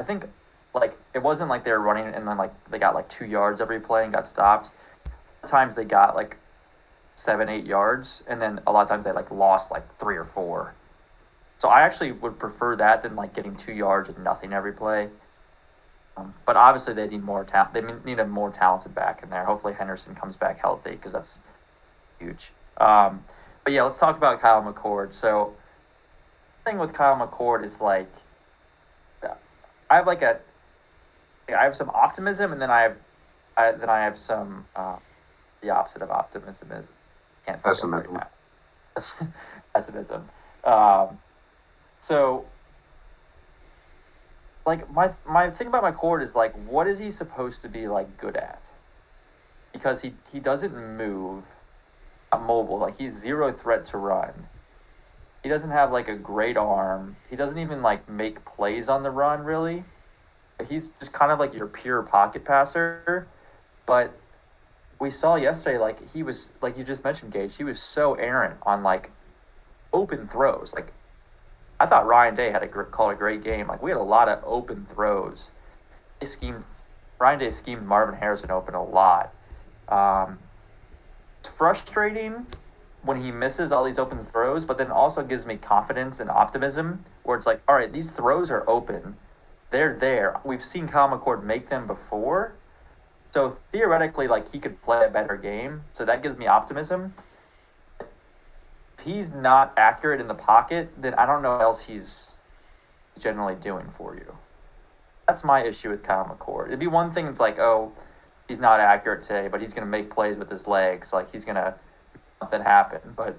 I 0.00 0.04
think 0.04 0.26
like 0.74 0.96
it 1.14 1.22
wasn't 1.22 1.50
like 1.50 1.64
they 1.64 1.72
were 1.72 1.80
running 1.80 2.06
and 2.06 2.26
then 2.26 2.36
like 2.36 2.52
they 2.70 2.78
got 2.78 2.94
like 2.94 3.08
two 3.08 3.26
yards 3.26 3.60
every 3.60 3.80
play 3.80 4.04
and 4.04 4.12
got 4.12 4.26
stopped. 4.26 4.70
Times 5.46 5.76
they 5.76 5.84
got 5.84 6.14
like 6.14 6.36
seven, 7.16 7.48
eight 7.48 7.64
yards, 7.64 8.22
and 8.28 8.40
then 8.40 8.60
a 8.66 8.72
lot 8.72 8.82
of 8.82 8.88
times 8.88 9.04
they 9.04 9.12
like 9.12 9.30
lost 9.30 9.70
like 9.70 9.98
three 9.98 10.16
or 10.16 10.24
four. 10.24 10.74
So 11.58 11.68
I 11.68 11.80
actually 11.80 12.12
would 12.12 12.38
prefer 12.38 12.76
that 12.76 13.02
than 13.02 13.16
like 13.16 13.34
getting 13.34 13.56
two 13.56 13.72
yards 13.72 14.08
and 14.08 14.22
nothing 14.22 14.52
every 14.52 14.72
play. 14.72 15.08
Um, 16.16 16.34
but 16.46 16.56
obviously 16.56 16.94
they 16.94 17.08
need 17.08 17.22
more 17.22 17.44
talent. 17.44 17.74
They 17.74 17.82
need 18.04 18.20
a 18.20 18.26
more 18.26 18.50
talented 18.50 18.94
back 18.94 19.22
in 19.22 19.30
there. 19.30 19.44
Hopefully 19.44 19.74
Henderson 19.74 20.14
comes 20.14 20.36
back 20.36 20.58
healthy 20.60 20.92
because 20.92 21.12
that's 21.12 21.40
huge. 22.20 22.52
Um, 22.76 23.24
but 23.64 23.72
yeah, 23.72 23.82
let's 23.82 23.98
talk 23.98 24.16
about 24.16 24.40
Kyle 24.40 24.62
McCord. 24.62 25.12
So 25.12 25.54
thing 26.64 26.78
with 26.78 26.92
Kyle 26.92 27.16
McCord 27.16 27.64
is 27.64 27.80
like 27.80 28.10
I 29.90 29.96
have 29.96 30.06
like 30.06 30.22
a 30.22 30.40
I 31.48 31.64
have 31.64 31.76
some 31.76 31.90
optimism, 31.90 32.52
and 32.52 32.60
then 32.60 32.70
I 32.70 32.82
have 32.82 32.96
I, 33.56 33.72
then 33.72 33.88
I 33.88 34.00
have 34.00 34.18
some 34.18 34.66
uh, 34.76 34.96
the 35.60 35.70
opposite 35.70 36.02
of 36.02 36.10
optimism 36.10 36.72
is 36.72 36.92
can't 37.46 37.62
pessimism. 37.62 38.20
pessimism. 39.74 40.28
Um, 40.64 41.18
so, 42.00 42.44
like 44.66 44.90
my 44.92 45.14
my 45.26 45.50
thing 45.50 45.68
about 45.68 45.82
McCord 45.82 46.22
is 46.22 46.34
like, 46.34 46.52
what 46.66 46.86
is 46.86 46.98
he 46.98 47.10
supposed 47.10 47.62
to 47.62 47.68
be 47.68 47.88
like 47.88 48.16
good 48.18 48.36
at? 48.36 48.70
Because 49.72 50.02
he 50.02 50.14
he 50.30 50.40
doesn't 50.40 50.74
move, 50.96 51.54
a 52.32 52.38
mobile. 52.38 52.78
Like 52.78 52.98
he's 52.98 53.16
zero 53.16 53.52
threat 53.52 53.86
to 53.86 53.98
run. 53.98 54.48
He 55.42 55.48
doesn't 55.48 55.70
have 55.70 55.92
like 55.92 56.08
a 56.08 56.16
great 56.16 56.56
arm. 56.56 57.16
He 57.30 57.36
doesn't 57.36 57.58
even 57.58 57.82
like 57.82 58.08
make 58.08 58.44
plays 58.44 58.88
on 58.88 59.02
the 59.02 59.10
run 59.10 59.42
really. 59.42 59.84
He's 60.68 60.88
just 60.98 61.12
kind 61.12 61.30
of 61.30 61.38
like 61.38 61.54
your 61.54 61.68
pure 61.68 62.02
pocket 62.02 62.44
passer, 62.44 63.28
but 63.86 64.12
we 65.00 65.10
saw 65.10 65.36
yesterday, 65.36 65.78
like 65.78 66.12
he 66.12 66.22
was, 66.22 66.50
like 66.60 66.76
you 66.76 66.82
just 66.82 67.04
mentioned, 67.04 67.32
Gage, 67.32 67.56
he 67.56 67.64
was 67.64 67.80
so 67.80 68.14
errant 68.14 68.56
on 68.62 68.82
like 68.82 69.12
open 69.92 70.26
throws. 70.26 70.74
Like 70.74 70.92
I 71.80 71.86
thought 71.86 72.06
Ryan 72.06 72.34
Day 72.34 72.50
had 72.50 72.62
a 72.62 72.68
called 72.68 73.12
a 73.12 73.14
great 73.14 73.44
game. 73.44 73.68
Like 73.68 73.82
we 73.82 73.90
had 73.90 73.98
a 73.98 74.02
lot 74.02 74.28
of 74.28 74.42
open 74.44 74.86
throws. 74.86 75.52
They 76.20 76.26
schemed 76.26 76.64
Ryan 77.20 77.38
Day 77.38 77.50
schemed 77.50 77.86
Marvin 77.86 78.16
Harrison 78.16 78.50
open 78.50 78.74
a 78.74 78.84
lot. 78.84 79.32
Um, 79.88 80.38
it's 81.40 81.48
frustrating 81.48 82.46
when 83.08 83.22
he 83.22 83.32
misses 83.32 83.72
all 83.72 83.84
these 83.84 83.98
open 83.98 84.18
throws, 84.18 84.66
but 84.66 84.76
then 84.76 84.90
also 84.90 85.22
gives 85.22 85.46
me 85.46 85.56
confidence 85.56 86.20
and 86.20 86.28
optimism 86.28 87.02
where 87.22 87.38
it's 87.38 87.46
like, 87.46 87.62
all 87.66 87.74
right, 87.74 87.90
these 87.90 88.10
throws 88.10 88.50
are 88.50 88.68
open. 88.68 89.16
They're 89.70 89.94
there. 89.94 90.38
We've 90.44 90.62
seen 90.62 90.86
Kyle 90.86 91.08
McCord 91.08 91.42
make 91.42 91.70
them 91.70 91.86
before. 91.86 92.52
So 93.30 93.56
theoretically, 93.72 94.28
like 94.28 94.52
he 94.52 94.58
could 94.58 94.82
play 94.82 95.06
a 95.06 95.08
better 95.08 95.38
game. 95.38 95.84
So 95.94 96.04
that 96.04 96.22
gives 96.22 96.36
me 96.36 96.48
optimism. 96.48 97.14
If 98.98 99.06
he's 99.06 99.32
not 99.32 99.72
accurate 99.78 100.20
in 100.20 100.28
the 100.28 100.34
pocket, 100.34 100.90
then 100.98 101.14
I 101.14 101.24
don't 101.24 101.40
know 101.40 101.52
what 101.52 101.62
else 101.62 101.86
he's 101.86 102.36
generally 103.18 103.54
doing 103.54 103.88
for 103.88 104.16
you. 104.16 104.36
That's 105.26 105.44
my 105.44 105.64
issue 105.64 105.88
with 105.88 106.02
Kyle 106.02 106.26
McCord. 106.26 106.66
It'd 106.66 106.78
be 106.78 106.86
one 106.86 107.10
thing. 107.10 107.26
It's 107.26 107.40
like, 107.40 107.58
oh, 107.58 107.90
he's 108.48 108.60
not 108.60 108.80
accurate 108.80 109.22
today, 109.22 109.48
but 109.48 109.62
he's 109.62 109.72
to 109.86 109.90
make 109.90 110.10
plays 110.10 110.36
with 110.36 110.50
his 110.50 110.66
legs. 110.66 111.14
Like 111.14 111.32
he's 111.32 111.46
to 111.56 111.74
something 112.40 112.60
happen. 112.60 113.00
But 113.16 113.36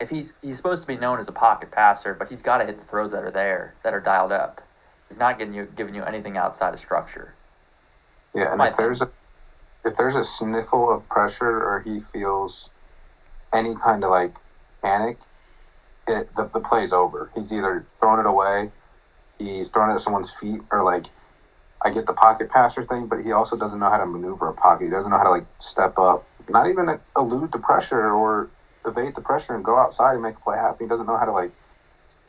if 0.00 0.10
he's 0.10 0.34
he's 0.42 0.56
supposed 0.56 0.82
to 0.82 0.88
be 0.88 0.96
known 0.96 1.18
as 1.18 1.28
a 1.28 1.32
pocket 1.32 1.70
passer, 1.70 2.14
but 2.14 2.28
he's 2.28 2.42
got 2.42 2.58
to 2.58 2.64
hit 2.64 2.78
the 2.78 2.84
throws 2.84 3.12
that 3.12 3.24
are 3.24 3.30
there, 3.30 3.74
that 3.82 3.94
are 3.94 4.00
dialed 4.00 4.32
up. 4.32 4.62
He's 5.08 5.18
not 5.18 5.38
getting 5.38 5.54
you 5.54 5.68
giving 5.76 5.94
you 5.94 6.02
anything 6.02 6.36
outside 6.36 6.74
of 6.74 6.80
structure. 6.80 7.34
Yeah, 8.34 8.52
and 8.52 8.62
if 8.62 8.76
there's 8.76 9.02
a 9.02 9.10
if 9.84 9.96
there's 9.96 10.16
a 10.16 10.24
sniffle 10.24 10.92
of 10.92 11.08
pressure 11.08 11.62
or 11.62 11.82
he 11.84 12.00
feels 12.00 12.70
any 13.52 13.74
kind 13.84 14.02
of 14.02 14.10
like 14.10 14.36
panic, 14.82 15.18
it 16.08 16.34
the, 16.34 16.50
the 16.52 16.60
play's 16.60 16.92
over. 16.92 17.30
He's 17.34 17.52
either 17.52 17.86
throwing 18.00 18.20
it 18.20 18.26
away, 18.26 18.72
he's 19.38 19.68
throwing 19.68 19.90
it 19.90 19.94
at 19.94 20.00
someone's 20.00 20.36
feet, 20.36 20.62
or 20.70 20.84
like 20.84 21.06
I 21.84 21.90
get 21.90 22.06
the 22.06 22.14
pocket 22.14 22.50
passer 22.50 22.82
thing, 22.82 23.06
but 23.06 23.20
he 23.20 23.30
also 23.30 23.56
doesn't 23.56 23.78
know 23.78 23.90
how 23.90 23.98
to 23.98 24.06
maneuver 24.06 24.48
a 24.48 24.54
pocket. 24.54 24.84
He 24.84 24.90
doesn't 24.90 25.10
know 25.10 25.18
how 25.18 25.24
to 25.24 25.30
like 25.30 25.46
step 25.58 25.98
up, 25.98 26.26
not 26.48 26.68
even 26.68 27.00
elude 27.16 27.52
the 27.52 27.58
pressure 27.58 28.10
or 28.10 28.50
evade 28.86 29.14
the 29.14 29.20
pressure 29.20 29.54
and 29.54 29.64
go 29.64 29.78
outside 29.78 30.12
and 30.12 30.22
make 30.22 30.36
a 30.36 30.40
play 30.40 30.56
happen. 30.56 30.86
He 30.86 30.88
doesn't 30.88 31.06
know 31.06 31.16
how 31.16 31.24
to 31.24 31.32
like 31.32 31.52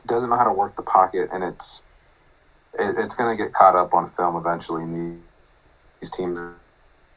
doesn't 0.07 0.29
know 0.29 0.37
how 0.37 0.43
to 0.43 0.53
work 0.53 0.75
the 0.75 0.83
pocket, 0.83 1.29
and 1.31 1.43
it's 1.43 1.87
it, 2.73 2.95
it's 2.97 3.15
going 3.15 3.35
to 3.35 3.41
get 3.41 3.53
caught 3.53 3.75
up 3.75 3.93
on 3.93 4.05
film 4.05 4.35
eventually. 4.35 4.83
And 4.83 4.95
the 4.95 5.17
these 6.01 6.11
teams 6.11 6.37
are 6.37 6.57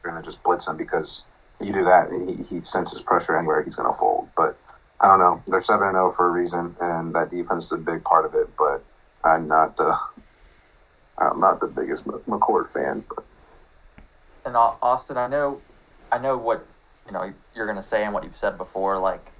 going 0.03 0.15
to 0.15 0.23
just 0.23 0.43
blitz 0.43 0.67
him 0.67 0.77
because 0.77 1.25
you 1.61 1.73
do 1.73 1.83
that, 1.83 2.09
he, 2.11 2.35
he 2.35 2.63
senses 2.63 3.01
pressure 3.01 3.37
anywhere, 3.37 3.61
he's 3.63 3.75
going 3.75 3.91
to 3.91 3.97
fold. 3.97 4.29
But 4.35 4.57
I 5.01 5.07
don't 5.07 5.19
know. 5.19 5.41
They're 5.47 5.61
seven 5.61 5.91
zero 5.91 6.07
oh 6.07 6.11
for 6.11 6.27
a 6.27 6.31
reason, 6.31 6.75
and 6.79 7.13
that 7.15 7.29
defense 7.29 7.65
is 7.65 7.71
a 7.73 7.77
big 7.77 8.03
part 8.03 8.25
of 8.25 8.33
it. 8.33 8.47
But 8.57 8.83
I'm 9.23 9.47
not 9.47 9.77
the 9.77 9.97
I'm 11.17 11.39
not 11.39 11.59
the 11.59 11.67
biggest 11.67 12.07
McCord 12.07 12.71
fan. 12.71 13.03
But. 13.07 13.25
And 14.45 14.55
Austin, 14.55 15.17
I 15.17 15.27
know, 15.27 15.61
I 16.11 16.17
know 16.17 16.37
what 16.37 16.65
you 17.09 17.13
know 17.13 17.33
you're 17.55 17.65
going 17.65 17.75
to 17.75 17.83
say 17.83 18.03
and 18.03 18.13
what 18.13 18.23
you've 18.23 18.37
said 18.37 18.57
before. 18.57 18.99
Like 18.99 19.31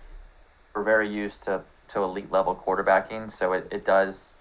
we're 0.73 0.83
very 0.83 1.09
used 1.09 1.43
to 1.43 1.63
to 1.89 2.03
elite 2.03 2.31
level 2.31 2.55
quarterbacking, 2.55 3.29
so 3.29 3.53
it, 3.53 3.67
it 3.71 3.85
does 3.85 4.37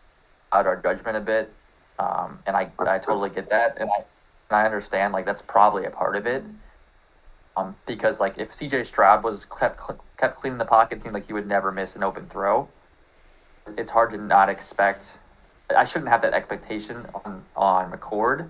out 0.53 0.67
our 0.67 0.81
judgment 0.81 1.17
a 1.17 1.21
bit. 1.21 1.53
Um, 1.99 2.39
and 2.47 2.57
I 2.57 2.71
I 2.79 2.99
totally 2.99 3.31
get 3.31 3.51
that, 3.51 3.79
and 3.79 3.91
I 3.91 4.05
and 4.51 4.59
I 4.59 4.65
understand 4.65 5.13
like 5.13 5.27
that's 5.27 5.43
probably 5.43 5.85
a 5.85 5.91
part 5.91 6.17
of 6.17 6.27
it. 6.27 6.43
Um, 7.57 7.77
because 7.87 8.21
like 8.21 8.39
if 8.39 8.51
CJ 8.51 8.87
Stroud 8.87 9.23
was 9.23 9.45
kept 9.45 9.81
kept 10.17 10.37
cleaning 10.37 10.59
the 10.59 10.65
pocket, 10.65 11.03
seemed 11.03 11.15
like 11.15 11.27
he 11.27 11.35
would 11.35 11.47
never 11.47 11.71
miss 11.71 11.97
an 11.97 12.03
open 12.03 12.27
throw. 12.29 12.69
It's 13.77 13.91
hard 13.91 14.11
to 14.11 14.17
not 14.17 14.49
expect. 14.49 15.19
I 15.77 15.85
shouldn't 15.85 16.09
have 16.09 16.23
that 16.23 16.33
expectation 16.33 17.07
on 17.27 17.45
on 17.55 17.93
McCord. 17.93 18.49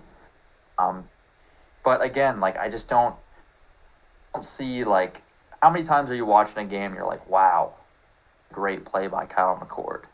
Um, 0.79 1.09
but 1.83 2.03
again, 2.05 2.39
like 2.39 2.57
I 2.57 2.69
just 2.69 2.89
don't 2.89 3.17
don't 4.35 4.45
see 4.45 4.85
like 4.85 5.23
how 5.63 5.71
many 5.71 5.85
times 5.85 6.11
are 6.11 6.15
you 6.15 6.27
watching 6.27 6.59
a 6.59 6.65
game 6.65 6.87
and 6.87 6.95
you're 6.95 7.07
like, 7.07 7.29
wow, 7.29 7.75
great 8.53 8.85
play 8.85 9.07
by 9.09 9.27
Kyle 9.27 9.57
McCord. 9.57 10.05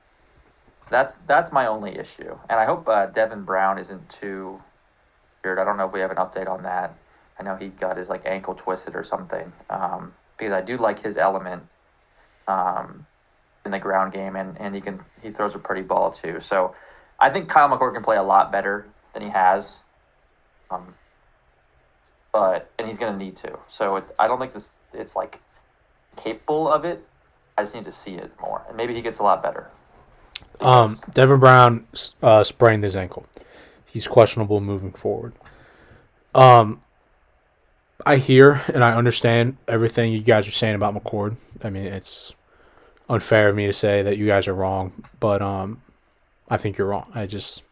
That's 0.90 1.14
that's 1.26 1.50
my 1.52 1.66
only 1.66 1.96
issue, 1.96 2.38
and 2.50 2.60
I 2.60 2.66
hope 2.66 2.86
uh, 2.88 3.06
Devin 3.06 3.44
Brown 3.44 3.78
isn't 3.78 4.10
too 4.10 4.62
weird. 5.42 5.58
I 5.58 5.64
don't 5.64 5.78
know 5.78 5.86
if 5.86 5.92
we 5.92 6.00
have 6.00 6.10
an 6.10 6.18
update 6.18 6.48
on 6.48 6.62
that. 6.64 6.94
I 7.38 7.42
know 7.42 7.56
he 7.56 7.68
got 7.68 7.96
his 7.96 8.08
like 8.08 8.22
ankle 8.26 8.54
twisted 8.54 8.94
or 8.94 9.02
something. 9.02 9.52
Um, 9.70 10.12
because 10.36 10.52
I 10.52 10.60
do 10.60 10.76
like 10.76 11.02
his 11.02 11.16
element 11.16 11.64
um, 12.48 13.06
in 13.64 13.70
the 13.70 13.78
ground 13.78 14.12
game, 14.12 14.36
and, 14.36 14.60
and 14.60 14.74
he 14.74 14.80
can 14.80 15.04
he 15.22 15.30
throws 15.30 15.54
a 15.54 15.58
pretty 15.58 15.82
ball 15.82 16.10
too. 16.10 16.40
So 16.40 16.74
I 17.18 17.30
think 17.30 17.48
Kyle 17.48 17.68
McCord 17.68 17.94
can 17.94 18.02
play 18.02 18.16
a 18.16 18.22
lot 18.22 18.52
better 18.52 18.86
than 19.12 19.22
he 19.22 19.30
has. 19.30 19.82
Um, 20.70 20.94
but 22.34 22.70
and 22.78 22.86
he's 22.86 22.98
gonna 22.98 23.16
need 23.16 23.36
to. 23.36 23.58
So 23.68 23.96
it, 23.96 24.04
I 24.18 24.26
don't 24.26 24.38
think 24.38 24.52
this 24.52 24.74
it's 24.92 25.16
like 25.16 25.40
capable 26.16 26.70
of 26.70 26.84
it. 26.84 27.02
I 27.56 27.62
just 27.62 27.74
need 27.74 27.84
to 27.84 27.92
see 27.92 28.16
it 28.16 28.30
more, 28.38 28.62
and 28.68 28.76
maybe 28.76 28.92
he 28.92 29.00
gets 29.00 29.20
a 29.20 29.22
lot 29.22 29.42
better. 29.42 29.70
Um, 30.60 30.98
Devin 31.14 31.40
Brown 31.40 31.86
uh, 32.22 32.44
sprained 32.44 32.84
his 32.84 32.94
ankle 32.94 33.26
he's 33.94 34.08
questionable 34.08 34.60
moving 34.60 34.90
forward. 34.90 35.32
Um, 36.34 36.82
I 38.04 38.16
hear 38.16 38.60
and 38.74 38.82
I 38.82 38.96
understand 38.96 39.56
everything 39.68 40.12
you 40.12 40.20
guys 40.20 40.48
are 40.48 40.50
saying 40.50 40.74
about 40.74 40.94
McCord. 40.94 41.36
I 41.62 41.70
mean, 41.70 41.84
it's 41.84 42.34
unfair 43.08 43.48
of 43.48 43.54
me 43.54 43.68
to 43.68 43.72
say 43.72 44.02
that 44.02 44.18
you 44.18 44.26
guys 44.26 44.48
are 44.48 44.54
wrong, 44.54 45.04
but 45.20 45.40
um, 45.40 45.80
I 46.48 46.56
think 46.56 46.76
you're 46.76 46.88
wrong. 46.88 47.08
I 47.14 47.26
just 47.26 47.62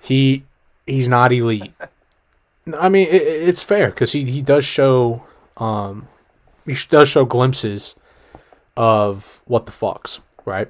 he 0.00 0.42
he's 0.84 1.06
not 1.06 1.32
elite. 1.32 1.72
I 2.72 2.88
mean, 2.88 3.08
it, 3.08 3.22
it's 3.22 3.62
fair 3.62 3.90
because 3.90 4.12
he, 4.12 4.24
he 4.24 4.42
does 4.42 4.64
show 4.64 5.24
um 5.56 6.08
he 6.66 6.76
does 6.88 7.08
show 7.08 7.24
glimpses 7.24 7.94
of 8.76 9.42
what 9.44 9.66
the 9.66 9.72
fucks 9.72 10.20
right, 10.44 10.68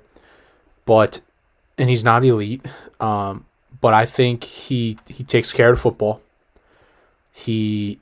but 0.85 1.21
and 1.79 1.89
he's 1.89 2.05
not 2.05 2.25
elite. 2.25 2.65
Um, 3.01 3.47
but 3.81 3.95
I 3.95 4.07
think 4.07 4.45
he 4.45 4.99
he 5.07 5.25
takes 5.25 5.53
care 5.53 5.73
of 5.73 5.81
football. 5.81 6.21
He 7.33 7.99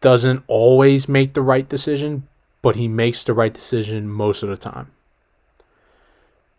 doesn't 0.00 0.44
always 0.46 1.08
make 1.08 1.32
the 1.34 1.42
right 1.42 1.68
decision, 1.68 2.28
but 2.62 2.76
he 2.76 2.88
makes 2.88 3.24
the 3.24 3.32
right 3.32 3.52
decision 3.52 4.08
most 4.08 4.42
of 4.42 4.48
the 4.48 4.56
time. 4.56 4.90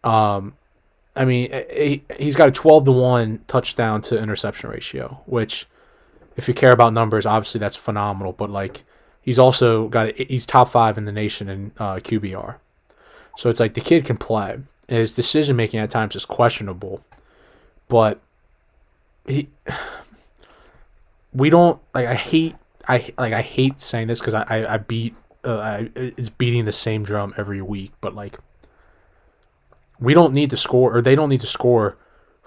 Um, 0.03 0.53
I 1.15 1.25
mean, 1.25 1.51
he, 1.71 2.03
he's 2.19 2.36
got 2.36 2.49
a 2.49 2.51
12 2.51 2.86
to 2.86 2.91
1 2.91 3.39
touchdown 3.47 4.01
to 4.03 4.17
interception 4.17 4.69
ratio, 4.69 5.21
which, 5.25 5.65
if 6.38 6.47
you 6.47 6.53
care 6.53 6.71
about 6.71 6.93
numbers, 6.93 7.25
obviously 7.25 7.59
that's 7.59 7.75
phenomenal. 7.75 8.31
But, 8.31 8.49
like, 8.49 8.83
he's 9.21 9.39
also 9.39 9.89
got, 9.89 10.15
he's 10.15 10.45
top 10.45 10.69
five 10.69 10.97
in 10.97 11.05
the 11.05 11.11
nation 11.11 11.49
in 11.49 11.71
uh, 11.77 11.95
QBR. 11.95 12.55
So 13.35 13.49
it's 13.49 13.59
like 13.59 13.73
the 13.73 13.81
kid 13.81 14.05
can 14.05 14.17
play. 14.17 14.59
His 14.88 15.13
decision 15.13 15.55
making 15.55 15.79
at 15.79 15.89
times 15.89 16.15
is 16.15 16.23
questionable, 16.23 17.03
but 17.89 18.21
he, 19.27 19.49
we 21.33 21.49
don't, 21.49 21.81
like, 21.93 22.07
I 22.07 22.15
hate, 22.15 22.55
I 22.88 23.13
like, 23.17 23.33
I 23.33 23.41
hate 23.41 23.81
saying 23.81 24.07
this 24.07 24.19
because 24.19 24.33
I, 24.33 24.45
I, 24.47 24.73
I 24.75 24.77
beat, 24.77 25.13
uh, 25.43 25.57
I, 25.57 25.89
it's 25.95 26.29
beating 26.29 26.65
the 26.65 26.71
same 26.71 27.03
drum 27.03 27.33
every 27.35 27.61
week, 27.61 27.91
but, 27.99 28.15
like, 28.15 28.38
we 29.99 30.13
don't 30.13 30.33
need 30.33 30.51
to 30.51 30.57
score, 30.57 30.95
or 30.95 31.01
they 31.01 31.15
don't 31.15 31.29
need 31.29 31.41
to 31.41 31.47
score 31.47 31.97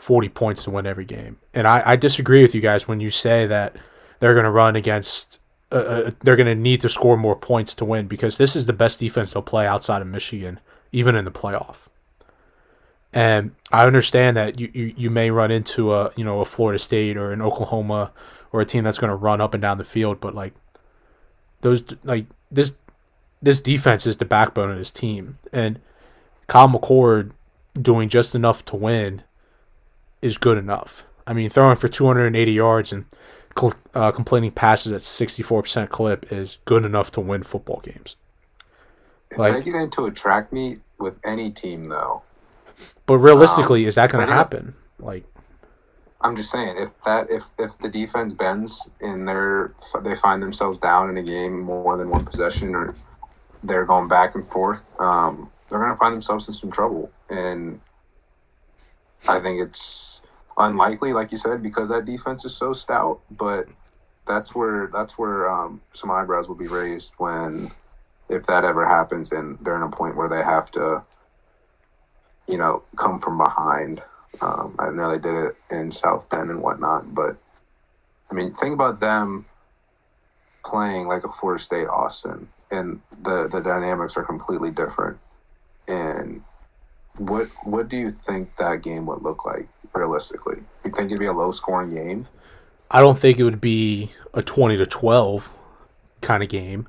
40 0.01 0.31
points 0.31 0.65
to 0.65 0.71
win 0.71 0.87
every 0.87 1.05
game. 1.05 1.37
And 1.53 1.67
I, 1.67 1.83
I 1.85 1.97
disagree 1.97 2.41
with 2.41 2.55
you 2.55 2.63
guys 2.63 2.89
when 2.89 3.01
you 3.01 3.11
say 3.11 3.47
that 3.47 3.77
they're 4.19 4.33
going 4.33 4.47
to 4.47 4.51
run 4.51 4.75
against, 4.75 5.39
uh, 5.71 5.75
uh 5.75 6.11
they're 6.23 6.37
going 6.37 6.47
to 6.47 6.55
need 6.55 6.81
to 6.81 6.89
score 6.89 7.19
more 7.19 7.37
points 7.37 7.75
to 7.75 7.85
win 7.85 8.07
because 8.09 8.39
this 8.39 8.57
is 8.57 8.65
the 8.65 8.73
best 8.73 8.99
defense 8.99 9.35
they'll 9.35 9.43
play 9.43 9.67
outside 9.67 10.01
of 10.01 10.09
Michigan, 10.09 10.59
even 10.91 11.15
in 11.15 11.27
the 11.27 11.31
playoff. 11.31 11.89
And 13.13 13.55
I 13.71 13.87
understand 13.87 14.39
that 14.39 14.59
you, 14.59 14.71
you, 14.73 14.95
you 14.97 15.11
may 15.11 15.31
run 15.31 15.51
into 15.51 15.93
a 15.93 16.13
you 16.17 16.25
know 16.25 16.41
a 16.41 16.47
Florida 16.47 16.79
State 16.79 17.19
or 17.19 17.33
an 17.33 17.43
Oklahoma 17.43 18.13
or 18.53 18.63
a 18.63 18.65
team 18.65 18.85
that's 18.85 18.99
going 18.99 19.11
to 19.11 19.17
run 19.17 19.41
up 19.41 19.53
and 19.53 19.61
down 19.61 19.77
the 19.77 19.85
field, 19.85 20.19
but 20.19 20.35
like 20.35 20.55
those 21.61 21.83
like 22.05 22.25
this 22.51 22.77
this 23.43 23.61
defense 23.61 24.07
is 24.07 24.17
the 24.17 24.25
backbone 24.25 24.71
of 24.71 24.79
this 24.79 24.93
team, 24.93 25.39
and 25.53 25.79
Kyle 26.47 26.69
McCord 26.69 27.33
doing 27.81 28.09
just 28.09 28.35
enough 28.35 28.65
to 28.67 28.77
win 28.77 29.25
is 30.23 30.39
good 30.39 30.59
enough. 30.59 31.05
I 31.27 31.33
mean, 31.33 31.51
throwing 31.51 31.77
for 31.77 31.89
280 31.89 32.53
yards 32.53 32.93
and 32.93 33.07
uh, 33.95 34.13
completing 34.13 34.51
passes 34.51 34.93
at 34.93 35.01
64% 35.01 35.89
clip 35.89 36.33
is 36.33 36.59
good 36.65 36.85
enough 36.85 37.13
to 37.13 37.21
win 37.21 37.43
football 37.43 37.81
games. 37.81 38.17
If 39.31 39.39
like, 39.39 39.55
they 39.55 39.63
get 39.63 39.75
into 39.75 40.07
a 40.07 40.11
track 40.11 40.53
meet 40.53 40.81
with 40.99 41.21
any 41.25 41.51
team, 41.51 41.89
though. 41.89 42.23
But 43.07 43.19
realistically, 43.19 43.85
um, 43.85 43.89
is 43.89 43.95
that 43.95 44.11
going 44.11 44.27
to 44.27 44.33
happen? 44.33 44.75
Like, 44.99 45.25
I'm 46.21 46.37
just 46.37 46.51
saying, 46.51 46.77
if 46.79 47.01
that 47.03 47.31
if 47.31 47.45
if 47.59 47.79
the 47.79 47.89
defense 47.89 48.35
bends 48.35 48.91
and 49.01 49.27
they're 49.27 49.73
they 50.03 50.15
find 50.15 50.43
themselves 50.43 50.79
down 50.79 51.09
in 51.09 51.17
a 51.17 51.23
game 51.23 51.61
more 51.61 51.97
than 51.97 52.11
one 52.11 52.25
possession, 52.25 52.75
or 52.75 52.95
they're 53.63 53.87
going 53.87 54.09
back 54.09 54.35
and 54.35 54.45
forth, 54.45 54.99
um, 55.01 55.51
they're 55.69 55.79
going 55.79 55.93
to 55.93 55.97
find 55.97 56.13
themselves 56.13 56.49
in 56.49 56.55
some 56.55 56.71
trouble. 56.71 57.11
And 57.31 57.81
I 59.29 59.41
think 59.41 59.61
it's 59.61 60.23
unlikely, 60.57 61.13
like 61.13 61.33
you 61.33 61.39
said, 61.39 61.63
because 61.63 61.89
that 61.89 62.05
defense 62.05 62.45
is 62.45 62.57
so 62.57 62.73
stout. 62.73 63.21
But 63.31 63.67
that's 64.27 64.55
where 64.55 64.91
that's 64.93 65.19
where 65.19 65.51
um, 65.51 65.81
some 65.93 66.11
eyebrows 66.11 66.49
will 66.49 66.57
be 66.57 66.67
raised 66.67 67.15
when 67.19 67.73
if 68.29 68.47
that 68.47 68.65
ever 68.65 68.87
happens 68.87 69.33
and 69.33 69.59
they're 69.61 69.77
in 69.77 69.83
a 69.83 69.91
point 69.91 70.17
where 70.17 70.29
they 70.29 70.43
have 70.43 70.71
to, 70.71 71.03
you 72.49 72.57
know, 72.57 72.83
come 72.97 73.19
from 73.19 73.39
behind. 73.39 74.03
Um, 74.41 74.77
I 74.79 74.91
know 74.91 75.11
they 75.11 75.19
did 75.19 75.35
it 75.35 75.57
in 75.71 75.91
South 75.91 76.31
Bend 76.31 76.51
and 76.51 76.63
whatnot, 76.63 77.15
but 77.15 77.37
I 78.31 78.35
mean, 78.35 78.53
think 78.53 78.73
about 78.73 79.01
them 79.01 79.47
playing 80.65 81.09
like 81.09 81.25
a 81.25 81.29
Florida 81.29 81.63
State 81.63 81.89
Austin, 81.89 82.49
and 82.71 83.01
the 83.11 83.49
the 83.51 83.61
dynamics 83.61 84.17
are 84.17 84.25
completely 84.25 84.71
different. 84.71 85.19
And 85.89 86.43
what 87.21 87.49
what 87.65 87.89
do 87.89 87.99
you 87.99 88.11
think 88.11 88.57
that 88.57 88.83
game 88.83 89.07
would 89.07 89.23
look 89.23 89.45
like 89.45 89.69
realistically? 89.95 90.63
You 90.85 90.91
think 90.91 91.07
it'd 91.07 91.19
be 91.19 91.27
a 91.27 91.33
low 91.33 91.51
scoring 91.51 91.95
game? 91.95 92.27
I 92.91 93.01
don't 93.01 93.19
think 93.19 93.39
it 93.39 93.45
would 93.45 93.61
be 93.61 94.11
a 94.33 94.43
twenty 94.43 94.77
to 94.79 94.87
twelve 94.87 95.53
kind 96.23 96.43
of 96.43 96.49
game, 96.49 96.89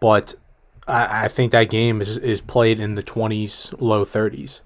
but 0.00 0.34
I, 0.88 1.24
I 1.24 1.28
think 1.28 1.52
that 1.52 1.70
game 1.70 2.00
is, 2.00 2.16
is 2.16 2.40
played 2.40 2.80
in 2.80 2.96
the 2.96 3.02
twenties, 3.02 3.72
low 3.78 4.04
thirties. 4.04 4.60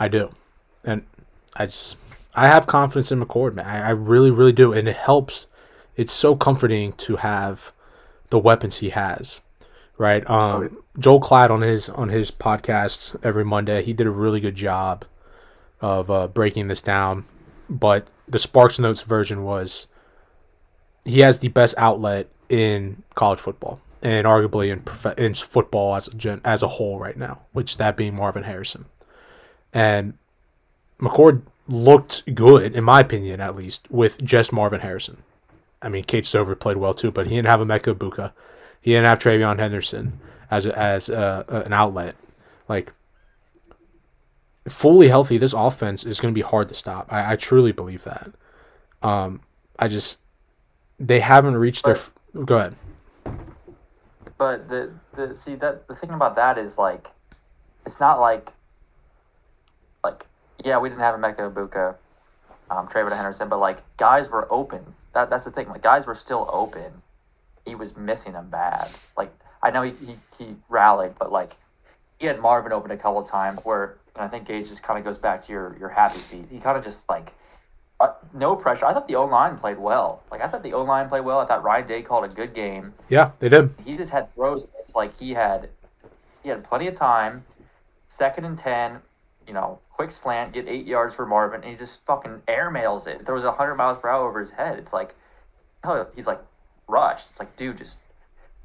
I 0.00 0.08
do, 0.08 0.34
and 0.84 1.06
I 1.54 1.66
just 1.66 1.96
I 2.34 2.48
have 2.48 2.66
confidence 2.66 3.12
in 3.12 3.20
McCord, 3.24 3.54
man. 3.54 3.66
I, 3.66 3.88
I 3.88 3.90
really, 3.90 4.32
really 4.32 4.52
do, 4.52 4.72
and 4.72 4.88
it 4.88 4.96
helps. 4.96 5.46
It's 5.94 6.12
so 6.12 6.34
comforting 6.34 6.94
to 6.94 7.16
have 7.16 7.72
the 8.30 8.38
weapons 8.38 8.78
he 8.78 8.90
has 8.90 9.42
right? 9.98 10.28
Um, 10.28 10.82
Joel 10.98 11.20
Klatt 11.20 11.50
on 11.50 11.60
his 11.62 11.88
on 11.88 12.08
his 12.08 12.30
podcast 12.30 13.16
every 13.24 13.44
Monday, 13.44 13.82
he 13.82 13.92
did 13.92 14.06
a 14.06 14.10
really 14.10 14.40
good 14.40 14.54
job 14.54 15.04
of 15.80 16.10
uh, 16.10 16.28
breaking 16.28 16.68
this 16.68 16.82
down. 16.82 17.24
But 17.68 18.06
the 18.28 18.38
Sparks 18.38 18.78
Notes 18.78 19.02
version 19.02 19.42
was 19.44 19.86
he 21.04 21.20
has 21.20 21.38
the 21.38 21.48
best 21.48 21.74
outlet 21.78 22.28
in 22.48 23.02
college 23.14 23.40
football 23.40 23.80
and 24.02 24.26
arguably 24.26 24.70
in 24.70 24.80
prof- 24.80 25.18
in 25.18 25.34
football 25.34 25.94
as 25.94 26.08
a 26.08 26.14
gen- 26.14 26.40
as 26.44 26.62
a 26.62 26.68
whole 26.68 26.98
right 26.98 27.16
now, 27.16 27.40
which 27.52 27.76
that 27.78 27.96
being 27.96 28.14
Marvin 28.14 28.42
Harrison. 28.44 28.86
And 29.72 30.14
McCord 31.00 31.42
looked 31.68 32.34
good, 32.34 32.74
in 32.74 32.84
my 32.84 33.00
opinion, 33.00 33.40
at 33.40 33.56
least, 33.56 33.90
with 33.90 34.22
just 34.22 34.52
Marvin 34.52 34.80
Harrison. 34.80 35.22
I 35.80 35.88
mean, 35.88 36.04
Cade 36.04 36.26
Stover 36.26 36.54
played 36.54 36.76
well 36.76 36.94
too, 36.94 37.10
but 37.10 37.26
he 37.26 37.36
didn't 37.36 37.48
have 37.48 37.60
Emeka 37.60 37.94
Egbuka. 37.94 38.32
He 38.82 38.90
didn't 38.90 39.06
have 39.06 39.20
TreVeyon 39.20 39.58
Henderson 39.58 40.18
as 40.50 40.66
as 40.66 41.08
uh, 41.08 41.44
an 41.48 41.72
outlet. 41.72 42.16
Like 42.68 42.92
fully 44.68 45.08
healthy, 45.08 45.38
this 45.38 45.52
offense 45.52 46.04
is 46.04 46.20
going 46.20 46.34
to 46.34 46.38
be 46.38 46.42
hard 46.42 46.68
to 46.68 46.74
stop. 46.74 47.10
I, 47.10 47.32
I 47.32 47.36
truly 47.36 47.72
believe 47.72 48.02
that. 48.04 48.32
Um, 49.02 49.40
I 49.78 49.88
just 49.88 50.18
they 50.98 51.20
haven't 51.20 51.56
reached 51.56 51.84
but, 51.84 52.10
their. 52.34 52.44
Go 52.44 52.58
ahead. 52.58 52.76
But 54.36 54.68
the 54.68 54.92
the 55.14 55.34
see 55.34 55.54
that 55.54 55.86
the 55.86 55.94
thing 55.94 56.10
about 56.10 56.34
that 56.36 56.58
is 56.58 56.76
like, 56.76 57.10
it's 57.86 58.00
not 58.00 58.20
like. 58.20 58.52
Like 60.02 60.26
yeah, 60.64 60.78
we 60.78 60.88
didn't 60.88 61.02
have 61.02 61.14
a 61.14 61.18
Emeka 61.18 61.52
Egbuka, 61.52 61.94
um, 62.68 62.88
TreVeyon 62.88 63.14
Henderson, 63.14 63.48
but 63.48 63.60
like 63.60 63.78
guys 63.96 64.28
were 64.28 64.52
open. 64.52 64.96
That 65.14 65.30
that's 65.30 65.44
the 65.44 65.52
thing. 65.52 65.68
Like 65.68 65.82
guys 65.82 66.08
were 66.08 66.16
still 66.16 66.50
open 66.52 67.02
he 67.64 67.74
was 67.74 67.96
missing 67.96 68.32
him 68.32 68.48
bad. 68.48 68.88
Like 69.16 69.32
I 69.62 69.70
know 69.70 69.82
he, 69.82 69.92
he, 70.04 70.16
he 70.38 70.56
rallied, 70.68 71.14
but 71.18 71.30
like 71.30 71.56
he 72.18 72.26
had 72.26 72.40
Marvin 72.40 72.72
open 72.72 72.90
a 72.90 72.96
couple 72.96 73.22
times 73.22 73.60
where 73.64 73.98
and 74.14 74.24
I 74.24 74.28
think 74.28 74.46
Gage 74.46 74.68
just 74.68 74.82
kind 74.82 74.98
of 74.98 75.04
goes 75.04 75.18
back 75.18 75.40
to 75.42 75.52
your 75.52 75.76
your 75.78 75.88
happy 75.88 76.18
feet. 76.18 76.46
He 76.50 76.58
kind 76.58 76.76
of 76.76 76.84
just 76.84 77.08
like 77.08 77.32
uh, 78.00 78.14
no 78.34 78.56
pressure. 78.56 78.84
I 78.84 78.92
thought 78.92 79.08
the 79.08 79.16
O 79.16 79.24
line 79.24 79.56
played 79.56 79.78
well. 79.78 80.22
Like 80.30 80.42
I 80.42 80.48
thought 80.48 80.62
the 80.62 80.72
O 80.74 80.82
line 80.82 81.08
played 81.08 81.24
well. 81.24 81.38
I 81.38 81.46
thought 81.46 81.62
Ryan 81.62 81.86
Day 81.86 82.02
called 82.02 82.24
a 82.24 82.34
good 82.34 82.54
game. 82.54 82.94
Yeah, 83.08 83.30
they 83.38 83.48
did. 83.48 83.74
He 83.84 83.96
just 83.96 84.10
had 84.10 84.32
throws. 84.32 84.66
It's 84.78 84.94
like 84.94 85.16
he 85.18 85.30
had 85.30 85.70
he 86.42 86.48
had 86.48 86.64
plenty 86.64 86.88
of 86.88 86.94
time. 86.94 87.44
Second 88.08 88.44
and 88.44 88.58
ten, 88.58 88.98
you 89.46 89.54
know, 89.54 89.78
quick 89.88 90.10
slant, 90.10 90.52
get 90.52 90.68
eight 90.68 90.86
yards 90.86 91.14
for 91.14 91.24
Marvin, 91.24 91.62
and 91.62 91.70
he 91.70 91.76
just 91.76 92.04
fucking 92.04 92.42
airmails 92.46 93.06
it. 93.06 93.24
There 93.24 93.34
was 93.34 93.44
hundred 93.44 93.76
miles 93.76 93.98
per 93.98 94.08
hour 94.08 94.28
over 94.28 94.40
his 94.40 94.50
head. 94.50 94.78
It's 94.78 94.92
like, 94.92 95.14
oh, 95.84 96.06
he's 96.14 96.26
like 96.26 96.40
rushed. 96.92 97.30
It's 97.30 97.40
like, 97.40 97.56
dude, 97.56 97.78
just 97.78 97.98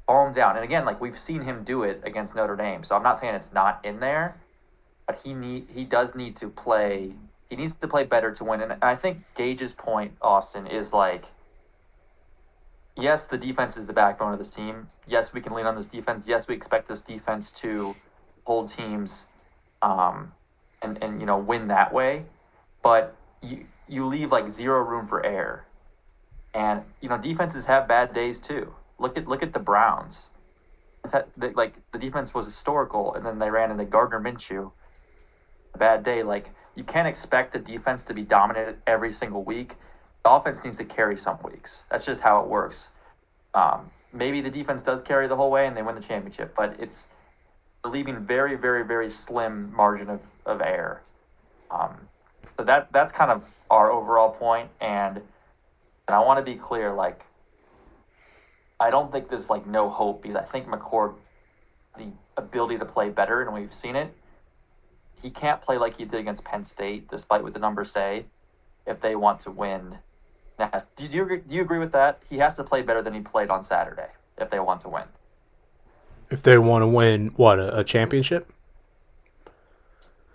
calm 0.06 0.32
down. 0.32 0.56
And 0.56 0.64
again, 0.64 0.84
like 0.84 1.00
we've 1.00 1.18
seen 1.18 1.42
him 1.42 1.64
do 1.64 1.82
it 1.82 2.00
against 2.04 2.36
Notre 2.36 2.56
Dame. 2.56 2.84
So 2.84 2.94
I'm 2.94 3.02
not 3.02 3.18
saying 3.18 3.34
it's 3.34 3.52
not 3.52 3.84
in 3.84 4.00
there, 4.00 4.36
but 5.06 5.20
he 5.24 5.34
need 5.34 5.68
he 5.70 5.84
does 5.84 6.14
need 6.14 6.36
to 6.36 6.48
play. 6.48 7.14
He 7.48 7.56
needs 7.56 7.74
to 7.74 7.88
play 7.88 8.04
better 8.04 8.30
to 8.32 8.44
win. 8.44 8.60
And 8.60 8.76
I 8.82 8.94
think 8.94 9.24
Gage's 9.34 9.72
point, 9.72 10.12
Austin, 10.20 10.66
is 10.66 10.92
like, 10.92 11.26
yes, 12.96 13.26
the 13.26 13.38
defense 13.38 13.76
is 13.76 13.86
the 13.86 13.94
backbone 13.94 14.34
of 14.34 14.38
this 14.38 14.50
team. 14.50 14.88
Yes, 15.06 15.32
we 15.32 15.40
can 15.40 15.54
lean 15.54 15.66
on 15.66 15.74
this 15.74 15.88
defense. 15.88 16.28
Yes, 16.28 16.46
we 16.46 16.54
expect 16.54 16.88
this 16.88 17.00
defense 17.00 17.50
to 17.52 17.96
hold 18.44 18.68
teams, 18.68 19.26
um, 19.82 20.32
and 20.82 21.02
and 21.02 21.20
you 21.20 21.26
know 21.26 21.38
win 21.38 21.68
that 21.68 21.92
way. 21.92 22.26
But 22.82 23.16
you 23.42 23.66
you 23.88 24.04
leave 24.04 24.30
like 24.30 24.48
zero 24.48 24.82
room 24.82 25.06
for 25.06 25.24
error 25.24 25.67
and 26.58 26.82
you 27.00 27.08
know, 27.08 27.16
defenses 27.16 27.66
have 27.66 27.86
bad 27.86 28.12
days 28.12 28.40
too. 28.40 28.74
Look 28.98 29.16
at 29.16 29.28
look 29.28 29.44
at 29.44 29.52
the 29.52 29.60
Browns. 29.60 30.28
Like 31.54 31.76
the 31.92 31.98
defense 31.98 32.34
was 32.34 32.46
historical, 32.46 33.14
and 33.14 33.24
then 33.24 33.38
they 33.38 33.48
ran 33.48 33.70
into 33.70 33.84
Gardner 33.84 34.20
Minshew. 34.20 34.72
A 35.74 35.78
bad 35.78 36.02
day, 36.02 36.24
like 36.24 36.50
you 36.74 36.82
can't 36.82 37.06
expect 37.06 37.52
the 37.52 37.60
defense 37.60 38.02
to 38.04 38.14
be 38.14 38.22
dominant 38.22 38.78
every 38.88 39.12
single 39.12 39.44
week. 39.44 39.76
The 40.24 40.30
offense 40.30 40.64
needs 40.64 40.78
to 40.78 40.84
carry 40.84 41.16
some 41.16 41.38
weeks. 41.44 41.84
That's 41.90 42.04
just 42.04 42.22
how 42.22 42.42
it 42.42 42.48
works. 42.48 42.90
Um, 43.54 43.92
maybe 44.12 44.40
the 44.40 44.50
defense 44.50 44.82
does 44.82 45.00
carry 45.00 45.28
the 45.28 45.36
whole 45.36 45.52
way 45.52 45.68
and 45.68 45.76
they 45.76 45.82
win 45.82 45.94
the 45.94 46.00
championship, 46.00 46.54
but 46.56 46.74
it's 46.80 47.06
leaving 47.84 48.26
very, 48.26 48.56
very, 48.56 48.84
very 48.84 49.08
slim 49.10 49.72
margin 49.72 50.10
of, 50.10 50.26
of 50.44 50.60
error. 50.60 51.02
Um, 51.70 52.08
so 52.58 52.64
that 52.64 52.92
that's 52.92 53.12
kind 53.12 53.30
of 53.30 53.44
our 53.70 53.92
overall 53.92 54.30
point, 54.30 54.70
and 54.80 55.22
and 56.08 56.16
I 56.16 56.20
want 56.20 56.38
to 56.38 56.42
be 56.42 56.56
clear, 56.56 56.92
like 56.92 57.24
I 58.80 58.90
don't 58.90 59.12
think 59.12 59.28
there's 59.28 59.50
like 59.50 59.66
no 59.66 59.90
hope 59.90 60.22
because 60.22 60.36
I 60.36 60.42
think 60.42 60.66
McCord 60.66 61.14
the 61.96 62.08
ability 62.36 62.78
to 62.78 62.84
play 62.84 63.10
better, 63.10 63.42
and 63.42 63.52
we've 63.52 63.72
seen 63.72 63.94
it. 63.94 64.14
He 65.20 65.30
can't 65.30 65.60
play 65.60 65.78
like 65.78 65.96
he 65.96 66.04
did 66.04 66.20
against 66.20 66.44
Penn 66.44 66.64
State, 66.64 67.08
despite 67.08 67.42
what 67.42 67.52
the 67.52 67.58
numbers 67.58 67.90
say, 67.90 68.26
if 68.86 69.00
they 69.00 69.16
want 69.16 69.40
to 69.40 69.50
win. 69.50 69.98
Now, 70.58 70.70
do 70.96 71.06
you 71.06 71.22
agree, 71.22 71.38
do 71.46 71.56
you 71.56 71.62
agree 71.62 71.78
with 71.78 71.92
that? 71.92 72.20
He 72.28 72.38
has 72.38 72.56
to 72.56 72.64
play 72.64 72.82
better 72.82 73.02
than 73.02 73.14
he 73.14 73.20
played 73.20 73.50
on 73.50 73.62
Saturday 73.62 74.08
if 74.38 74.50
they 74.50 74.60
want 74.60 74.80
to 74.82 74.88
win. 74.88 75.04
If 76.30 76.42
they 76.42 76.58
want 76.58 76.82
to 76.82 76.86
win, 76.86 77.32
what 77.36 77.58
a, 77.58 77.78
a 77.78 77.84
championship? 77.84 78.52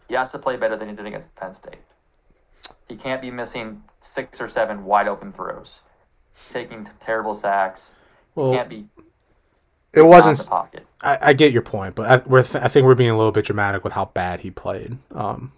He 0.10 0.16
has 0.16 0.32
to 0.34 0.40
play 0.40 0.58
better 0.58 0.76
than 0.76 0.90
he 0.90 0.96
did 0.96 1.06
against 1.06 1.34
Penn 1.36 1.54
State. 1.54 1.80
He 2.94 3.00
can't 3.00 3.24
be 3.24 3.32
missing 3.32 3.82
six 4.02 4.40
or 4.40 4.48
seven 4.48 4.86
wide 4.86 5.08
open 5.08 5.34
throws, 5.34 5.82
taking 6.50 6.88
terrible 7.00 7.34
sacks. 7.34 7.92
Well, 8.36 8.52
he 8.52 8.58
can't 8.58 8.70
be 8.70 8.86
it 9.94 10.04
wasn't. 10.04 10.38
the 10.38 10.46
pocket. 10.46 10.86
I, 11.02 11.18
I 11.22 11.34
get 11.34 11.52
your 11.52 11.64
point, 11.64 11.96
but 11.96 12.08
I, 12.08 12.30
we're 12.30 12.44
th- 12.44 12.64
I 12.64 12.68
think 12.68 12.86
we're 12.86 12.94
being 12.94 13.10
a 13.10 13.18
little 13.18 13.32
bit 13.32 13.46
dramatic 13.46 13.84
with 13.84 13.94
how 13.94 14.06
bad 14.06 14.42
he 14.42 14.52
played. 14.52 15.00
Um, 15.10 15.54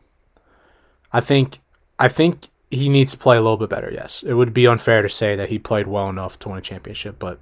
I 1.12 1.20
think 1.20 1.60
I 2.00 2.08
think 2.08 2.48
he 2.72 2.88
needs 2.88 3.12
to 3.12 3.18
play 3.18 3.36
a 3.36 3.42
little 3.42 3.58
bit 3.58 3.70
better. 3.70 3.92
Yes, 3.92 4.24
it 4.26 4.36
would 4.36 4.54
be 4.54 4.66
unfair 4.66 5.02
to 5.02 5.10
say 5.10 5.36
that 5.36 5.50
he 5.50 5.60
played 5.60 5.88
well 5.88 6.08
enough 6.08 6.40
to 6.40 6.48
win 6.48 6.60
a 6.60 6.62
championship, 6.62 7.20
but 7.20 7.38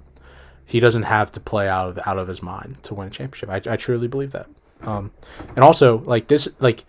he 0.66 0.80
doesn't 0.80 1.04
have 1.04 1.30
to 1.30 1.38
play 1.38 1.68
out 1.68 1.90
of 1.90 2.00
out 2.04 2.18
of 2.18 2.26
his 2.26 2.42
mind 2.42 2.82
to 2.82 2.94
win 2.94 3.06
a 3.06 3.10
championship. 3.12 3.48
I, 3.48 3.74
I 3.74 3.76
truly 3.76 4.08
believe 4.08 4.32
that. 4.32 4.48
Um, 4.82 5.12
and 5.54 5.60
also 5.60 5.98
like 5.98 6.26
this 6.26 6.48
like 6.58 6.84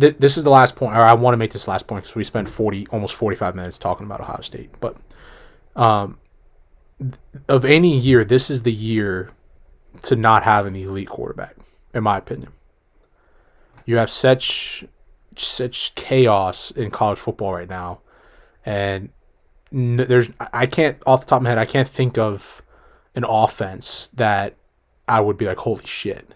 th- 0.00 0.16
this 0.18 0.36
is 0.36 0.44
the 0.44 0.50
last 0.50 0.76
point, 0.76 0.96
or 0.96 1.00
I 1.00 1.14
want 1.14 1.34
to 1.34 1.38
make 1.38 1.52
this 1.52 1.68
last 1.68 1.86
point 1.86 2.04
because 2.04 2.16
we 2.16 2.24
spent 2.24 2.48
forty 2.48 2.86
almost 2.88 3.14
forty 3.14 3.36
five 3.36 3.54
minutes 3.54 3.78
talking 3.78 4.06
about 4.06 4.20
Ohio 4.20 4.40
State, 4.40 4.70
but 4.80 4.96
um, 5.76 6.18
th- 6.98 7.14
of 7.48 7.64
any 7.64 7.96
year, 7.96 8.24
this 8.24 8.50
is 8.50 8.62
the 8.62 8.72
year 8.72 9.30
to 10.02 10.16
not 10.16 10.44
have 10.44 10.66
an 10.66 10.76
elite 10.76 11.08
quarterback, 11.08 11.56
in 11.94 12.02
my 12.02 12.18
opinion. 12.18 12.52
You 13.84 13.96
have 13.98 14.10
such 14.10 14.84
such 15.36 15.94
chaos 15.94 16.70
in 16.70 16.90
college 16.90 17.18
football 17.18 17.52
right 17.52 17.68
now, 17.68 18.00
and 18.64 19.10
there's 19.72 20.30
I 20.52 20.66
can't 20.66 20.98
off 21.06 21.20
the 21.20 21.26
top 21.26 21.38
of 21.38 21.42
my 21.44 21.50
head 21.50 21.58
I 21.58 21.64
can't 21.64 21.88
think 21.88 22.18
of 22.18 22.62
an 23.14 23.24
offense 23.24 24.08
that 24.14 24.54
I 25.08 25.20
would 25.20 25.36
be 25.36 25.46
like 25.46 25.58
holy 25.58 25.84
shit, 25.86 26.34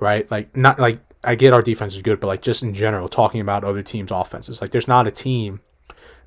right? 0.00 0.28
Like 0.30 0.56
not 0.56 0.78
like 0.78 1.00
I 1.26 1.34
get 1.34 1.52
our 1.52 1.62
defense 1.62 1.94
is 1.94 2.02
good, 2.02 2.20
but 2.20 2.26
like 2.26 2.42
just 2.42 2.62
in 2.62 2.74
general 2.74 3.08
talking 3.08 3.40
about 3.40 3.64
other 3.64 3.82
teams' 3.82 4.10
offenses, 4.10 4.60
like 4.60 4.70
there's 4.72 4.88
not 4.88 5.06
a 5.06 5.10
team 5.10 5.60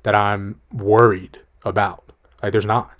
that 0.02 0.14
I'm 0.14 0.60
worried 0.72 1.38
about. 1.64 2.12
Like 2.42 2.52
there's 2.52 2.66
not. 2.66 2.92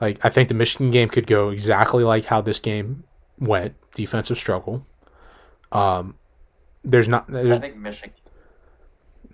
Like 0.00 0.24
I 0.24 0.28
think 0.28 0.48
the 0.48 0.54
Michigan 0.54 0.90
game 0.90 1.08
could 1.08 1.26
go 1.26 1.50
exactly 1.50 2.04
like 2.04 2.26
how 2.26 2.40
this 2.40 2.60
game 2.60 3.04
went, 3.38 3.74
defensive 3.94 4.38
struggle. 4.38 4.86
Um, 5.72 6.14
there's 6.84 7.08
not. 7.08 7.34
I 7.34 7.58
think 7.58 7.76
Michigan. 7.76 8.12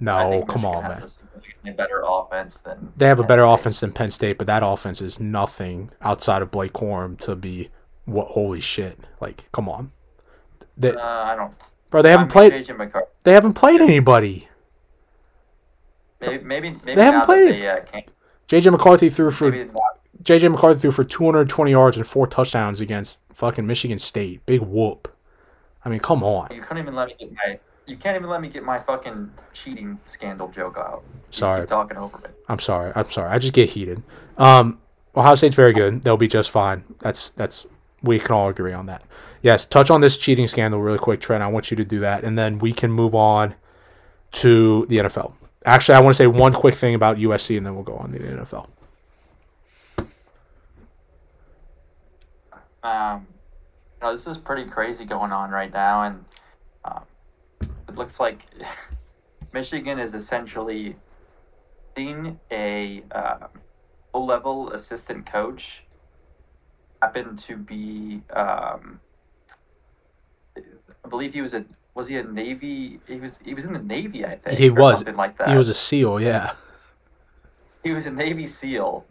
I 0.07 0.25
no, 0.25 0.31
think 0.31 0.49
come 0.49 0.63
Michigan 0.63 0.85
on, 0.85 0.89
man. 0.91 1.03
a 1.03 1.09
significantly 1.09 1.71
better 1.73 2.03
offense 2.05 2.61
than 2.61 2.93
They 2.97 3.07
have 3.07 3.21
a 3.21 3.25
better 3.25 3.43
State. 3.43 3.53
offense 3.53 3.81
than 3.81 3.93
Penn 3.93 4.11
State, 4.11 4.39
but 4.39 4.47
that 4.49 4.63
offense 4.65 5.01
is 5.01 5.21
nothing 5.21 5.91
outside 6.01 6.43
of 6.43 6.51
Blake 6.51 6.73
Corum 6.73 7.17
to 7.21 7.37
be 7.37 7.71
what. 8.05 8.29
Holy 8.29 8.61
shit! 8.61 8.99
Like, 9.21 9.51
come 9.53 9.69
on, 9.69 9.93
they, 10.77 10.91
Uh, 10.93 11.01
I 11.01 11.37
don't. 11.37 11.55
bro. 11.91 12.03
They 12.03 12.11
haven't 12.11 12.31
I 12.31 12.49
played. 12.49 12.67
They 13.25 13.33
haven't 13.33 13.55
played 13.55 13.81
anybody. 13.81 14.49
Maybe 16.21 16.45
maybe 16.45 16.71
maybe 16.85 16.95
They 16.95 17.05
haven't 17.05 17.25
played. 17.25 17.53
they 17.55 17.69
uh. 17.69 17.81
JJ 18.49 18.73
McCarthy 18.73 19.11
threw 19.11 19.31
for 19.31 19.51
JJ 20.23 20.51
McCarthy 20.51 20.81
threw 20.81 20.91
for 20.91 21.05
220 21.05 21.71
yards 21.71 21.97
and 21.97 22.07
four 22.07 22.27
touchdowns 22.27 22.81
against 22.81 23.19
fucking 23.33 23.67
Michigan 23.67 23.99
State. 23.99 24.45
Big 24.47 24.61
whoop. 24.61 25.09
I 25.85 25.89
mean, 25.91 26.01
come 26.01 26.23
on. 26.23 26.49
You 26.55 26.63
couldn't 26.63 26.83
even 26.83 26.95
let 26.95 27.09
me 27.09 27.15
get 27.19 27.33
my. 27.33 27.59
You 27.87 27.97
can't 27.99 28.17
even 28.17 28.31
let 28.31 28.41
me 28.41 28.49
get 28.49 28.63
my 28.65 28.79
fucking 28.79 29.31
cheating 29.53 29.99
scandal 30.07 30.49
joke 30.49 30.79
out. 30.79 31.03
You 31.15 31.21
Sorry. 31.31 31.61
keep 31.63 31.69
talking 31.69 31.99
over 31.99 32.17
me. 32.19 32.25
I'm 32.49 32.59
sorry. 32.59 32.93
I'm 32.97 33.11
sorry. 33.11 33.29
I 33.31 33.39
just 33.39 33.53
get 33.53 33.69
heated. 33.69 34.03
Um, 34.39 34.79
Ohio 35.15 35.35
State's 35.35 35.55
very 35.55 35.75
good. 35.75 36.03
They'll 36.03 36.17
be 36.17 36.29
just 36.29 36.51
fine. 36.51 36.85
That's 37.01 37.31
that's 37.31 37.67
we 38.03 38.19
can 38.19 38.33
all 38.33 38.49
agree 38.49 38.73
on 38.73 38.87
that. 38.87 39.03
Yes. 39.45 39.67
Touch 39.67 39.91
on 39.91 40.01
this 40.01 40.17
cheating 40.17 40.47
scandal 40.47 40.81
really 40.81 40.99
quick, 40.99 41.21
Trent. 41.21 41.43
I 41.43 41.49
want 41.49 41.71
you 41.71 41.77
to 41.77 41.85
do 41.85 42.01
that, 42.01 42.25
and 42.25 42.39
then 42.39 42.59
we 42.59 42.73
can 42.73 42.91
move 42.91 43.15
on 43.15 43.55
to 44.33 44.87
the 44.87 44.97
NFL. 44.97 45.35
Actually, 45.67 45.97
I 45.97 46.01
want 46.01 46.15
to 46.15 46.17
say 46.17 46.27
one 46.27 46.55
quick 46.55 46.75
thing 46.75 46.95
about 46.95 47.19
USC, 47.19 47.59
and 47.59 47.67
then 47.67 47.75
we'll 47.75 47.85
go 47.85 47.95
on 47.97 48.11
to 48.13 48.19
the 48.19 48.27
NFL. 48.27 48.69
Um, 52.83 53.27
this 54.01 54.27
is 54.27 54.39
pretty 54.39 54.65
crazy 54.65 55.05
going 55.05 55.31
on 55.31 55.51
right 55.51 55.71
now, 55.71 56.05
and 56.05 56.25
um, 56.87 57.05
it 57.87 57.97
looks 57.97 58.19
like 58.19 58.47
Michigan 59.53 59.99
is 59.99 60.15
essentially 60.15 60.97
seeing 61.95 62.41
a 62.51 63.03
um, 63.15 63.49
low-level 64.15 64.71
assistant 64.71 65.27
coach. 65.27 65.85
happen 67.03 67.37
to 67.37 67.59
be, 67.59 68.23
um, 68.35 69.01
I 71.05 71.09
believe 71.09 71.35
he 71.35 71.43
was 71.43 71.55
a 71.55 71.65
was 71.95 72.09
he 72.09 72.17
a 72.17 72.25
Navy? 72.25 73.01
He 73.07 73.21
was 73.21 73.39
he 73.45 73.55
was 73.55 73.65
in 73.65 73.73
the 73.73 73.83
Navy, 73.83 74.25
I 74.25 74.37
think. 74.37 74.59
He 74.59 74.71
was. 74.71 74.99
something 74.99 75.17
like 75.17 75.39
that. 75.39 75.49
He 75.49 75.57
was 75.57 75.69
a 75.69 75.75
SEAL. 75.75 76.21
Yeah. 76.21 76.55
he 77.83 77.93
was 77.93 78.07
a 78.07 78.11
Navy 78.11 78.47
SEAL 78.47 79.05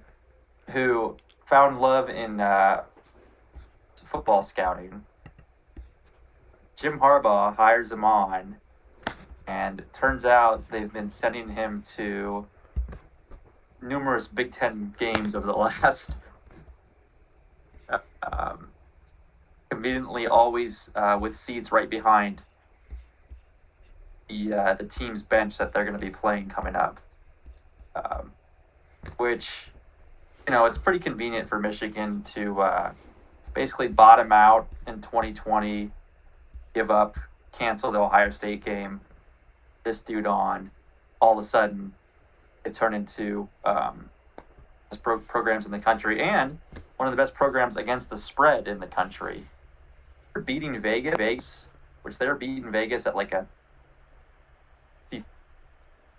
who 0.72 1.16
found 1.46 1.80
love 1.80 2.10
in 2.10 2.40
uh, 2.40 2.84
football 3.96 4.44
scouting. 4.44 5.04
Jim 6.76 7.00
Harbaugh 7.00 7.56
hires 7.56 7.92
him 7.92 8.04
on, 8.04 8.58
and 9.48 9.80
it 9.80 9.94
turns 9.94 10.26
out 10.26 10.68
they've 10.70 10.92
been 10.92 11.10
sending 11.10 11.50
him 11.50 11.82
to 11.96 12.46
numerous 13.82 14.28
Big 14.28 14.52
Ten 14.52 14.94
games 14.98 15.36
over 15.36 15.46
the 15.46 15.54
last. 15.84 16.18
Um, 17.90 18.70
conveniently, 19.74 20.28
always 20.28 20.90
uh, 20.96 21.18
with 21.20 21.36
seats 21.36 21.72
right 21.72 21.90
behind 21.90 22.44
the 24.30 24.54
uh, 24.54 24.74
the 24.74 24.86
team's 24.86 25.22
bench 25.22 25.58
that 25.58 25.74
they're 25.74 25.86
going 25.86 26.00
to 26.00 26.06
be 26.06 26.12
playing 26.12 26.50
coming 26.50 26.76
up 26.76 27.00
um, 27.96 28.32
which 29.18 29.68
you 30.48 30.54
know 30.54 30.66
it's 30.66 30.78
pretty 30.78 31.00
convenient 31.00 31.48
for 31.48 31.60
Michigan 31.60 32.24
to 32.24 32.62
uh, 32.62 32.92
basically 33.54 33.88
bottom 33.88 34.32
out 34.32 34.68
in 34.88 35.02
2020, 35.02 35.92
give 36.74 36.90
up, 36.90 37.18
cancel 37.52 37.92
the 37.92 38.00
Ohio 38.00 38.30
State 38.30 38.64
game, 38.64 39.02
this 39.84 40.02
dude 40.02 40.26
on, 40.26 40.72
all 41.20 41.38
of 41.38 41.44
a 41.44 41.48
sudden 41.48 41.94
it 42.66 42.74
turned 42.74 42.96
into 42.96 43.48
um, 43.66 44.10
best 44.90 45.04
pro- 45.04 45.20
programs 45.20 45.66
in 45.66 45.72
the 45.72 45.80
country 45.80 46.22
and 46.22 46.58
one 46.98 47.08
of 47.08 47.12
the 47.12 47.22
best 47.22 47.34
programs 47.34 47.76
against 47.76 48.10
the 48.10 48.18
spread 48.18 48.68
in 48.68 48.80
the 48.80 48.88
country. 48.88 49.46
Beating 50.42 50.82
Vegas, 50.82 51.68
which 52.02 52.18
they're 52.18 52.36
beating 52.36 52.72
Vegas 52.72 53.06
at 53.06 53.16
like 53.16 53.32
a 53.32 53.48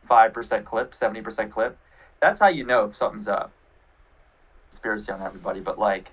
five 0.05 0.33
percent 0.33 0.65
clip, 0.65 0.95
seventy 0.95 1.21
percent 1.21 1.51
clip. 1.51 1.77
That's 2.21 2.41
how 2.41 2.49
you 2.49 2.65
know 2.65 2.87
if 2.87 2.97
something's 2.97 3.29
up. 3.29 3.53
Conspiracy 4.71 5.13
on 5.13 5.23
everybody, 5.23 5.61
but 5.61 5.79
like 5.79 6.13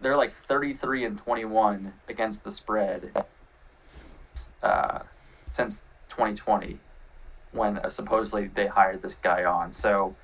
they're 0.00 0.16
like 0.16 0.32
thirty 0.32 0.72
three 0.72 1.04
and 1.04 1.18
twenty 1.18 1.44
one 1.44 1.94
against 2.08 2.44
the 2.44 2.52
spread 2.52 3.24
uh, 4.62 5.00
since 5.52 5.84
twenty 6.08 6.36
twenty, 6.36 6.78
when 7.52 7.78
uh, 7.78 7.88
supposedly 7.88 8.48
they 8.48 8.66
hired 8.66 9.02
this 9.02 9.14
guy 9.14 9.44
on. 9.44 9.72
So 9.72 10.14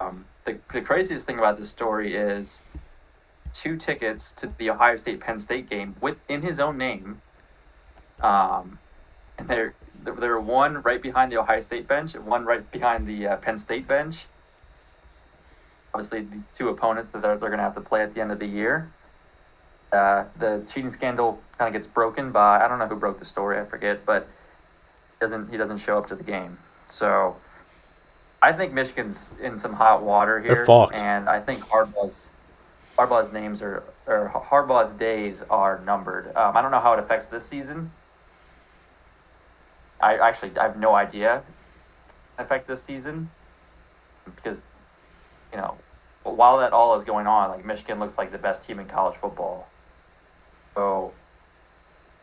um, 0.00 0.26
the 0.44 0.58
the 0.72 0.80
craziest 0.80 1.26
thing 1.26 1.38
about 1.38 1.58
this 1.58 1.70
story 1.70 2.14
is 2.14 2.60
two 3.52 3.76
tickets 3.76 4.32
to 4.34 4.52
the 4.58 4.70
Ohio 4.70 4.96
State 4.96 5.20
Penn 5.20 5.38
State 5.38 5.68
game 5.68 5.96
with 6.00 6.16
in 6.28 6.42
his 6.42 6.58
own 6.60 6.76
name. 6.78 7.20
Um, 8.20 8.78
and 9.38 9.48
there 9.48 9.74
there 10.04 10.14
were 10.30 10.40
one 10.40 10.80
right 10.82 11.00
behind 11.02 11.30
the 11.32 11.38
Ohio 11.38 11.60
State 11.60 11.86
bench 11.86 12.14
and 12.14 12.26
one 12.26 12.44
right 12.44 12.70
behind 12.70 13.06
the 13.06 13.26
uh, 13.26 13.36
Penn 13.36 13.58
State 13.58 13.86
bench. 13.86 14.26
Obviously, 15.92 16.20
the 16.22 16.38
two 16.52 16.68
opponents 16.68 17.10
that 17.10 17.22
they're, 17.22 17.36
they're 17.36 17.50
going 17.50 17.58
to 17.58 17.64
have 17.64 17.74
to 17.74 17.80
play 17.80 18.02
at 18.02 18.14
the 18.14 18.20
end 18.20 18.30
of 18.30 18.38
the 18.38 18.46
year. 18.46 18.90
Uh, 19.92 20.24
the 20.38 20.64
cheating 20.72 20.88
scandal 20.90 21.42
kind 21.58 21.66
of 21.68 21.72
gets 21.72 21.88
broken 21.88 22.30
by 22.30 22.64
I 22.64 22.68
don't 22.68 22.78
know 22.78 22.86
who 22.86 22.94
broke 22.96 23.18
the 23.18 23.24
story, 23.24 23.58
I 23.58 23.64
forget, 23.64 24.06
but 24.06 24.28
doesn't 25.20 25.50
he 25.50 25.56
doesn't 25.56 25.78
show 25.78 25.98
up 25.98 26.06
to 26.06 26.14
the 26.14 26.22
game. 26.24 26.58
So 26.86 27.36
I 28.40 28.52
think 28.52 28.72
Michigan's 28.72 29.34
in 29.42 29.58
some 29.58 29.72
hot 29.74 30.02
water 30.02 30.40
here, 30.40 30.54
They're 30.54 30.66
fucked. 30.66 30.94
and 30.94 31.28
I 31.28 31.40
think 31.40 31.64
Harbaugh's 31.64 32.28
Harbaugh's 33.00 33.32
names 33.32 33.62
are 33.62 33.82
or 34.06 34.30
Harbaugh's 34.34 34.92
days 34.92 35.42
are 35.48 35.80
numbered. 35.86 36.36
Um, 36.36 36.54
I 36.54 36.60
don't 36.60 36.70
know 36.70 36.80
how 36.80 36.92
it 36.92 36.98
affects 36.98 37.28
this 37.28 37.46
season. 37.46 37.92
I 40.02 40.16
actually 40.16 40.58
I 40.58 40.64
have 40.64 40.78
no 40.78 40.94
idea 40.94 41.42
affect 42.36 42.68
this 42.68 42.82
season 42.82 43.30
because 44.24 44.66
you 45.50 45.58
know 45.58 45.76
while 46.24 46.58
that 46.58 46.74
all 46.74 46.94
is 46.98 47.04
going 47.04 47.26
on, 47.26 47.48
like 47.48 47.64
Michigan 47.64 47.98
looks 47.98 48.18
like 48.18 48.32
the 48.32 48.38
best 48.38 48.64
team 48.64 48.78
in 48.78 48.86
college 48.86 49.16
football. 49.16 49.66
So 50.74 51.14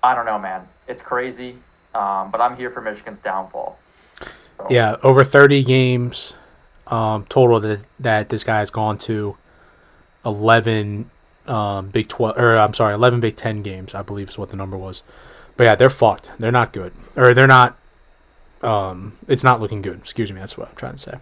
I 0.04 0.14
don't 0.14 0.28
know, 0.28 0.38
man. 0.38 0.68
It's 0.88 1.02
crazy, 1.02 1.58
um, 1.96 2.30
but 2.30 2.40
I'm 2.40 2.56
here 2.56 2.70
for 2.70 2.82
Michigan's 2.82 3.20
downfall. 3.20 3.80
So, 4.58 4.68
Yeah, 4.70 4.98
over 5.02 5.24
30 5.24 5.64
games 5.64 6.36
um, 6.86 7.26
total 7.30 7.60
that, 7.62 7.84
that 8.00 8.30
this 8.30 8.44
guy 8.44 8.60
has 8.60 8.70
gone 8.70 9.00
to 9.00 9.38
11 10.26 11.10
um, 11.48 11.90
Big 11.90 12.08
12 12.08 12.38
or 12.38 12.56
I'm 12.58 12.74
sorry, 12.74 12.94
11 12.94 13.20
Big 13.20 13.36
10 13.36 13.62
games, 13.64 13.96
I 13.96 14.02
believe 14.02 14.30
is 14.30 14.38
what 14.38 14.50
the 14.50 14.58
number 14.58 14.78
was. 14.78 15.04
But 15.56 15.64
yeah, 15.64 15.76
they're 15.76 15.90
fucked. 15.90 16.32
They're 16.38 16.52
not 16.52 16.74
good. 16.74 16.94
Or 17.16 17.34
they're 17.34 17.48
not 17.48 17.78
um, 18.62 19.18
it's 19.28 19.44
not 19.44 19.60
looking 19.60 19.82
good. 19.82 20.00
Excuse 20.00 20.32
me, 20.32 20.40
that's 20.40 20.58
what 20.58 20.70
I'm 20.70 20.76
trying 20.76 20.94
to 20.94 21.00
say. 21.00 21.14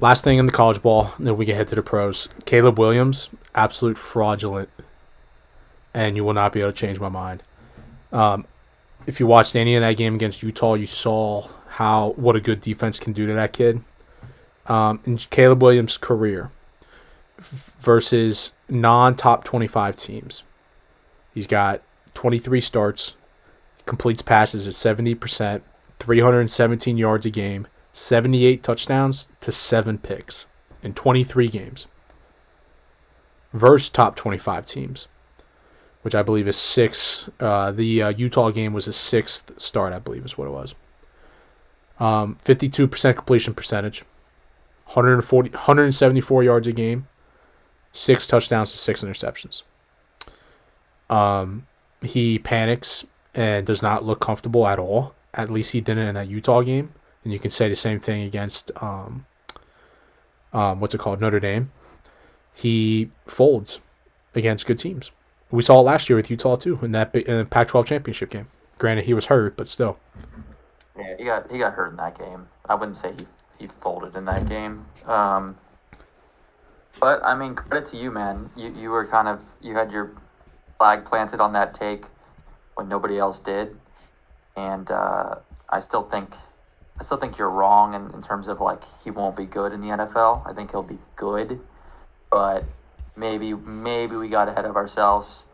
Last 0.00 0.22
thing 0.22 0.38
in 0.38 0.46
the 0.46 0.52
college 0.52 0.80
ball, 0.80 1.12
then 1.18 1.36
we 1.36 1.44
can 1.44 1.56
head 1.56 1.68
to 1.68 1.74
the 1.74 1.82
pros. 1.82 2.28
Caleb 2.44 2.78
Williams, 2.78 3.28
absolute 3.54 3.98
fraudulent, 3.98 4.68
and 5.92 6.14
you 6.16 6.22
will 6.22 6.34
not 6.34 6.52
be 6.52 6.60
able 6.60 6.70
to 6.70 6.78
change 6.78 7.00
my 7.00 7.08
mind. 7.08 7.42
Um, 8.12 8.46
if 9.06 9.18
you 9.18 9.26
watched 9.26 9.56
any 9.56 9.74
of 9.74 9.80
that 9.80 9.96
game 9.96 10.14
against 10.14 10.42
Utah, 10.42 10.74
you 10.74 10.86
saw 10.86 11.48
how 11.66 12.10
what 12.10 12.36
a 12.36 12.40
good 12.40 12.60
defense 12.60 13.00
can 13.00 13.12
do 13.12 13.26
to 13.26 13.32
that 13.34 13.52
kid. 13.52 13.82
Um, 14.66 15.00
in 15.04 15.16
Caleb 15.16 15.62
Williams' 15.62 15.96
career 15.96 16.50
versus 17.38 18.52
non-top 18.68 19.44
25 19.44 19.96
teams, 19.96 20.42
he's 21.34 21.46
got 21.46 21.82
23 22.14 22.60
starts, 22.60 23.14
completes 23.86 24.22
passes 24.22 24.66
at 24.66 24.74
70%, 24.74 25.62
317 25.98 26.96
yards 26.96 27.26
a 27.26 27.30
game, 27.30 27.66
78 27.92 28.62
touchdowns 28.62 29.28
to 29.40 29.52
seven 29.52 29.98
picks 29.98 30.46
in 30.82 30.94
23 30.94 31.48
games. 31.48 31.86
Versus 33.52 33.88
top 33.88 34.14
25 34.14 34.66
teams 34.66 35.08
which 36.02 36.14
I 36.14 36.22
believe 36.22 36.48
is 36.48 36.56
six. 36.56 37.28
Uh, 37.40 37.70
the 37.70 38.02
uh, 38.02 38.08
Utah 38.10 38.50
game 38.50 38.72
was 38.72 38.88
a 38.88 38.92
sixth 38.92 39.52
start, 39.60 39.92
I 39.92 39.98
believe, 39.98 40.24
is 40.24 40.38
what 40.38 40.48
it 40.48 40.52
was. 40.52 40.74
Um, 42.00 42.38
52% 42.44 43.14
completion 43.16 43.54
percentage, 43.54 44.04
140, 44.86 45.50
174 45.50 46.44
yards 46.44 46.68
a 46.68 46.72
game, 46.72 47.08
six 47.92 48.26
touchdowns 48.26 48.72
to 48.72 48.78
six 48.78 49.02
interceptions. 49.02 49.62
Um, 51.10 51.66
he 52.02 52.38
panics 52.38 53.04
and 53.34 53.66
does 53.66 53.82
not 53.82 54.04
look 54.04 54.20
comfortable 54.20 54.66
at 54.66 54.78
all. 54.78 55.14
At 55.34 55.50
least 55.50 55.72
he 55.72 55.80
didn't 55.80 56.08
in 56.08 56.14
that 56.14 56.28
Utah 56.28 56.62
game, 56.62 56.92
and 57.24 57.32
you 57.32 57.38
can 57.38 57.50
say 57.50 57.68
the 57.68 57.76
same 57.76 58.00
thing 58.00 58.22
against 58.22 58.70
um, 58.82 59.26
um, 60.52 60.80
what's 60.80 60.94
it 60.94 60.98
called, 60.98 61.20
Notre 61.20 61.40
Dame. 61.40 61.70
He 62.54 63.10
folds 63.26 63.80
against 64.34 64.66
good 64.66 64.78
teams. 64.78 65.10
We 65.50 65.62
saw 65.62 65.80
it 65.80 65.84
last 65.84 66.08
year 66.08 66.16
with 66.16 66.30
Utah 66.30 66.56
too 66.56 66.78
in 66.82 66.92
that 66.92 67.14
in 67.14 67.38
the 67.38 67.44
Pac-12 67.44 67.86
championship 67.86 68.30
game. 68.30 68.48
Granted, 68.78 69.04
he 69.04 69.14
was 69.14 69.26
hurt, 69.26 69.56
but 69.56 69.68
still. 69.68 69.98
Yeah, 70.96 71.16
he 71.16 71.24
got 71.24 71.50
he 71.50 71.58
got 71.58 71.74
hurt 71.74 71.90
in 71.90 71.96
that 71.96 72.18
game. 72.18 72.48
I 72.68 72.74
wouldn't 72.74 72.96
say 72.96 73.12
he 73.12 73.26
he 73.58 73.66
folded 73.66 74.16
in 74.16 74.24
that 74.26 74.48
game. 74.48 74.84
Um, 75.06 75.56
but 77.00 77.22
I 77.24 77.34
mean, 77.34 77.54
credit 77.54 77.88
to 77.90 77.96
you, 77.96 78.10
man. 78.10 78.50
You 78.56 78.74
you 78.74 78.90
were 78.90 79.06
kind 79.06 79.28
of 79.28 79.42
you 79.60 79.74
had 79.74 79.92
your 79.92 80.12
flag 80.78 81.04
planted 81.04 81.40
on 81.40 81.52
that 81.52 81.74
take 81.74 82.06
when 82.74 82.88
nobody 82.88 83.18
else 83.18 83.40
did, 83.40 83.76
and 84.56 84.90
uh, 84.90 85.36
I 85.68 85.80
still 85.80 86.02
think 86.02 86.34
I 87.00 87.04
still 87.04 87.18
think 87.18 87.38
you're 87.38 87.50
wrong 87.50 87.94
in, 87.94 88.10
in 88.14 88.22
terms 88.22 88.48
of 88.48 88.60
like 88.60 88.82
he 89.04 89.10
won't 89.10 89.36
be 89.36 89.44
good 89.46 89.72
in 89.72 89.80
the 89.80 89.88
NFL. 89.88 90.48
I 90.48 90.52
think 90.52 90.70
he'll 90.70 90.82
be 90.82 90.98
good, 91.16 91.60
but 92.30 92.64
maybe 93.16 93.54
maybe 93.54 94.16
we 94.16 94.28
got 94.28 94.48
ahead 94.48 94.64
of 94.64 94.76
ourselves 94.76 95.44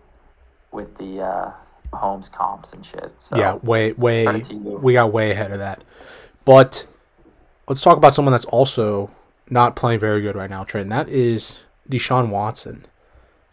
with 0.73 0.97
the 0.97 1.21
uh, 1.21 1.53
Mahomes 1.93 2.31
comps 2.33 2.73
and 2.73 2.85
shit. 2.85 3.13
So 3.19 3.37
yeah, 3.37 3.55
way 3.57 3.93
way 3.93 4.25
credit 4.25 4.45
to 4.47 4.55
you. 4.55 4.61
we 4.61 4.95
got 4.95 5.13
way 5.13 5.31
ahead 5.31 5.53
of 5.53 5.59
that. 5.59 5.83
But 6.45 6.87
let's 7.69 7.81
talk 7.81 7.97
about 7.97 8.15
someone 8.15 8.33
that's 8.33 8.45
also 8.47 9.11
not 9.51 9.77
playing 9.77 10.01
very 10.01 10.23
good 10.23 10.37
right 10.37 10.51
now, 10.51 10.65
Trent. 10.65 10.89
That 10.91 11.09
is 11.09 11.61
Deshaun 11.89 12.29
Watson. 12.29 12.87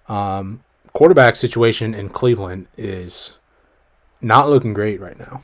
Um, 0.08 0.64
quarterback 0.94 1.36
situation 1.36 1.94
in 1.94 2.10
Cleveland 2.10 2.68
is 2.78 3.34
not 4.22 4.50
looking 4.50 4.74
great 4.74 5.00
right 5.00 5.20
now. 5.20 5.44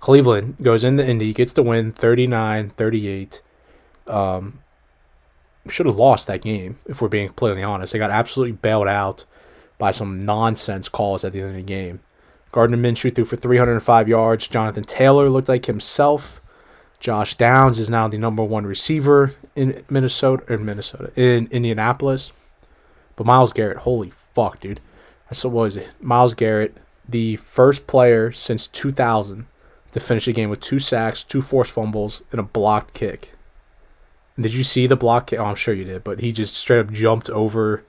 Cleveland 0.00 0.56
goes 0.62 0.84
into 0.84 1.06
Indy, 1.06 1.32
gets 1.32 1.52
the 1.52 1.62
win 1.62 1.92
39-38. 1.92 3.40
Um, 4.06 4.60
should 5.68 5.86
have 5.86 5.96
lost 5.96 6.26
that 6.28 6.42
game 6.42 6.78
if 6.86 7.02
we're 7.02 7.08
being 7.08 7.26
completely 7.26 7.62
honest. 7.62 7.92
They 7.92 7.98
got 7.98 8.10
absolutely 8.10 8.52
bailed 8.52 8.88
out 8.88 9.24
by 9.76 9.90
some 9.90 10.18
nonsense 10.18 10.88
calls 10.88 11.24
at 11.24 11.32
the 11.32 11.40
end 11.40 11.50
of 11.50 11.56
the 11.56 11.62
game. 11.62 12.00
Gardner 12.52 12.76
Minshew 12.76 13.14
threw 13.14 13.24
for 13.24 13.36
305 13.36 14.08
yards. 14.08 14.48
Jonathan 14.48 14.84
Taylor 14.84 15.28
looked 15.28 15.48
like 15.48 15.66
himself. 15.66 16.40
Josh 17.00 17.36
Downs 17.36 17.78
is 17.78 17.88
now 17.88 18.08
the 18.08 18.18
number 18.18 18.42
one 18.42 18.66
receiver 18.66 19.34
in 19.54 19.84
Minnesota 19.88 20.52
in 20.52 20.64
Minnesota 20.64 21.12
in 21.16 21.46
Indianapolis. 21.50 22.32
But 23.16 23.26
Myles 23.26 23.52
Garrett, 23.52 23.78
holy 23.78 24.10
fuck, 24.10 24.60
dude! 24.60 24.80
I 25.30 25.34
saw 25.34 25.48
what 25.48 25.62
was 25.62 25.76
it? 25.76 25.88
Myles 26.00 26.34
Garrett, 26.34 26.76
the 27.08 27.36
first 27.36 27.86
player 27.86 28.32
since 28.32 28.66
2000 28.66 29.46
to 29.92 30.00
finish 30.00 30.28
a 30.28 30.32
game 30.32 30.50
with 30.50 30.60
two 30.60 30.78
sacks, 30.78 31.22
two 31.22 31.42
forced 31.42 31.72
fumbles, 31.72 32.22
and 32.32 32.40
a 32.40 32.44
blocked 32.44 32.94
kick. 32.94 33.32
And 34.36 34.42
did 34.42 34.54
you 34.54 34.64
see 34.64 34.86
the 34.86 34.96
block 34.96 35.28
kick? 35.28 35.38
Oh, 35.38 35.44
I'm 35.44 35.56
sure 35.56 35.74
you 35.74 35.84
did, 35.84 36.04
but 36.04 36.20
he 36.20 36.32
just 36.32 36.54
straight 36.54 36.80
up 36.80 36.92
jumped 36.92 37.30
over 37.30 37.84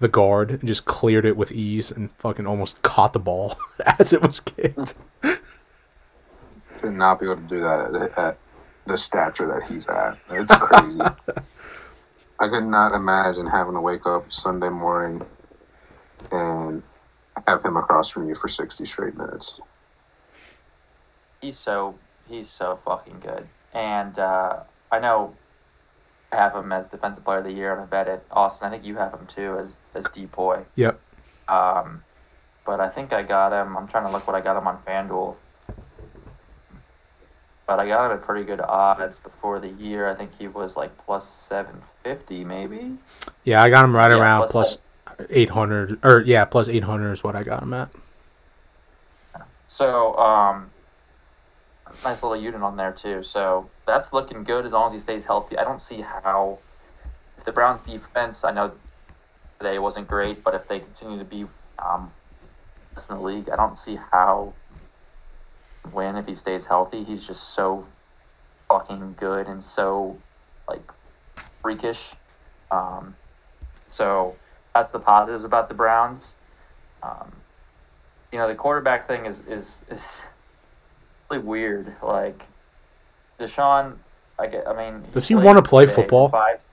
the 0.00 0.08
guard 0.08 0.50
and 0.50 0.66
just 0.66 0.84
cleared 0.84 1.24
it 1.24 1.36
with 1.36 1.52
ease 1.52 1.90
and 1.90 2.10
fucking 2.12 2.46
almost 2.46 2.82
caught 2.82 3.12
the 3.12 3.18
ball 3.18 3.56
as 3.98 4.12
it 4.12 4.22
was 4.22 4.40
kicked. 4.40 4.94
Should 5.22 6.94
not 6.94 7.20
be 7.20 7.26
able 7.26 7.36
to 7.36 7.42
do 7.42 7.60
that 7.60 7.94
at, 7.94 8.18
at 8.18 8.38
the 8.86 8.96
stature 8.96 9.46
that 9.46 9.68
he's 9.70 9.88
at. 9.88 10.18
It's 10.30 10.56
crazy. 10.56 11.00
I 12.40 12.48
could 12.48 12.64
not 12.64 12.92
imagine 12.94 13.46
having 13.46 13.74
to 13.74 13.80
wake 13.80 14.06
up 14.06 14.32
Sunday 14.32 14.68
morning 14.68 15.22
and 16.32 16.82
have 17.46 17.64
him 17.64 17.76
across 17.76 18.08
from 18.10 18.28
you 18.28 18.34
for 18.34 18.48
60 18.48 18.84
straight 18.84 19.16
minutes. 19.16 19.60
he's 21.40 21.58
so 21.58 21.98
he's 22.28 22.48
so 22.50 22.76
fucking 22.76 23.20
good. 23.20 23.46
And 23.72 24.18
uh, 24.18 24.60
I 24.90 24.98
know 24.98 25.34
I 26.32 26.36
have 26.36 26.54
him 26.54 26.72
as 26.72 26.88
defensive 26.88 27.24
player 27.24 27.38
of 27.38 27.44
the 27.44 27.52
year, 27.52 27.72
and 27.72 27.80
I 27.80 27.84
bet 27.84 28.08
it. 28.08 28.24
Austin, 28.30 28.68
I 28.68 28.70
think 28.70 28.84
you 28.84 28.96
have 28.96 29.12
him 29.12 29.26
too 29.26 29.58
as 29.58 29.76
as 29.94 30.04
Depoy. 30.06 30.64
Yep. 30.76 31.00
Um, 31.48 32.02
but 32.64 32.80
I 32.80 32.88
think 32.88 33.12
I 33.12 33.22
got 33.22 33.52
him. 33.52 33.76
I'm 33.76 33.86
trying 33.86 34.06
to 34.06 34.12
look 34.12 34.26
what 34.26 34.34
I 34.34 34.40
got 34.40 34.56
him 34.56 34.66
on 34.66 34.82
FanDuel. 34.82 35.36
But 37.66 37.78
I 37.80 37.86
got 37.88 38.10
him 38.10 38.18
at 38.18 38.22
pretty 38.22 38.44
good 38.44 38.60
odds 38.60 39.18
before 39.18 39.58
the 39.58 39.70
year. 39.70 40.06
I 40.08 40.14
think 40.14 40.36
he 40.38 40.48
was 40.48 40.76
like 40.76 40.96
plus 40.98 41.26
seven 41.26 41.80
fifty, 42.02 42.44
maybe. 42.44 42.98
Yeah, 43.44 43.62
I 43.62 43.70
got 43.70 43.84
him 43.84 43.96
right 43.96 44.10
Yeah, 44.10 44.18
around 44.18 44.48
plus 44.48 44.52
plus 44.52 44.78
800 45.30 45.98
or 46.04 46.20
yeah, 46.22 46.44
plus 46.44 46.68
800 46.68 47.12
is 47.12 47.24
what 47.24 47.36
I 47.36 47.42
got 47.42 47.62
him 47.62 47.74
at. 47.74 47.88
So, 49.68 50.16
um, 50.18 50.70
nice 52.04 52.22
little 52.22 52.36
unit 52.36 52.62
on 52.62 52.76
there 52.76 52.92
too. 52.92 53.22
So 53.22 53.68
that's 53.86 54.12
looking 54.12 54.44
good 54.44 54.64
as 54.64 54.72
long 54.72 54.86
as 54.86 54.92
he 54.92 54.98
stays 54.98 55.24
healthy. 55.24 55.58
I 55.58 55.64
don't 55.64 55.80
see 55.80 56.00
how 56.00 56.58
if 57.36 57.44
the 57.44 57.52
Browns 57.52 57.82
defense. 57.82 58.44
I 58.44 58.52
know 58.52 58.72
today 59.58 59.78
wasn't 59.78 60.08
great, 60.08 60.44
but 60.44 60.54
if 60.54 60.68
they 60.68 60.80
continue 60.80 61.18
to 61.18 61.24
be 61.24 61.46
um, 61.78 62.12
in 62.96 63.16
the 63.16 63.22
league, 63.22 63.48
I 63.50 63.56
don't 63.56 63.78
see 63.78 63.98
how 64.12 64.52
win 65.92 66.16
if 66.16 66.26
he 66.26 66.34
stays 66.34 66.66
healthy. 66.66 67.04
He's 67.04 67.26
just 67.26 67.54
so 67.54 67.86
fucking 68.68 69.14
good 69.18 69.46
and 69.46 69.62
so 69.62 70.18
like 70.68 70.90
freakish. 71.62 72.12
Um, 72.70 73.16
so 73.90 74.36
that's 74.74 74.88
the 74.88 75.00
positives 75.00 75.44
about 75.44 75.68
the 75.68 75.74
Browns. 75.74 76.34
Um, 77.02 77.32
you 78.32 78.38
know, 78.38 78.48
the 78.48 78.54
quarterback 78.54 79.06
thing 79.06 79.26
is 79.26 79.42
is 79.42 79.84
is 79.88 80.22
really 81.30 81.42
weird. 81.42 81.94
Like 82.02 82.44
Deshaun, 83.38 83.96
I 84.38 84.46
get. 84.46 84.66
I 84.66 84.74
mean, 84.74 85.04
Does 85.12 85.28
he 85.28 85.34
wanna 85.34 85.62
play 85.62 85.86
football? 85.86 86.28
Five. 86.28 86.64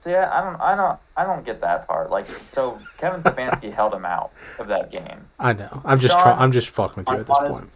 See, 0.00 0.14
I 0.14 0.38
I 0.40 0.42
don't, 0.42 0.60
I 0.60 0.74
don't, 0.74 0.98
I 1.16 1.24
don't 1.24 1.44
get 1.44 1.60
that 1.60 1.86
part. 1.86 2.10
Like, 2.10 2.26
so 2.26 2.80
Kevin 2.96 3.20
Stefanski 3.20 3.72
held 3.80 3.92
him 3.92 4.04
out 4.06 4.32
of 4.58 4.68
that 4.68 4.90
game. 4.90 5.26
I 5.38 5.52
know. 5.52 5.82
I'm 5.84 5.98
just 5.98 6.16
Deshaun- 6.16 6.22
trying. 6.22 6.38
I'm 6.38 6.52
just 6.52 6.68
fucking 6.70 7.04
with 7.04 7.08
you 7.08 7.20
at 7.20 7.26
this 7.26 7.38
his- 7.38 7.58
point. 7.58 7.70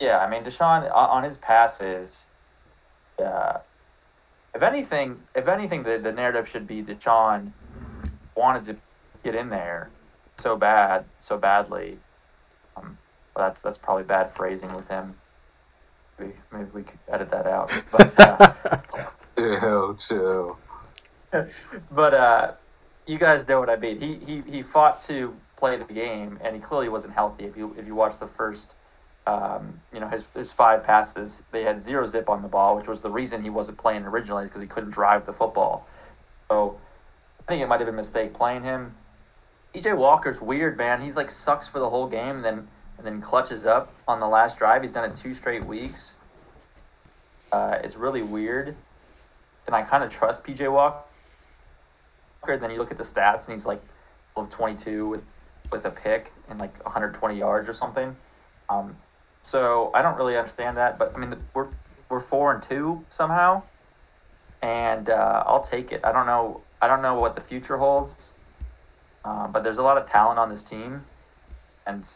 Yeah, 0.00 0.18
I 0.18 0.30
mean, 0.30 0.44
Deshaun 0.44 0.84
on 0.84 0.90
on 1.10 1.22
his 1.24 1.38
passes. 1.38 2.24
Yeah, 3.18 3.58
if 4.54 4.62
anything, 4.62 5.20
if 5.34 5.48
anything, 5.48 5.82
the 5.82 5.98
the 5.98 6.12
narrative 6.12 6.46
should 6.48 6.66
be 6.66 6.82
Deshaun 6.82 7.52
wanted 8.36 8.64
to 8.66 8.76
get 9.24 9.34
in 9.34 9.48
there 9.50 9.90
so 10.36 10.56
bad, 10.56 11.04
so 11.18 11.36
badly. 11.36 11.98
Um, 12.76 12.96
well, 13.34 13.46
that's 13.46 13.60
that's 13.62 13.78
probably 13.78 14.04
bad 14.04 14.30
phrasing 14.32 14.72
with 14.74 14.86
him. 14.88 15.14
Maybe, 16.18 16.34
maybe 16.52 16.68
we 16.72 16.82
could 16.84 16.98
edit 17.08 17.30
that 17.32 17.46
out. 17.46 17.72
But 17.90 18.20
uh, 18.20 19.06
Chill, 19.38 19.94
chill. 19.94 20.58
but 21.90 22.14
uh, 22.14 22.54
you 23.06 23.18
guys 23.18 23.46
know 23.46 23.60
what 23.60 23.70
I 23.70 23.76
mean. 23.76 24.00
He, 24.00 24.16
he 24.16 24.42
he 24.50 24.62
fought 24.62 25.00
to 25.02 25.36
play 25.56 25.76
the 25.76 25.84
game, 25.84 26.38
and 26.42 26.54
he 26.56 26.60
clearly 26.60 26.88
wasn't 26.88 27.14
healthy. 27.14 27.44
If 27.44 27.56
you 27.56 27.74
if 27.78 27.86
you 27.86 27.94
watch 27.94 28.18
the 28.18 28.26
first, 28.26 28.74
um, 29.26 29.80
you 29.92 30.00
know 30.00 30.08
his 30.08 30.32
his 30.32 30.52
five 30.52 30.82
passes, 30.82 31.42
they 31.52 31.62
had 31.62 31.80
zero 31.80 32.06
zip 32.06 32.28
on 32.28 32.42
the 32.42 32.48
ball, 32.48 32.76
which 32.76 32.88
was 32.88 33.00
the 33.00 33.10
reason 33.10 33.42
he 33.42 33.50
wasn't 33.50 33.78
playing 33.78 34.04
originally, 34.04 34.44
because 34.44 34.62
he 34.62 34.68
couldn't 34.68 34.90
drive 34.90 35.24
the 35.26 35.32
football. 35.32 35.86
So 36.50 36.80
I 37.40 37.42
think 37.44 37.62
it 37.62 37.68
might 37.68 37.80
have 37.80 37.86
been 37.86 37.94
a 37.94 37.96
mistake 37.96 38.34
playing 38.34 38.62
him. 38.62 38.94
PJ 39.74 39.96
Walker's 39.96 40.40
weird, 40.40 40.76
man. 40.76 41.00
He's 41.00 41.16
like 41.16 41.30
sucks 41.30 41.68
for 41.68 41.78
the 41.78 41.90
whole 41.90 42.08
game, 42.08 42.36
and 42.36 42.44
then 42.44 42.68
and 42.96 43.06
then 43.06 43.20
clutches 43.20 43.64
up 43.64 43.92
on 44.08 44.18
the 44.18 44.28
last 44.28 44.58
drive. 44.58 44.82
He's 44.82 44.90
done 44.90 45.08
it 45.08 45.14
two 45.14 45.34
straight 45.34 45.64
weeks. 45.64 46.16
Uh, 47.52 47.78
it's 47.82 47.96
really 47.96 48.22
weird, 48.22 48.76
and 49.68 49.76
I 49.76 49.82
kind 49.82 50.02
of 50.02 50.10
trust 50.10 50.44
PJ 50.44 50.72
Walker. 50.72 51.04
Then 52.46 52.70
you 52.70 52.78
look 52.78 52.90
at 52.90 52.96
the 52.96 53.04
stats, 53.04 53.46
and 53.46 53.54
he's 53.54 53.66
like 53.66 53.82
of 54.36 54.48
22 54.50 55.08
with 55.08 55.22
with 55.70 55.84
a 55.84 55.90
pick 55.90 56.32
and 56.48 56.58
like 56.58 56.82
120 56.84 57.38
yards 57.38 57.68
or 57.68 57.74
something. 57.74 58.16
Um, 58.70 58.96
so 59.42 59.90
I 59.92 60.00
don't 60.00 60.16
really 60.16 60.36
understand 60.36 60.78
that, 60.78 60.98
but 60.98 61.14
I 61.14 61.18
mean 61.18 61.30
the, 61.30 61.38
we're 61.52 61.68
we're 62.08 62.20
four 62.20 62.54
and 62.54 62.62
two 62.62 63.04
somehow, 63.10 63.62
and 64.62 65.10
uh, 65.10 65.44
I'll 65.46 65.62
take 65.62 65.92
it. 65.92 66.00
I 66.02 66.12
don't 66.12 66.26
know. 66.26 66.62
I 66.80 66.88
don't 66.88 67.02
know 67.02 67.20
what 67.20 67.34
the 67.34 67.42
future 67.42 67.76
holds, 67.76 68.32
uh, 69.26 69.48
but 69.48 69.62
there's 69.62 69.78
a 69.78 69.82
lot 69.82 69.98
of 69.98 70.08
talent 70.08 70.38
on 70.38 70.48
this 70.48 70.62
team, 70.62 71.04
and 71.86 72.08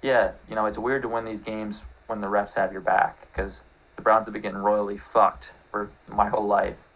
yeah, 0.00 0.32
you 0.48 0.54
know 0.54 0.66
it's 0.66 0.78
weird 0.78 1.02
to 1.02 1.08
win 1.08 1.24
these 1.24 1.40
games 1.40 1.84
when 2.06 2.20
the 2.20 2.28
refs 2.28 2.54
have 2.54 2.70
your 2.70 2.82
back 2.82 3.28
because 3.32 3.64
the 3.96 4.02
Browns 4.02 4.26
have 4.26 4.32
been 4.32 4.42
getting 4.42 4.58
royally 4.58 4.98
fucked 4.98 5.54
for 5.72 5.90
my 6.08 6.28
whole 6.28 6.46
life. 6.46 6.86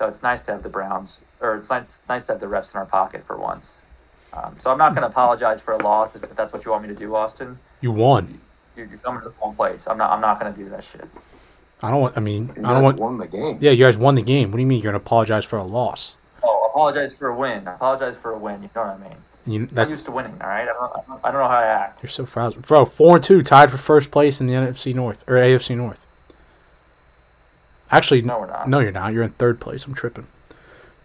So 0.00 0.08
it's 0.08 0.24
nice 0.24 0.42
to 0.44 0.52
have 0.52 0.64
the 0.64 0.68
Browns, 0.68 1.20
or 1.40 1.54
it's 1.56 1.70
nice, 1.70 2.00
nice 2.08 2.26
to 2.26 2.32
have 2.32 2.40
the 2.40 2.46
refs 2.46 2.74
in 2.74 2.78
our 2.80 2.86
pocket 2.86 3.24
for 3.24 3.36
once. 3.36 3.78
Um, 4.32 4.56
so 4.58 4.72
I'm 4.72 4.78
not 4.78 4.90
going 4.96 5.02
to 5.02 5.08
apologize 5.08 5.60
for 5.60 5.74
a 5.74 5.78
loss 5.84 6.16
if, 6.16 6.24
if 6.24 6.34
that's 6.34 6.52
what 6.52 6.64
you 6.64 6.72
want 6.72 6.82
me 6.82 6.88
to 6.88 6.94
do, 6.96 7.14
Austin. 7.14 7.56
You 7.80 7.92
won. 7.92 8.40
You're, 8.76 8.86
you're 8.86 8.98
coming 8.98 9.20
to 9.22 9.28
the 9.28 9.34
wrong 9.40 9.54
place. 9.54 9.86
I'm 9.86 9.96
not. 9.96 10.10
I'm 10.10 10.20
not 10.20 10.40
going 10.40 10.52
to 10.52 10.58
do 10.60 10.68
that 10.70 10.82
shit. 10.82 11.08
I 11.82 11.90
don't 11.92 12.00
want. 12.00 12.16
I 12.16 12.20
mean, 12.20 12.50
You 12.56 12.64
I 12.64 12.72
don't 12.72 12.82
want. 12.82 12.98
won 12.98 13.18
the 13.18 13.28
game. 13.28 13.58
Yeah, 13.60 13.70
you 13.70 13.84
guys 13.84 13.96
won 13.96 14.16
the 14.16 14.22
game. 14.22 14.50
What 14.50 14.56
do 14.56 14.62
you 14.62 14.66
mean 14.66 14.78
you're 14.80 14.90
gonna 14.90 15.02
apologize 15.02 15.44
for 15.44 15.58
a 15.58 15.64
loss? 15.64 16.16
Oh, 16.42 16.68
apologize 16.70 17.14
for 17.14 17.28
a 17.28 17.36
win. 17.36 17.68
Apologize 17.68 18.16
for 18.16 18.30
a 18.32 18.38
win. 18.38 18.62
You 18.62 18.70
know 18.74 18.82
what 18.82 18.94
I 18.94 18.98
mean? 18.98 19.16
You, 19.46 19.68
I'm 19.76 19.90
used 19.90 20.06
to 20.06 20.12
winning. 20.12 20.36
All 20.40 20.48
right. 20.48 20.62
I 20.62 20.66
don't. 20.66 20.76
I 20.92 21.00
don't, 21.06 21.20
I 21.24 21.30
don't 21.30 21.40
know 21.42 21.48
how 21.48 21.58
I 21.58 21.66
act. 21.66 22.02
you're 22.02 22.08
so 22.10 22.24
frazzled, 22.24 22.66
bro. 22.66 22.86
Four 22.86 23.16
and 23.16 23.24
two, 23.24 23.42
tied 23.42 23.70
for 23.70 23.76
first 23.76 24.10
place 24.10 24.40
in 24.40 24.46
the 24.46 24.54
NFC 24.54 24.94
North 24.94 25.24
or 25.28 25.34
AFC 25.34 25.76
North. 25.76 26.06
Actually, 27.94 28.22
No, 28.22 28.40
we're 28.40 28.46
not. 28.48 28.68
no, 28.68 28.80
you're 28.80 28.90
not. 28.92 29.12
You're 29.12 29.22
in 29.22 29.30
third 29.30 29.60
place. 29.60 29.86
I'm 29.86 29.94
tripping. 29.94 30.26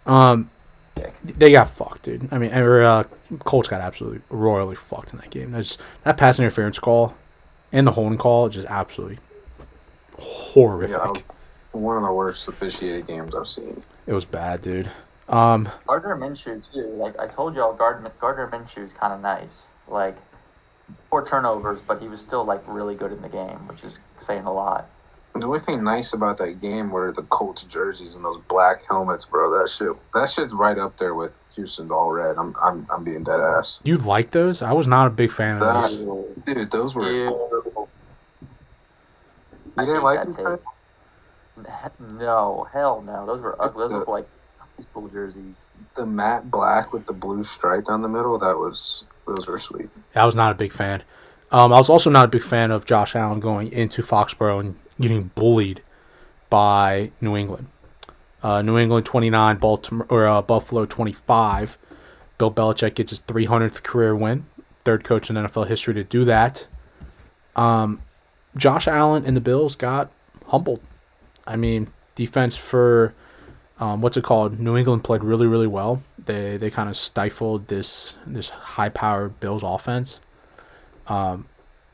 Um, 0.06 0.50
they 1.24 1.52
got 1.52 1.70
fucked, 1.70 2.02
dude. 2.02 2.28
I 2.32 2.38
mean, 2.38 2.52
or, 2.52 2.82
uh, 2.82 3.04
Colts 3.44 3.68
got 3.68 3.80
absolutely 3.80 4.20
royally 4.28 4.74
fucked 4.74 5.12
in 5.12 5.18
that 5.20 5.30
game. 5.30 5.52
That's 5.52 5.78
that 6.02 6.16
pass 6.16 6.38
interference 6.40 6.78
call 6.78 7.14
and 7.72 7.86
the 7.86 7.92
holding 7.92 8.18
call 8.18 8.48
just 8.48 8.66
absolutely 8.66 9.18
horrific. 10.18 10.96
Yeah, 10.96 11.22
one 11.72 11.96
of 11.96 12.02
the 12.02 12.12
worst 12.12 12.48
officiated 12.48 13.06
games 13.06 13.34
I've 13.34 13.46
seen. 13.46 13.82
It 14.06 14.12
was 14.12 14.24
bad, 14.24 14.62
dude. 14.62 14.90
Um, 15.28 15.68
Gardner 15.86 16.16
Minshew 16.16 16.72
too. 16.72 16.88
Like 16.96 17.16
I 17.20 17.28
told 17.28 17.54
y'all, 17.54 17.72
Gardner 17.72 18.10
Gardner 18.20 18.48
Minshew 18.48 18.82
is 18.84 18.92
kind 18.92 19.12
of 19.12 19.20
nice. 19.20 19.68
Like 19.86 20.16
four 21.08 21.24
turnovers, 21.24 21.80
but 21.82 22.02
he 22.02 22.08
was 22.08 22.20
still 22.20 22.44
like 22.44 22.62
really 22.66 22.96
good 22.96 23.12
in 23.12 23.22
the 23.22 23.28
game, 23.28 23.68
which 23.68 23.84
is 23.84 24.00
saying 24.18 24.44
a 24.44 24.52
lot. 24.52 24.88
The 25.34 25.44
only 25.46 25.60
thing 25.60 25.84
nice 25.84 26.12
about 26.12 26.38
that 26.38 26.60
game 26.60 26.90
were 26.90 27.12
the 27.12 27.22
Colts 27.22 27.64
jerseys 27.64 28.14
and 28.16 28.24
those 28.24 28.38
black 28.48 28.84
helmets, 28.86 29.24
bro. 29.24 29.50
That 29.58 29.68
shit, 29.68 29.92
that 30.12 30.28
shit's 30.28 30.52
right 30.52 30.76
up 30.76 30.96
there 30.96 31.14
with 31.14 31.36
Houston's 31.54 31.90
all 31.90 32.10
red. 32.10 32.36
I'm, 32.36 32.54
I'm, 32.62 32.86
I'm 32.90 33.04
being 33.04 33.22
dead 33.22 33.40
ass. 33.40 33.80
you 33.84 33.96
like 33.96 34.32
those? 34.32 34.60
I 34.60 34.72
was 34.72 34.86
not 34.88 35.06
a 35.06 35.10
big 35.10 35.30
fan 35.30 35.56
of 35.56 35.62
That, 35.62 35.82
those. 36.04 36.26
dude, 36.44 36.70
those 36.70 36.94
were. 36.94 37.10
Ew. 37.10 37.28
You 37.28 37.88
I 39.78 39.84
didn't 39.84 40.02
like 40.02 40.28
that 40.28 40.36
them? 41.96 42.18
No, 42.18 42.66
hell 42.72 43.02
no. 43.02 43.24
Those 43.26 43.40
were 43.40 43.60
ugly. 43.62 43.84
Those 43.84 43.92
look 43.92 44.08
like 44.08 44.28
high 44.58 44.82
school 44.82 45.08
jerseys. 45.08 45.68
the 45.94 46.06
matte 46.06 46.50
black 46.50 46.92
with 46.92 47.06
the 47.06 47.12
blue 47.12 47.44
stripe 47.44 47.84
down 47.84 48.02
the 48.02 48.08
middle? 48.08 48.38
That 48.38 48.58
was 48.58 49.04
those 49.26 49.46
were 49.46 49.58
sweet. 49.58 49.88
I 50.14 50.24
was 50.26 50.34
not 50.34 50.50
a 50.52 50.54
big 50.54 50.72
fan. 50.72 51.02
Um, 51.52 51.72
I 51.72 51.76
was 51.78 51.88
also 51.88 52.10
not 52.10 52.24
a 52.24 52.28
big 52.28 52.42
fan 52.42 52.70
of 52.70 52.84
Josh 52.84 53.14
Allen 53.16 53.40
going 53.40 53.72
into 53.72 54.02
Foxborough 54.02 54.60
and 54.60 54.76
getting 55.00 55.30
bullied 55.34 55.82
by 56.48 57.10
New 57.20 57.36
England. 57.36 57.68
Uh, 58.42 58.62
New 58.62 58.78
England 58.78 59.06
29, 59.06 59.56
Baltimore 59.56 60.06
or 60.08 60.26
uh, 60.26 60.42
Buffalo 60.42 60.86
25. 60.86 61.78
Bill 62.38 62.50
Belichick 62.50 62.94
gets 62.94 63.10
his 63.10 63.20
300th 63.22 63.82
career 63.82 64.16
win, 64.16 64.46
third 64.84 65.04
coach 65.04 65.28
in 65.28 65.36
NFL 65.36 65.66
history 65.66 65.94
to 65.94 66.04
do 66.04 66.24
that. 66.24 66.66
Um, 67.54 68.00
Josh 68.56 68.88
Allen 68.88 69.26
and 69.26 69.36
the 69.36 69.40
Bills 69.40 69.76
got 69.76 70.10
humbled. 70.46 70.82
I 71.46 71.56
mean, 71.56 71.88
defense 72.14 72.56
for 72.56 73.14
um, 73.78 74.02
what's 74.02 74.16
it 74.16 74.24
called? 74.24 74.60
New 74.60 74.76
England 74.76 75.04
played 75.04 75.24
really, 75.24 75.46
really 75.46 75.66
well. 75.66 76.02
They 76.18 76.58
they 76.58 76.70
kind 76.70 76.88
of 76.88 76.96
stifled 76.96 77.68
this 77.68 78.16
this 78.26 78.50
high 78.50 78.90
powered 78.90 79.40
Bills 79.40 79.62
offense. 79.62 80.20
Um, 81.06 81.46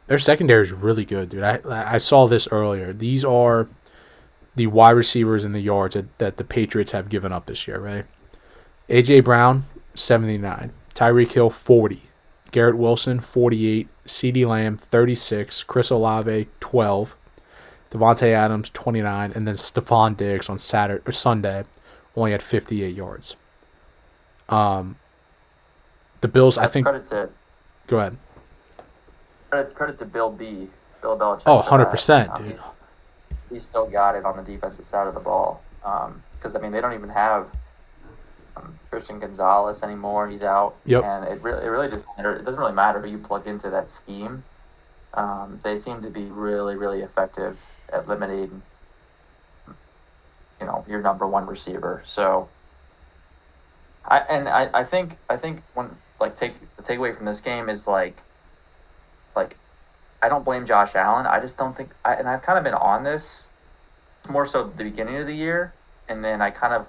their 0.07 0.19
secondary 0.19 0.63
is 0.63 0.73
really 0.73 1.05
good, 1.05 1.29
dude. 1.29 1.43
I 1.43 1.61
I 1.65 1.99
saw 1.99 2.27
this 2.27 2.49
earlier. 2.51 2.93
These 2.93 3.25
are 3.25 3.69
the 4.57 4.67
wide 4.67 4.93
receivers 4.93 5.45
and 5.45 5.55
the 5.55 5.61
yards 5.61 5.95
that, 5.95 6.19
that 6.19 6.37
the 6.39 6.45
Patriots 6.45 6.93
have 6.93 7.09
given 7.09 7.33
up 7.33 7.47
this 7.47 7.69
year, 7.69 7.79
right? 7.79 8.07
AJ 8.89 9.25
Brown, 9.25 9.65
79. 9.95 10.73
Tyreek 10.95 11.33
Hill, 11.33 11.51
40. 11.51 12.03
Garrett 12.53 12.77
Wilson, 12.77 13.21
48. 13.21 13.89
CeeDee 14.07 14.47
Lamb, 14.47 14.79
36. 14.79 15.65
Chris 15.65 15.91
Olave, 15.91 16.49
12. 16.61 17.17
Davante 17.91 18.33
Adams, 18.33 18.71
29. 18.71 19.33
And 19.35 19.47
then 19.47 19.57
Stefon 19.57 20.17
Diggs 20.17 20.49
on 20.49 20.59
Saturday 20.59 21.03
or 21.07 21.13
Sunday 21.13 21.65
only 22.17 22.33
had 22.33 22.43
58 22.43 22.95
yards. 22.95 23.37
Um, 24.49 24.97
the 26.23 26.29
Bills, 26.29 26.57
I 26.57 26.67
think. 26.67 26.87
Go 27.89 27.99
ahead. 27.99 28.17
Credit, 29.57 29.75
credit 29.75 29.97
to 29.99 30.05
Bill 30.05 30.31
B. 30.31 30.69
Bill 31.03 31.17
Belichick. 31.19 31.43
Oh, 31.47 31.63
100%, 31.63 32.29
Um, 32.31 32.43
dude. 32.43 32.51
he's, 32.51 32.65
he's 33.51 33.65
still 33.65 33.87
got 33.87 34.15
it 34.17 34.25
on 34.25 34.37
the 34.37 34.43
defensive 34.43 34.85
side 34.85 35.07
of 35.07 35.15
the 35.15 35.21
ball. 35.21 35.63
Because 35.81 36.55
I 36.55 36.59
mean, 36.59 36.73
they 36.73 36.81
don't 36.81 36.95
even 36.95 37.11
have 37.11 37.51
um, 38.57 38.79
Christian 38.91 39.21
Gonzalez 39.21 39.83
anymore. 39.83 40.29
He's 40.29 40.43
out. 40.43 40.75
Yep. 40.85 41.05
And 41.05 41.25
it 41.27 41.43
really, 41.43 41.65
it 41.65 41.69
really 41.69 41.89
just 41.89 42.05
it 42.19 42.23
doesn't 42.23 42.61
really 42.61 42.73
matter 42.73 43.01
who 43.01 43.09
you 43.09 43.19
plug 43.19 43.47
into 43.47 43.71
that 43.71 43.89
scheme. 43.89 44.43
Um, 45.15 45.61
they 45.63 45.77
seem 45.77 46.03
to 46.03 46.11
be 46.11 46.25
really, 46.25 46.77
really 46.77 47.01
effective 47.01 47.63
at 47.91 48.07
limiting, 48.09 48.63
you 50.61 50.67
know, 50.67 50.85
your 50.89 51.01
number 51.01 51.27
one 51.27 51.47
receiver. 51.47 52.03
So, 52.05 52.49
I 54.05 54.19
and 54.19 54.49
I, 54.49 54.69
I 54.75 54.85
think 54.85 55.17
I 55.31 55.37
think 55.37 55.63
when 55.75 55.97
like 56.21 56.35
take 56.37 56.55
the 56.77 56.83
takeaway 56.83 57.17
from 57.17 57.25
this 57.27 57.41
game 57.41 57.69
is 57.69 57.87
like, 57.87 58.21
like, 59.37 59.57
I 60.23 60.29
don't 60.29 60.45
blame 60.45 60.67
Josh 60.67 60.95
Allen. 60.95 61.27
I 61.27 61.41
just 61.41 61.59
don't 61.59 61.77
think, 61.77 61.91
I, 62.05 62.15
and 62.15 62.29
I've 62.29 62.43
kind 62.43 62.59
of 62.59 62.65
been 62.65 62.75
on 62.75 63.03
this 63.05 63.49
more 64.29 64.47
so 64.47 64.65
the 64.65 64.85
beginning 64.85 65.17
of 65.17 65.27
the 65.27 65.35
year, 65.35 65.75
and 66.09 66.25
then 66.25 66.41
I 66.43 66.51
kind 66.51 66.73
of 66.75 66.87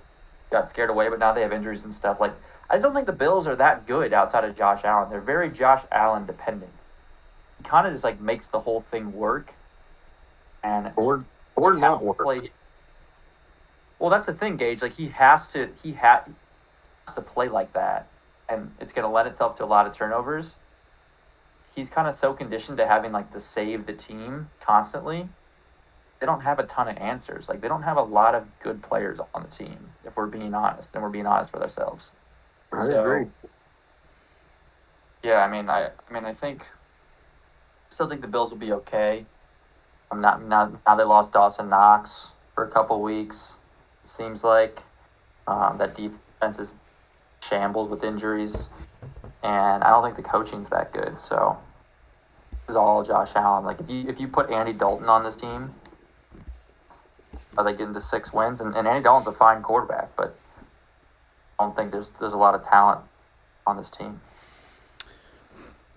got 0.51 0.67
scared 0.69 0.89
away. 0.89 1.09
But 1.09 1.19
now 1.19 1.33
they 1.33 1.41
have 1.41 1.51
injuries 1.53 1.83
and 1.83 1.93
stuff. 1.93 2.19
Like, 2.19 2.33
I 2.69 2.75
just 2.75 2.83
don't 2.83 2.93
think 2.93 3.05
the 3.05 3.13
Bills 3.13 3.47
are 3.47 3.55
that 3.55 3.85
good 3.85 4.13
outside 4.13 4.43
of 4.43 4.55
Josh 4.55 4.83
Allen. 4.83 5.09
They're 5.09 5.21
very 5.21 5.49
Josh 5.49 5.83
Allen 5.91 6.25
dependent. 6.25 6.71
He 7.57 7.63
kind 7.63 7.85
of 7.87 7.93
just 7.93 8.03
like 8.03 8.19
makes 8.19 8.47
the 8.47 8.61
whole 8.61 8.81
thing 8.81 9.13
work, 9.13 9.53
and 10.63 10.91
Or 10.97 11.25
or 11.55 11.73
not 11.73 12.03
work. 12.03 12.17
play. 12.19 12.51
Well, 13.99 14.09
that's 14.09 14.27
the 14.27 14.33
thing, 14.33 14.57
Gage. 14.57 14.81
Like 14.81 14.93
he 14.93 15.07
has 15.09 15.47
to, 15.53 15.69
he 15.81 15.93
ha- 15.93 16.23
has 17.07 17.15
to 17.15 17.21
play 17.21 17.49
like 17.49 17.73
that, 17.73 18.07
and 18.47 18.71
it's 18.79 18.93
going 18.93 19.03
to 19.07 19.09
lend 19.09 19.27
itself 19.27 19.55
to 19.55 19.65
a 19.65 19.67
lot 19.67 19.87
of 19.87 19.93
turnovers. 19.93 20.55
He's 21.77 21.89
kind 21.89 22.07
of 22.07 22.15
so 22.15 22.33
conditioned 22.33 22.77
to 22.79 22.87
having 22.87 23.13
like 23.13 23.31
to 23.31 23.39
save 23.39 23.85
the 23.85 23.93
team 23.93 24.49
constantly 24.59 25.29
they 26.19 26.25
don't 26.25 26.41
have 26.41 26.59
a 26.59 26.63
ton 26.63 26.87
of 26.87 26.97
answers. 26.97 27.49
Like 27.49 27.61
they 27.61 27.67
don't 27.67 27.83
have 27.83 27.97
a 27.97 28.01
lot 28.01 28.33
of 28.35 28.47
good 28.59 28.81
players 28.81 29.19
on 29.33 29.43
the 29.43 29.47
team, 29.49 29.91
if 30.05 30.15
we're 30.17 30.27
being 30.27 30.53
honest, 30.53 30.95
and 30.95 31.03
we're 31.03 31.09
being 31.09 31.27
honest 31.27 31.53
with 31.53 31.61
ourselves. 31.61 32.11
I 32.71 32.83
So- 32.83 33.01
agree. 33.01 33.27
Yeah, 35.23 35.43
I 35.43 35.47
mean, 35.49 35.69
I, 35.69 35.87
I 35.87 36.13
mean, 36.13 36.25
I 36.25 36.33
think, 36.33 36.65
still 37.89 38.07
think 38.07 38.21
the 38.21 38.27
Bills 38.27 38.51
will 38.51 38.57
be 38.59 38.71
okay. 38.71 39.25
I'm 40.09 40.21
not 40.21 40.41
now. 40.41 40.71
Now 40.85 40.95
they 40.95 41.03
lost 41.03 41.33
Dawson 41.33 41.69
Knox 41.69 42.31
for 42.55 42.63
a 42.63 42.69
couple 42.69 43.01
weeks. 43.01 43.57
It 44.03 44.07
seems 44.07 44.43
like 44.43 44.83
um, 45.47 45.79
that 45.79 45.95
defense 45.95 46.59
is 46.59 46.75
shambles 47.43 47.89
with 47.89 48.03
injuries, 48.03 48.69
and 49.43 49.83
I 49.83 49.89
don't 49.89 50.03
think 50.03 50.15
the 50.15 50.21
coaching's 50.21 50.69
that 50.69 50.93
good. 50.93 51.19
So 51.19 51.57
is 52.69 52.75
all 52.75 53.03
Josh 53.03 53.31
Allen. 53.35 53.65
Like 53.65 53.79
if 53.79 53.89
you 53.89 54.07
if 54.09 54.19
you 54.19 54.27
put 54.27 54.49
Andy 54.51 54.73
Dalton 54.73 55.07
on 55.09 55.23
this 55.23 55.35
team, 55.35 55.73
are 57.57 57.63
they 57.63 57.71
getting 57.73 57.93
to 57.93 58.01
six 58.01 58.33
wins? 58.33 58.61
And, 58.61 58.75
and 58.75 58.87
Andy 58.87 59.03
Dalton's 59.03 59.27
a 59.27 59.33
fine 59.37 59.61
quarterback, 59.61 60.15
but 60.15 60.35
I 61.59 61.63
don't 61.63 61.75
think 61.75 61.91
there's 61.91 62.09
there's 62.19 62.33
a 62.33 62.37
lot 62.37 62.55
of 62.55 62.65
talent 62.67 63.01
on 63.65 63.77
this 63.77 63.89
team. 63.89 64.21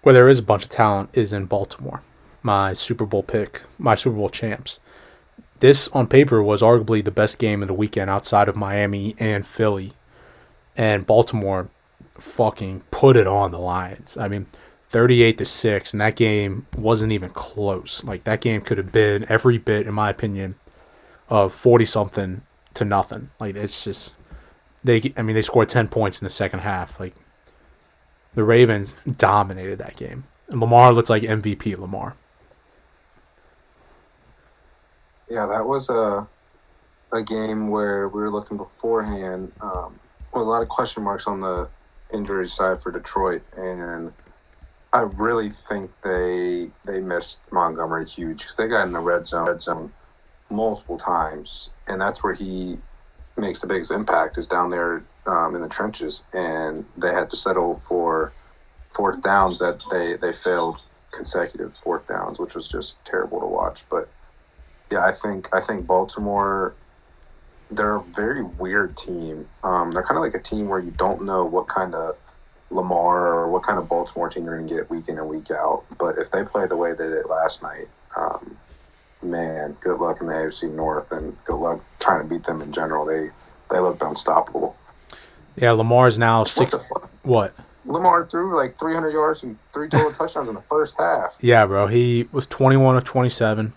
where 0.02 0.12
there 0.14 0.28
is 0.28 0.38
a 0.38 0.42
bunch 0.42 0.64
of 0.64 0.70
talent 0.70 1.10
is 1.12 1.32
in 1.32 1.46
Baltimore. 1.46 2.02
My 2.42 2.72
Super 2.72 3.04
Bowl 3.06 3.22
pick, 3.22 3.62
my 3.78 3.94
Super 3.94 4.16
Bowl 4.16 4.28
champs. 4.30 4.80
This 5.60 5.88
on 5.88 6.06
paper 6.06 6.42
was 6.42 6.62
arguably 6.62 7.04
the 7.04 7.10
best 7.10 7.38
game 7.38 7.62
of 7.62 7.68
the 7.68 7.74
weekend 7.74 8.08
outside 8.08 8.48
of 8.48 8.56
Miami 8.56 9.14
and 9.18 9.46
Philly. 9.46 9.92
And 10.76 11.06
Baltimore 11.06 11.68
fucking 12.18 12.82
put 12.90 13.16
it 13.16 13.26
on 13.26 13.50
the 13.50 13.58
Lions. 13.58 14.16
I 14.16 14.28
mean, 14.28 14.46
38 14.90 15.38
to 15.38 15.44
6 15.44 15.92
and 15.92 16.00
that 16.00 16.16
game 16.16 16.66
wasn't 16.76 17.12
even 17.12 17.30
close. 17.30 18.04
Like 18.04 18.24
that 18.24 18.40
game 18.40 18.60
could 18.60 18.78
have 18.78 18.92
been 18.92 19.24
every 19.28 19.58
bit 19.58 19.86
in 19.86 19.94
my 19.94 20.10
opinion 20.10 20.56
of 21.28 21.54
40 21.54 21.84
something 21.84 22.42
to 22.74 22.84
nothing. 22.84 23.30
Like 23.38 23.56
it's 23.56 23.84
just 23.84 24.14
they 24.82 25.12
I 25.16 25.22
mean 25.22 25.34
they 25.34 25.42
scored 25.42 25.68
10 25.68 25.88
points 25.88 26.20
in 26.20 26.24
the 26.24 26.30
second 26.30 26.60
half. 26.60 26.98
Like 26.98 27.14
the 28.34 28.44
Ravens 28.44 28.94
dominated 29.16 29.78
that 29.78 29.96
game. 29.96 30.24
And 30.48 30.60
Lamar 30.60 30.92
looked 30.92 31.10
like 31.10 31.22
MVP 31.22 31.78
Lamar. 31.78 32.16
Yeah, 35.28 35.46
that 35.46 35.64
was 35.64 35.88
a 35.88 36.26
a 37.12 37.22
game 37.22 37.68
where 37.68 38.08
we 38.08 38.20
were 38.20 38.30
looking 38.30 38.56
beforehand 38.56 39.52
um, 39.60 39.98
with 40.32 40.42
a 40.42 40.46
lot 40.46 40.62
of 40.62 40.68
question 40.68 41.02
marks 41.02 41.26
on 41.26 41.40
the 41.40 41.68
injury 42.12 42.46
side 42.48 42.80
for 42.80 42.92
Detroit, 42.92 43.42
and 43.56 44.12
I 44.92 45.02
really 45.02 45.48
think 45.50 46.00
they 46.00 46.70
they 46.84 47.00
missed 47.00 47.40
Montgomery 47.52 48.06
huge 48.06 48.38
because 48.40 48.56
they 48.56 48.68
got 48.68 48.86
in 48.86 48.92
the 48.92 48.98
red 49.00 49.26
zone, 49.26 49.46
red 49.46 49.62
zone 49.62 49.92
multiple 50.50 50.98
times, 50.98 51.70
and 51.86 52.00
that's 52.00 52.24
where 52.24 52.34
he 52.34 52.78
makes 53.36 53.60
the 53.60 53.66
biggest 53.68 53.92
impact 53.92 54.36
is 54.36 54.46
down 54.46 54.70
there 54.70 55.04
um, 55.26 55.54
in 55.54 55.62
the 55.62 55.68
trenches, 55.68 56.24
and 56.32 56.84
they 56.96 57.12
had 57.12 57.30
to 57.30 57.36
settle 57.36 57.74
for 57.74 58.32
fourth 58.88 59.22
downs 59.22 59.60
that 59.60 59.82
they 59.90 60.16
they 60.16 60.32
failed 60.32 60.80
consecutive 61.12 61.74
fourth 61.74 62.06
downs, 62.08 62.38
which 62.38 62.54
was 62.54 62.68
just 62.68 63.04
terrible 63.04 63.40
to 63.40 63.46
watch, 63.46 63.84
but. 63.88 64.08
Yeah, 64.90 65.04
I 65.04 65.12
think 65.12 65.48
I 65.54 65.60
think 65.60 65.86
Baltimore. 65.86 66.74
They're 67.70 67.94
a 67.94 68.02
very 68.02 68.42
weird 68.42 68.96
team. 68.96 69.48
Um, 69.62 69.92
they're 69.92 70.02
kind 70.02 70.18
of 70.18 70.24
like 70.24 70.34
a 70.34 70.42
team 70.42 70.68
where 70.68 70.80
you 70.80 70.90
don't 70.90 71.24
know 71.24 71.44
what 71.44 71.68
kind 71.68 71.94
of 71.94 72.16
Lamar 72.70 73.26
or 73.34 73.50
what 73.50 73.62
kind 73.62 73.78
of 73.78 73.88
Baltimore 73.88 74.28
team 74.28 74.44
you're 74.44 74.56
going 74.56 74.68
to 74.68 74.74
get 74.74 74.90
week 74.90 75.08
in 75.08 75.18
and 75.18 75.28
week 75.28 75.50
out. 75.50 75.84
But 75.98 76.16
if 76.18 76.30
they 76.30 76.44
play 76.44 76.66
the 76.66 76.76
way 76.76 76.92
they 76.92 77.08
did 77.08 77.26
last 77.28 77.62
night, 77.62 77.86
um, 78.16 78.56
man, 79.22 79.76
good 79.80 79.98
luck 80.00 80.20
in 80.20 80.26
the 80.26 80.32
AFC 80.32 80.72
North 80.72 81.10
and 81.12 81.36
good 81.44 81.56
luck 81.56 81.80
trying 81.98 82.22
to 82.26 82.32
beat 82.34 82.44
them 82.44 82.60
in 82.62 82.72
general. 82.72 83.04
They 83.04 83.30
they 83.70 83.78
looked 83.80 84.02
unstoppable. 84.02 84.76
Yeah, 85.56 85.72
Lamar's 85.72 86.16
now 86.18 86.40
What 86.40 86.48
six. 86.48 86.88
fuck? 86.88 87.10
What? 87.22 87.54
Lamar 87.86 88.26
threw 88.26 88.56
like 88.56 88.72
300 88.72 89.10
yards 89.10 89.42
and 89.42 89.58
three 89.72 89.88
total 89.88 90.12
touchdowns 90.18 90.48
in 90.48 90.54
the 90.54 90.62
first 90.62 90.98
half. 90.98 91.34
Yeah, 91.40 91.66
bro. 91.66 91.86
He 91.88 92.28
was 92.30 92.46
21 92.46 92.96
of 92.96 93.04
27, 93.04 93.72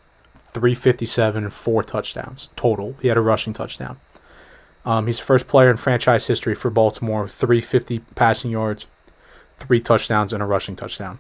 357, 0.54 1.44
and 1.44 1.54
four 1.54 1.84
touchdowns 1.84 2.50
total. 2.56 2.96
He 3.02 3.08
had 3.08 3.18
a 3.18 3.22
rushing 3.22 3.54
touchdown. 3.54 3.98
Um, 4.86 5.08
he's 5.08 5.20
the 5.20 5.26
first 5.26 5.48
player 5.48 5.70
in 5.70 5.78
franchise 5.78 6.28
history 6.28 6.56
for 6.56 6.70
Baltimore, 6.70 7.28
350 7.28 8.00
passing 8.16 8.52
yards, 8.52 8.86
three 9.58 9.80
touchdowns, 9.80 10.34
and 10.34 10.44
a 10.44 10.46
rushing 10.46 10.76
touchdown, 10.76 11.20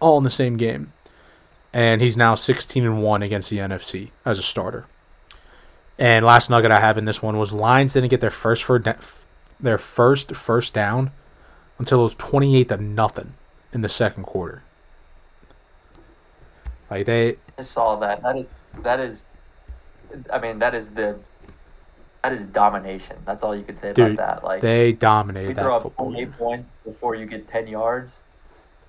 all 0.00 0.18
in 0.18 0.24
the 0.24 0.30
same 0.30 0.56
game. 0.56 0.92
And 1.72 2.00
he's 2.00 2.16
now 2.16 2.34
16 2.34 2.84
and 2.84 3.02
one 3.02 3.22
against 3.22 3.50
the 3.50 3.58
NFC 3.58 4.10
as 4.24 4.38
a 4.38 4.42
starter. 4.42 4.86
And 5.98 6.24
last 6.24 6.48
nugget 6.48 6.70
I 6.70 6.80
have 6.80 6.96
in 6.96 7.04
this 7.04 7.20
one 7.20 7.36
was 7.36 7.52
Lions 7.52 7.94
didn't 7.94 8.10
get 8.10 8.20
their 8.20 8.30
first 8.30 8.62
for 8.62 8.82
their 9.60 9.78
first 9.78 10.36
first 10.36 10.72
down 10.72 11.10
until 11.78 12.00
it 12.00 12.04
was 12.04 12.14
28 12.14 12.68
to 12.68 12.76
nothing 12.76 13.34
in 13.72 13.82
the 13.82 13.88
second 13.88 14.22
quarter. 14.22 14.62
Like 16.90 17.06
they 17.06 17.36
I 17.58 17.62
saw 17.62 17.96
that. 17.96 18.22
That 18.22 18.38
is 18.38 18.54
that 18.82 19.00
is. 19.00 19.26
I 20.32 20.38
mean, 20.38 20.58
that 20.60 20.74
is 20.74 20.90
the. 20.90 21.18
That 22.22 22.32
is 22.32 22.46
domination. 22.46 23.16
That's 23.24 23.42
all 23.42 23.54
you 23.54 23.62
could 23.62 23.78
say 23.78 23.92
Dude, 23.92 24.14
about 24.14 24.42
that. 24.42 24.44
Like 24.44 24.60
they 24.60 24.86
we 24.86 24.92
dominated 24.94 25.56
throw 25.56 25.78
that 25.78 25.86
up 25.86 25.96
28 25.96 26.32
points 26.36 26.74
before 26.84 27.14
you 27.14 27.26
get 27.26 27.48
10 27.48 27.68
yards. 27.68 28.22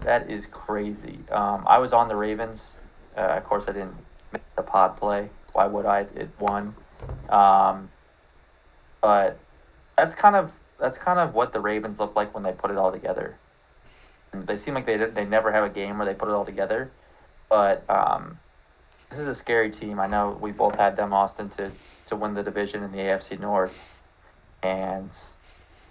That 0.01 0.29
is 0.29 0.47
crazy. 0.47 1.19
Um, 1.31 1.63
I 1.67 1.77
was 1.77 1.93
on 1.93 2.07
the 2.07 2.15
Ravens. 2.15 2.77
Uh, 3.15 3.21
of 3.21 3.43
course, 3.43 3.67
I 3.67 3.73
didn't 3.73 3.95
make 4.31 4.41
the 4.55 4.63
pod 4.63 4.97
play. 4.97 5.29
Why 5.53 5.67
would 5.67 5.85
I? 5.85 6.01
It 6.15 6.29
won. 6.39 6.75
Um, 7.29 7.89
but 9.01 9.37
that's 9.97 10.15
kind 10.15 10.35
of 10.35 10.59
that's 10.79 10.97
kind 10.97 11.19
of 11.19 11.33
what 11.33 11.53
the 11.53 11.59
Ravens 11.59 11.99
look 11.99 12.15
like 12.15 12.33
when 12.33 12.43
they 12.43 12.53
put 12.53 12.71
it 12.71 12.77
all 12.77 12.91
together. 12.91 13.37
And 14.31 14.47
they 14.47 14.55
seem 14.55 14.73
like 14.73 14.85
they 14.85 14.97
they 14.97 15.25
never 15.25 15.51
have 15.51 15.63
a 15.63 15.69
game 15.69 15.97
where 15.97 16.05
they 16.05 16.13
put 16.13 16.29
it 16.29 16.33
all 16.33 16.45
together. 16.45 16.91
But 17.49 17.83
um, 17.89 18.39
this 19.09 19.19
is 19.19 19.25
a 19.25 19.35
scary 19.35 19.71
team. 19.71 19.99
I 19.99 20.07
know 20.07 20.37
we 20.39 20.51
both 20.51 20.75
had 20.75 20.95
them, 20.95 21.13
Austin, 21.13 21.49
to 21.49 21.71
to 22.07 22.15
win 22.15 22.33
the 22.33 22.43
division 22.43 22.83
in 22.83 22.91
the 22.91 22.97
AFC 22.97 23.39
North, 23.39 23.77
and 24.63 25.17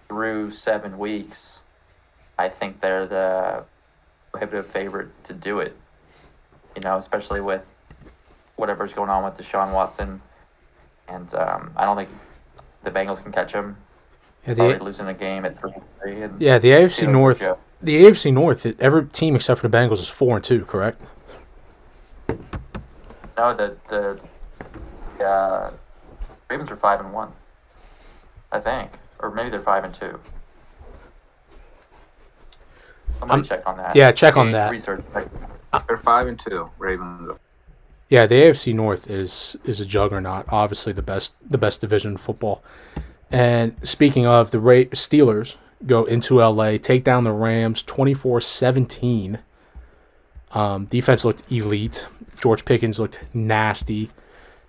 through 0.08 0.50
seven 0.50 0.98
weeks, 0.98 1.62
I 2.38 2.48
think 2.48 2.80
they're 2.80 3.06
the 3.06 3.64
prohibitive 4.32 4.66
favorite 4.66 5.08
to 5.24 5.32
do 5.32 5.60
it. 5.60 5.76
You 6.76 6.82
know, 6.82 6.96
especially 6.96 7.40
with 7.40 7.72
whatever's 8.56 8.92
going 8.92 9.10
on 9.10 9.24
with 9.24 9.34
Deshaun 9.34 9.72
Watson, 9.72 10.20
and 11.08 11.32
um, 11.34 11.72
I 11.76 11.84
don't 11.84 11.96
think 11.96 12.10
the 12.84 12.90
Bengals 12.90 13.22
can 13.22 13.32
catch 13.32 13.52
him. 13.52 13.76
Yeah, 14.46 14.54
the, 14.54 14.82
losing 14.82 15.08
a 15.08 15.14
game 15.14 15.44
at 15.44 15.58
three 15.58 15.72
three. 16.00 16.20
Yeah, 16.38 16.58
the 16.58 16.70
AFC 16.70 17.10
North. 17.10 17.44
The 17.80 18.04
AFC 18.04 18.32
North. 18.32 18.66
Every 18.80 19.06
team 19.06 19.36
except 19.36 19.60
for 19.60 19.68
the 19.68 19.76
Bengals 19.76 20.00
is 20.00 20.08
four 20.08 20.36
and 20.36 20.44
two. 20.44 20.64
Correct. 20.64 21.00
No, 23.39 23.55
the 23.55 23.76
the 23.89 25.24
uh, 25.24 25.70
Ravens 26.51 26.70
are 26.72 26.76
five 26.76 26.99
and 26.99 27.12
one. 27.12 27.30
I 28.51 28.59
think, 28.59 28.91
or 29.20 29.30
maybe 29.30 29.49
they're 29.51 29.61
five 29.61 29.84
and 29.84 29.95
two. 29.95 30.18
Somebody 33.20 33.39
I'm- 33.39 33.45
check 33.45 33.62
on 33.66 33.76
that. 33.76 33.95
yeah, 33.95 34.11
check 34.11 34.36
on 34.36 34.51
that. 34.53 34.70
Research. 34.72 35.05
They're 35.86 35.97
five 35.97 36.26
and 36.26 36.39
two. 36.39 36.68
Ravens. 36.78 37.30
Yeah, 38.09 38.26
the 38.26 38.34
AFC 38.36 38.74
North 38.74 39.09
is 39.09 39.57
is 39.64 39.80
a 39.80 39.86
juggernaut. 39.86 40.47
Obviously, 40.49 40.93
the 40.93 41.03
best 41.03 41.34
the 41.49 41.59
best 41.59 41.80
division 41.80 42.12
in 42.12 42.16
football. 42.16 42.62
And 43.30 43.76
speaking 43.84 44.26
of 44.26 44.51
the 44.51 44.59
Ra- 44.59 44.91
Steelers, 44.95 45.57
go 45.86 46.07
into 46.07 46.41
LA, 46.41 46.78
take 46.78 47.05
down 47.05 47.24
the 47.24 47.32
Rams 47.32 47.82
24-17. 47.84 49.39
Um, 50.53 50.86
defense 50.86 51.24
looked 51.24 51.51
elite. 51.51 52.07
George 52.40 52.64
Pickens 52.64 52.99
looked 52.99 53.20
nasty. 53.34 54.11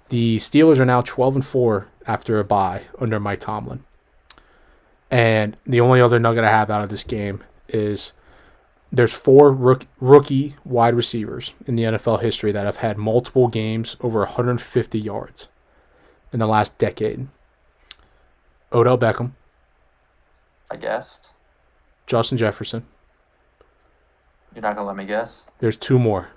The 0.10 0.38
Steelers 0.38 0.80
are 0.80 0.86
now 0.86 1.02
12 1.02 1.36
and 1.36 1.46
4 1.46 1.88
after 2.08 2.40
a 2.40 2.44
bye 2.44 2.84
under 3.00 3.20
Mike 3.20 3.40
Tomlin. 3.40 3.84
And 5.12 5.56
the 5.66 5.80
only 5.80 6.02
other 6.02 6.20
nugget 6.20 6.44
I 6.44 6.50
have 6.50 6.70
out 6.70 6.84
of 6.84 6.90
this 6.90 7.04
game 7.04 7.44
is 7.68 8.14
there's 8.92 9.14
four 9.14 9.52
rook, 9.52 9.86
rookie 10.00 10.56
wide 10.66 10.96
receivers 10.96 11.54
in 11.68 11.76
the 11.76 11.84
NFL 11.84 12.22
history 12.22 12.52
that 12.52 12.66
have 12.66 12.78
had 12.78 12.98
multiple 12.98 13.48
games 13.48 13.96
over 14.02 14.20
150 14.20 15.00
yards 15.00 15.50
in 16.34 16.40
the 16.40 16.48
last 16.48 16.78
decade. 16.78 17.28
Odell 18.72 18.98
Beckham, 18.98 19.32
I 20.72 20.76
guess 20.76 21.34
Justin 22.06 22.38
Jefferson. 22.38 22.86
You're 24.60 24.68
not 24.68 24.76
gonna 24.76 24.88
let 24.90 24.98
me 24.98 25.06
guess. 25.06 25.44
There's 25.60 25.78
two 25.78 25.98
more, 25.98 26.28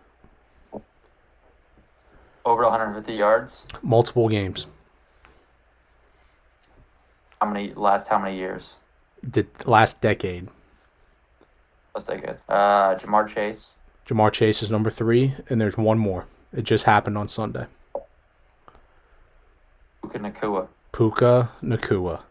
Over 2.44 2.62
150 2.62 3.14
yards. 3.14 3.66
multiple 3.82 4.28
games. 4.28 4.68
How 7.40 7.48
many? 7.48 7.74
Last 7.74 8.06
how 8.06 8.20
many 8.20 8.36
years? 8.36 8.74
The 9.24 9.44
last 9.66 10.00
decade. 10.00 10.46
Let's 11.96 12.06
take 12.06 12.22
it. 12.22 12.38
Uh, 12.48 12.94
Ja'Marr 12.94 13.26
Chase. 13.26 13.72
Ja'Marr 14.06 14.32
Chase 14.32 14.62
is 14.62 14.70
number 14.70 14.88
three, 14.88 15.34
and 15.48 15.60
there's 15.60 15.76
one 15.76 15.98
more. 15.98 16.26
It 16.52 16.62
just 16.62 16.84
happened 16.84 17.18
on 17.18 17.26
Sunday. 17.26 17.66
Puka 20.00 20.20
Nacua. 20.20 20.68
Puka 20.92 21.50
Nacua. 21.60 22.22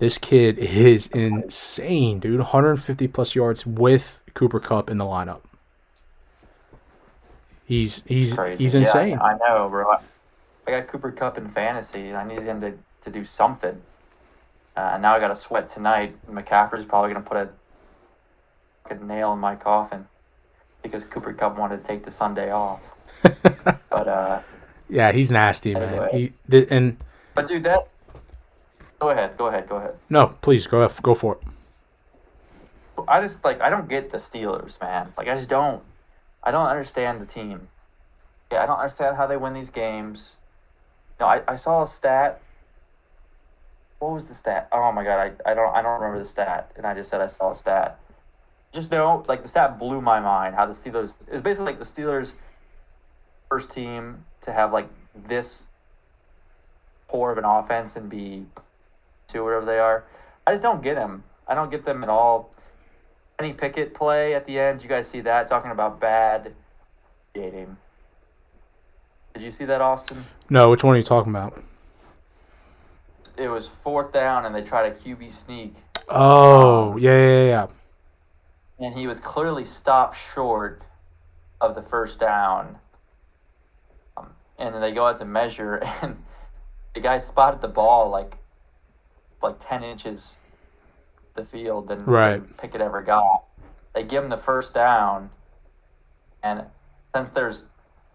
This 0.00 0.18
kid 0.18 0.58
is 0.58 1.06
insane, 1.06 2.18
dude. 2.18 2.40
150 2.40 3.06
plus 3.06 3.36
yards 3.36 3.64
with 3.64 4.20
Cooper 4.36 4.60
Kupp 4.60 4.90
in 4.90 4.98
the 4.98 5.04
lineup. 5.04 5.40
He's 7.64 8.04
he's 8.06 8.34
Crazy. 8.34 8.62
he's 8.62 8.74
Yeah, 8.74 8.80
insane. 8.82 9.18
I, 9.18 9.32
I 9.32 9.38
know, 9.38 9.68
bro. 9.68 9.90
I, 9.90 10.70
got 10.70 10.86
Cooper 10.88 11.10
Kupp 11.10 11.38
in 11.38 11.48
fantasy. 11.48 12.14
I 12.14 12.24
needed 12.24 12.44
him 12.44 12.60
to, 12.60 12.74
to 13.02 13.10
do 13.10 13.24
something. 13.24 13.80
Uh, 14.76 14.90
and 14.92 15.02
now 15.02 15.16
I 15.16 15.20
got 15.20 15.28
to 15.28 15.34
sweat 15.34 15.70
tonight. 15.70 16.14
McCaffrey's 16.30 16.84
probably 16.84 17.12
going 17.12 17.24
to 17.24 17.28
put 17.28 17.38
a 17.38 17.48
fucking 18.86 19.06
nail 19.06 19.32
in 19.32 19.38
my 19.38 19.56
coffin 19.56 20.06
because 20.82 21.06
Cooper 21.06 21.32
Kupp 21.32 21.56
wanted 21.56 21.78
to 21.78 21.82
take 21.82 22.04
the 22.04 22.10
Sunday 22.12 22.52
off. 22.52 22.82
But 23.88 24.08
uh, 24.08 24.40
yeah, 24.90 25.12
he's 25.12 25.30
nasty, 25.30 25.72
man. 25.72 26.10
He 26.12 26.34
th- 26.50 26.68
and 26.70 26.98
but 27.34 27.46
dude, 27.46 27.64
that. 27.64 27.88
Go 28.98 29.08
ahead. 29.08 29.38
Go 29.38 29.46
ahead. 29.46 29.66
Go 29.70 29.76
ahead. 29.76 29.94
no, 30.10 30.36
please 30.42 30.66
go 30.66 30.86
go 31.00 31.14
for 31.14 31.36
it. 31.36 31.55
I 33.08 33.20
just 33.20 33.44
like 33.44 33.60
I 33.60 33.70
don't 33.70 33.88
get 33.88 34.10
the 34.10 34.18
Steelers, 34.18 34.80
man. 34.80 35.12
Like 35.16 35.28
I 35.28 35.34
just 35.34 35.50
don't. 35.50 35.82
I 36.42 36.50
don't 36.50 36.66
understand 36.66 37.20
the 37.20 37.26
team. 37.26 37.68
Yeah, 38.52 38.62
I 38.62 38.66
don't 38.66 38.78
understand 38.78 39.16
how 39.16 39.26
they 39.26 39.36
win 39.36 39.54
these 39.54 39.70
games. 39.70 40.36
No, 41.18 41.26
I, 41.26 41.42
I 41.48 41.56
saw 41.56 41.82
a 41.82 41.86
stat. 41.86 42.40
What 43.98 44.12
was 44.12 44.26
the 44.26 44.34
stat? 44.34 44.68
Oh 44.72 44.92
my 44.92 45.02
god, 45.02 45.32
I, 45.46 45.50
I 45.50 45.54
don't 45.54 45.74
I 45.74 45.82
don't 45.82 46.00
remember 46.00 46.18
the 46.18 46.24
stat, 46.24 46.72
and 46.76 46.86
I 46.86 46.94
just 46.94 47.10
said 47.10 47.20
I 47.20 47.26
saw 47.26 47.52
a 47.52 47.56
stat. 47.56 47.98
Just 48.72 48.90
know, 48.90 49.24
like 49.26 49.42
the 49.42 49.48
stat 49.48 49.78
blew 49.78 50.00
my 50.00 50.20
mind. 50.20 50.54
How 50.54 50.66
the 50.66 50.72
Steelers 50.72 51.14
it 51.26 51.32
was 51.32 51.40
basically 51.40 51.66
like 51.66 51.78
the 51.78 51.84
Steelers 51.84 52.34
first 53.48 53.70
team 53.70 54.24
to 54.42 54.52
have 54.52 54.72
like 54.72 54.88
this 55.14 55.66
poor 57.08 57.32
of 57.32 57.38
an 57.38 57.44
offense 57.44 57.96
and 57.96 58.10
be 58.10 58.46
two 59.28 59.44
whatever 59.44 59.64
they 59.64 59.78
are. 59.78 60.04
I 60.46 60.52
just 60.52 60.62
don't 60.62 60.82
get 60.82 60.94
them. 60.94 61.24
I 61.48 61.54
don't 61.54 61.70
get 61.70 61.84
them 61.84 62.02
at 62.02 62.08
all. 62.08 62.50
Kenny 63.38 63.52
Pickett 63.52 63.92
play 63.94 64.34
at 64.34 64.46
the 64.46 64.58
end. 64.58 64.82
You 64.82 64.88
guys 64.88 65.08
see 65.08 65.20
that? 65.20 65.48
Talking 65.48 65.70
about 65.70 66.00
bad 66.00 66.54
dating. 67.34 67.76
Did 69.34 69.42
you 69.42 69.50
see 69.50 69.66
that, 69.66 69.82
Austin? 69.82 70.24
No, 70.48 70.70
which 70.70 70.82
one 70.82 70.94
are 70.94 70.98
you 70.98 71.04
talking 71.04 71.30
about? 71.30 71.62
It 73.36 73.48
was 73.48 73.68
fourth 73.68 74.12
down, 74.12 74.46
and 74.46 74.54
they 74.54 74.62
tried 74.62 74.90
a 74.90 74.94
QB 74.94 75.30
sneak, 75.30 75.74
Oh, 76.08 76.96
yeah, 76.96 77.10
yeah, 77.18 77.44
yeah. 77.44 77.66
and 78.86 78.94
he 78.94 79.06
was 79.06 79.20
clearly 79.20 79.64
stopped 79.66 80.16
short 80.16 80.82
of 81.60 81.74
the 81.74 81.82
first 81.82 82.18
down. 82.18 82.78
Um, 84.16 84.28
and 84.58 84.72
then 84.74 84.80
they 84.80 84.92
go 84.92 85.06
out 85.06 85.18
to 85.18 85.26
measure, 85.26 85.74
and 86.02 86.22
the 86.94 87.00
guy 87.00 87.18
spotted 87.18 87.60
the 87.60 87.68
ball 87.68 88.08
like 88.08 88.38
like 89.42 89.56
ten 89.58 89.82
inches 89.84 90.38
the 91.36 91.44
field 91.44 91.88
than, 91.88 92.04
Right. 92.04 92.40
than 92.40 92.54
Pickett 92.54 92.80
ever 92.80 93.02
got. 93.02 93.44
They 93.94 94.02
give 94.02 94.24
him 94.24 94.30
the 94.30 94.36
first 94.36 94.74
down, 94.74 95.30
and 96.42 96.66
since 97.14 97.30
there's 97.30 97.66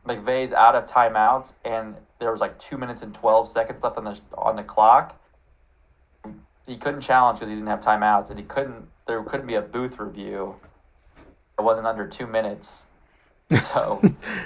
McVay's 0.05 0.51
out 0.53 0.75
of 0.75 0.85
timeouts, 0.85 1.53
and 1.63 1.95
there 2.19 2.31
was 2.31 2.41
like 2.41 2.59
two 2.59 2.77
minutes 2.77 3.01
and 3.01 3.13
twelve 3.13 3.49
seconds 3.49 3.81
left 3.83 3.97
on 3.97 4.03
the 4.03 4.19
on 4.35 4.55
the 4.55 4.63
clock. 4.63 5.19
He 6.67 6.77
couldn't 6.77 7.01
challenge 7.01 7.39
because 7.39 7.49
he 7.49 7.55
didn't 7.55 7.69
have 7.69 7.81
timeouts, 7.81 8.29
and 8.29 8.37
he 8.37 8.45
couldn't. 8.45 8.87
There 9.07 9.21
couldn't 9.23 9.47
be 9.47 9.55
a 9.55 9.61
booth 9.61 9.99
review. 9.99 10.55
It 11.57 11.63
wasn't 11.63 11.87
under 11.87 12.07
two 12.07 12.27
minutes, 12.27 12.85
so 13.51 14.01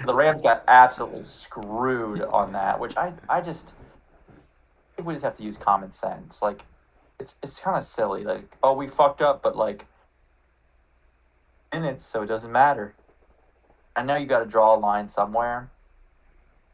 the 0.06 0.14
Rams 0.14 0.42
got 0.42 0.64
absolutely 0.68 1.24
screwed 1.24 2.22
on 2.22 2.54
that. 2.54 2.80
Which 2.80 2.96
I 2.98 3.14
I 3.30 3.42
just 3.42 3.74
I 4.30 4.96
think 4.96 5.08
we 5.08 5.14
just 5.14 5.26
have 5.26 5.36
to 5.36 5.44
use 5.44 5.58
common 5.58 5.92
sense. 5.92 6.42
Like 6.42 6.66
it's 7.20 7.36
it's 7.42 7.60
kind 7.60 7.78
of 7.78 7.84
silly. 7.84 8.24
Like 8.24 8.58
oh 8.64 8.74
we 8.74 8.88
fucked 8.88 9.22
up, 9.22 9.42
but 9.42 9.56
like 9.56 9.86
minutes, 11.74 12.06
so 12.06 12.24
it 12.24 12.28
doesn't 12.28 12.52
matter. 12.52 12.96
I 13.96 14.04
know 14.04 14.16
you 14.16 14.26
got 14.26 14.40
to 14.40 14.46
draw 14.46 14.76
a 14.76 14.80
line 14.80 15.08
somewhere. 15.08 15.70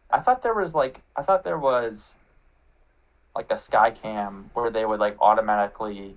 I 0.09 0.19
thought 0.19 0.41
there 0.41 0.53
was 0.53 0.73
like 0.75 1.01
I 1.15 1.21
thought 1.21 1.43
there 1.43 1.59
was 1.59 2.15
like 3.35 3.51
a 3.51 3.57
sky 3.57 3.91
cam 3.91 4.49
where 4.53 4.69
they 4.69 4.85
would 4.85 4.99
like 4.99 5.17
automatically 5.19 6.15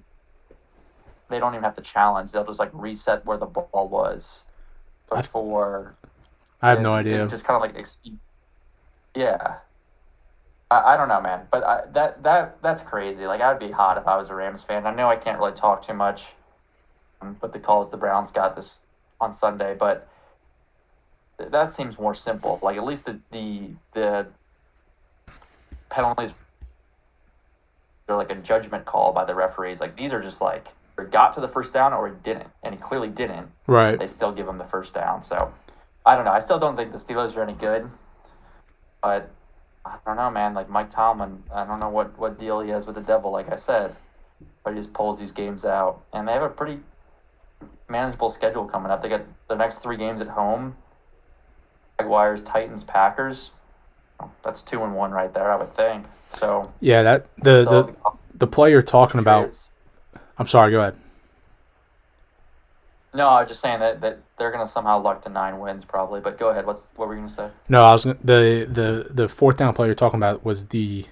they 1.28 1.38
don't 1.38 1.54
even 1.54 1.64
have 1.64 1.74
to 1.74 1.82
challenge. 1.82 2.32
They'll 2.32 2.44
just 2.44 2.60
like 2.60 2.70
reset 2.72 3.24
where 3.24 3.36
the 3.36 3.46
ball 3.46 3.88
was 3.88 4.44
before. 5.08 5.94
I 6.60 6.70
have 6.70 6.80
no 6.80 6.92
idea. 6.94 7.22
It's 7.22 7.32
just 7.32 7.44
kind 7.44 7.56
of 7.56 7.74
like, 7.74 7.86
yeah. 9.14 9.56
I, 10.70 10.94
I 10.94 10.96
don't 10.96 11.08
know, 11.08 11.20
man, 11.20 11.46
but 11.50 11.64
I, 11.64 11.82
that 11.92 12.22
that 12.22 12.62
that's 12.62 12.82
crazy. 12.82 13.26
Like 13.26 13.40
I'd 13.40 13.58
be 13.58 13.70
hot 13.70 13.98
if 13.98 14.06
I 14.06 14.16
was 14.16 14.30
a 14.30 14.34
Rams 14.34 14.64
fan. 14.64 14.86
I 14.86 14.94
know 14.94 15.08
I 15.08 15.16
can't 15.16 15.38
really 15.38 15.52
talk 15.52 15.82
too 15.82 15.94
much, 15.94 16.34
um, 17.20 17.36
with 17.40 17.52
the 17.52 17.58
calls 17.58 17.90
the 17.90 17.96
Browns 17.96 18.32
got 18.32 18.56
this 18.56 18.80
on 19.20 19.32
Sunday, 19.32 19.74
but 19.78 20.08
th- 21.38 21.50
that 21.50 21.72
seems 21.72 21.98
more 21.98 22.14
simple. 22.14 22.58
Like 22.62 22.76
at 22.76 22.84
least 22.84 23.06
the 23.06 23.20
the 23.30 23.70
the 23.92 24.26
penalties 25.90 26.34
they're 28.06 28.16
like 28.16 28.30
a 28.30 28.34
judgment 28.34 28.84
call 28.84 29.12
by 29.12 29.24
the 29.24 29.34
referees. 29.34 29.80
Like 29.80 29.96
these 29.96 30.12
are 30.12 30.20
just 30.20 30.40
like 30.40 30.68
or 30.96 31.04
got 31.04 31.34
to 31.34 31.40
the 31.40 31.48
first 31.48 31.72
down 31.72 31.92
or 31.92 32.08
it 32.08 32.22
didn't, 32.22 32.48
and 32.62 32.74
he 32.74 32.80
clearly 32.80 33.08
didn't 33.08 33.48
Right. 33.66 33.98
they 33.98 34.06
still 34.06 34.32
give 34.32 34.46
him 34.46 34.58
the 34.58 34.64
first 34.64 34.94
down. 34.94 35.24
So 35.24 35.52
I 36.06 36.16
don't 36.16 36.24
know. 36.24 36.32
I 36.32 36.38
still 36.38 36.58
don't 36.58 36.76
think 36.76 36.92
the 36.92 36.98
Steelers 36.98 37.36
are 37.36 37.42
any 37.42 37.54
good. 37.54 37.90
But 39.02 39.30
I 39.84 39.98
don't 40.06 40.16
know, 40.16 40.30
man. 40.30 40.54
Like 40.54 40.68
Mike 40.68 40.90
Tomlin, 40.90 41.42
I 41.52 41.64
don't 41.64 41.80
know 41.80 41.90
what, 41.90 42.18
what 42.18 42.38
deal 42.38 42.60
he 42.60 42.70
has 42.70 42.86
with 42.86 42.94
the 42.94 43.02
devil, 43.02 43.30
like 43.30 43.52
I 43.52 43.56
said. 43.56 43.96
But 44.62 44.74
he 44.74 44.80
just 44.80 44.92
pulls 44.92 45.18
these 45.18 45.32
games 45.32 45.64
out. 45.64 46.02
And 46.12 46.26
they 46.26 46.32
have 46.32 46.42
a 46.42 46.48
pretty 46.48 46.80
manageable 47.88 48.30
schedule 48.30 48.64
coming 48.64 48.90
up. 48.90 49.02
They 49.02 49.08
got 49.08 49.22
the 49.48 49.56
next 49.56 49.78
three 49.78 49.96
games 49.96 50.20
at 50.20 50.28
home. 50.28 50.76
Jaguars, 52.00 52.42
Titans, 52.42 52.82
Packers. 52.82 53.50
Oh, 54.20 54.30
that's 54.42 54.62
two 54.62 54.82
and 54.82 54.94
one 54.94 55.10
right 55.10 55.32
there, 55.32 55.52
I 55.52 55.56
would 55.56 55.72
think. 55.72 56.06
So, 56.32 56.72
Yeah, 56.80 57.02
that 57.02 57.26
the 57.38 57.64
so 57.64 57.82
the 57.82 57.94
the 58.34 58.46
play 58.46 58.70
you're 58.70 58.82
talking 58.82 59.20
about. 59.20 59.56
I'm 60.38 60.48
sorry. 60.48 60.72
Go 60.72 60.80
ahead. 60.80 60.96
No, 63.14 63.28
I 63.28 63.40
was 63.42 63.48
just 63.48 63.60
saying 63.60 63.78
that, 63.80 64.00
that 64.00 64.18
they're 64.38 64.50
gonna 64.50 64.66
somehow 64.68 65.00
luck 65.00 65.22
to 65.22 65.28
nine 65.28 65.58
wins 65.60 65.84
probably. 65.84 66.20
But 66.20 66.38
go 66.38 66.48
ahead. 66.50 66.66
What's 66.66 66.88
what 66.96 67.06
were 67.08 67.14
you 67.14 67.20
gonna 67.20 67.30
say? 67.30 67.48
No, 67.68 67.84
I 67.84 67.92
was 67.92 68.04
gonna- 68.04 68.18
the 68.24 68.66
the 68.70 69.06
the 69.14 69.28
fourth 69.28 69.56
down 69.56 69.72
play 69.74 69.86
you're 69.86 69.94
talking 69.94 70.18
about 70.18 70.44
was 70.44 70.66
the 70.66 71.06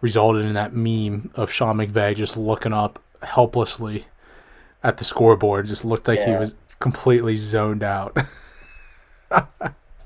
resulted 0.00 0.44
in 0.44 0.54
that 0.54 0.74
meme 0.74 1.30
of 1.36 1.50
Sean 1.50 1.76
McVay 1.76 2.14
just 2.16 2.36
looking 2.36 2.72
up 2.72 2.98
helplessly 3.22 4.06
at 4.82 4.96
the 4.96 5.04
scoreboard. 5.04 5.66
Just 5.66 5.84
looked 5.84 6.08
like 6.08 6.18
he 6.20 6.32
was 6.32 6.54
completely 6.80 7.36
zoned 7.36 7.82
out. 7.82 8.16
I 9.30 9.46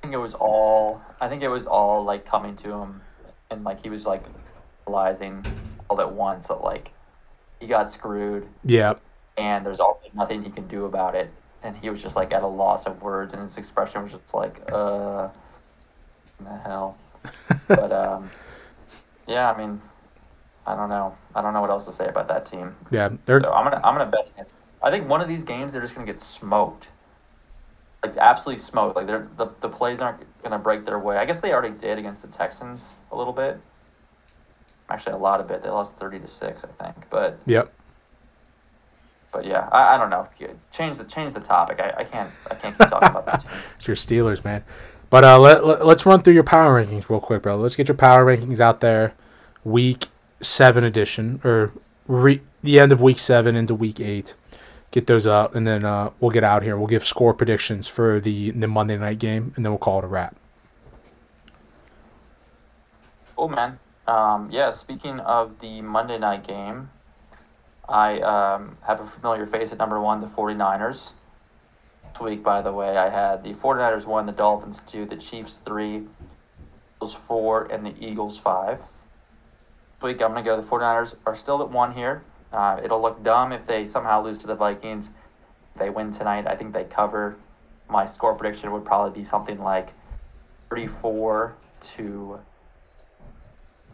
think 0.03 0.14
it 0.14 0.18
was 0.18 0.34
all. 0.34 1.03
I 1.20 1.28
think 1.28 1.43
it 1.43 1.49
was 1.49 1.66
all 1.66 2.05
like 2.05 2.24
coming 2.24 2.57
to 2.57 2.72
him, 2.72 3.01
and 3.51 3.64
like 3.64 3.82
he 3.82 3.91
was 3.91 4.07
like 4.07 4.24
realizing 4.86 5.45
all 5.88 6.01
at 6.01 6.12
once 6.12 6.49
that 6.49 6.62
like 6.62 6.91
he 7.61 7.66
got 7.66 7.91
screwed, 7.91 8.47
yeah, 8.64 8.95
and 9.41 9.64
there's 9.64 9.80
also 9.80 10.03
nothing 10.14 10.45
he 10.45 10.51
can 10.51 10.66
do 10.68 10.84
about 10.84 11.14
it, 11.14 11.32
and 11.62 11.76
he 11.78 11.88
was 11.88 12.03
just 12.03 12.14
like 12.14 12.32
at 12.32 12.43
a 12.43 12.47
loss 12.47 12.86
of 12.86 13.01
words, 13.03 13.32
and 13.32 13.43
his 13.43 13.57
expression 13.57 14.03
was 14.03 14.12
just 14.12 14.34
like, 14.34 14.61
uh, 14.70 15.28
the 16.38 16.59
hell. 16.62 16.99
but 17.68 17.91
um, 17.91 18.30
yeah, 19.26 19.51
I 19.51 19.57
mean, 19.57 19.80
I 20.66 20.76
don't 20.76 20.91
know. 20.91 21.16
I 21.34 21.41
don't 21.41 21.55
know 21.55 21.62
what 21.62 21.70
else 21.70 21.86
to 21.86 21.93
say 21.93 22.07
about 22.07 22.28
that 22.28 22.45
team. 22.45 22.76
yeah. 22.91 23.09
They're 23.24 23.41
So 23.41 23.51
I'm 23.51 23.64
gonna 23.64 23.80
I'm 23.82 23.95
gonna 23.95 24.11
bet 24.11 24.28
against. 24.34 24.55
I 24.82 24.91
think 24.91 25.09
one 25.09 25.22
of 25.22 25.28
these 25.28 25.43
games 25.43 25.72
they're 25.72 25.80
just 25.80 25.95
gonna 25.95 26.07
get 26.07 26.20
smoked, 26.20 26.93
like 28.05 28.16
absolutely 28.18 28.61
smoked. 28.61 28.97
Like 28.97 29.07
they're 29.07 29.28
the 29.38 29.49
the 29.61 29.70
plays 29.70 30.01
aren't 30.01 30.20
gonna 30.43 30.59
break 30.59 30.84
their 30.84 30.99
way. 30.99 31.16
I 31.16 31.24
guess 31.24 31.41
they 31.41 31.53
already 31.53 31.74
did 31.74 31.99
against 31.99 32.20
the 32.20 32.28
Texans 32.28 32.91
a 33.11 33.16
little 33.16 33.32
bit. 33.32 33.59
Actually, 34.91 35.14
a 35.14 35.18
lot 35.18 35.41
of 35.41 35.51
it. 35.51 35.62
They 35.62 35.70
lost 35.70 35.97
thirty 35.97 36.18
to 36.18 36.28
six, 36.28 36.62
I 36.62 36.84
think. 36.84 37.07
But 37.09 37.38
yep. 37.47 37.72
But 39.32 39.44
yeah, 39.44 39.68
I, 39.70 39.94
I 39.94 39.98
don't 39.98 40.10
know. 40.10 40.26
Change 40.72 40.98
the 40.98 41.04
change 41.04 41.34
the 41.34 41.40
topic. 41.40 41.80
I, 41.80 41.92
I 41.98 42.04
can't 42.04 42.30
I 42.50 42.54
can't 42.54 42.76
keep 42.76 42.88
talking 42.88 43.08
about 43.08 43.26
this 43.26 43.44
team. 43.44 43.52
It's 43.76 43.86
your 43.86 43.96
Steelers, 43.96 44.44
man. 44.44 44.64
But 45.08 45.24
uh, 45.24 45.38
let, 45.38 45.64
let 45.64 45.86
let's 45.86 46.06
run 46.06 46.22
through 46.22 46.34
your 46.34 46.44
power 46.44 46.82
rankings 46.84 47.08
real 47.08 47.20
quick, 47.20 47.42
bro. 47.42 47.56
Let's 47.56 47.76
get 47.76 47.88
your 47.88 47.96
power 47.96 48.24
rankings 48.24 48.60
out 48.60 48.80
there. 48.80 49.14
Week 49.64 50.06
seven 50.40 50.84
edition, 50.84 51.40
or 51.44 51.72
re- 52.06 52.42
the 52.62 52.80
end 52.80 52.92
of 52.92 53.00
week 53.00 53.18
seven 53.18 53.56
into 53.56 53.74
week 53.74 54.00
eight. 54.00 54.34
Get 54.92 55.06
those 55.06 55.26
out, 55.26 55.54
and 55.54 55.66
then 55.66 55.84
uh, 55.84 56.10
we'll 56.18 56.30
get 56.32 56.42
out 56.42 56.62
here. 56.62 56.76
We'll 56.76 56.88
give 56.88 57.04
score 57.04 57.34
predictions 57.34 57.88
for 57.88 58.20
the 58.20 58.50
the 58.50 58.66
Monday 58.66 58.96
night 58.96 59.18
game, 59.18 59.52
and 59.56 59.64
then 59.64 59.72
we'll 59.72 59.78
call 59.78 59.98
it 59.98 60.04
a 60.04 60.08
wrap. 60.08 60.36
Oh 63.36 63.48
man. 63.48 63.78
Um, 64.06 64.50
yeah, 64.50 64.70
speaking 64.70 65.20
of 65.20 65.60
the 65.60 65.82
Monday 65.82 66.18
night 66.18 66.44
game, 66.44 66.90
I 67.91 68.20
um, 68.20 68.76
have 68.86 69.01
a 69.01 69.05
familiar 69.05 69.47
face 69.47 69.72
at 69.72 69.78
number 69.78 70.01
one, 70.01 70.20
the 70.20 70.28
49ers. 70.28 71.11
This 72.12 72.20
week, 72.20 72.43
by 72.45 72.62
the 72.62 72.72
way, 72.72 72.97
I 72.97 73.09
had 73.09 73.43
the 73.43 73.51
49ers 73.53 74.07
1, 74.07 74.26
the 74.26 74.32
Dolphins 74.32 74.80
2, 74.86 75.07
the 75.07 75.16
Chiefs 75.16 75.59
3, 75.59 76.07
Eagles 76.97 77.14
4, 77.14 77.64
and 77.64 77.84
the 77.84 77.95
Eagles 77.99 78.38
5. 78.38 78.78
This 78.78 78.86
week, 80.03 80.22
I'm 80.22 80.30
going 80.30 80.45
to 80.45 80.49
go 80.49 80.57
the 80.57 80.62
49ers 80.62 81.16
are 81.26 81.34
still 81.34 81.61
at 81.62 81.70
one 81.70 81.93
here. 81.93 82.22
Uh, 82.53 82.80
it'll 82.82 83.03
look 83.03 83.24
dumb 83.24 83.51
if 83.51 83.66
they 83.66 83.84
somehow 83.84 84.22
lose 84.22 84.38
to 84.38 84.47
the 84.47 84.55
Vikings. 84.55 85.11
They 85.76 85.91
win 85.91 86.12
tonight. 86.12 86.47
I 86.47 86.55
think 86.55 86.72
they 86.72 86.84
cover. 86.84 87.36
My 87.88 88.07
score 88.07 88.34
prediction 88.36 88.70
would 88.70 88.84
probably 88.84 89.18
be 89.18 89.24
something 89.24 89.61
like 89.61 89.95
34 90.68 91.57
to 91.80 92.38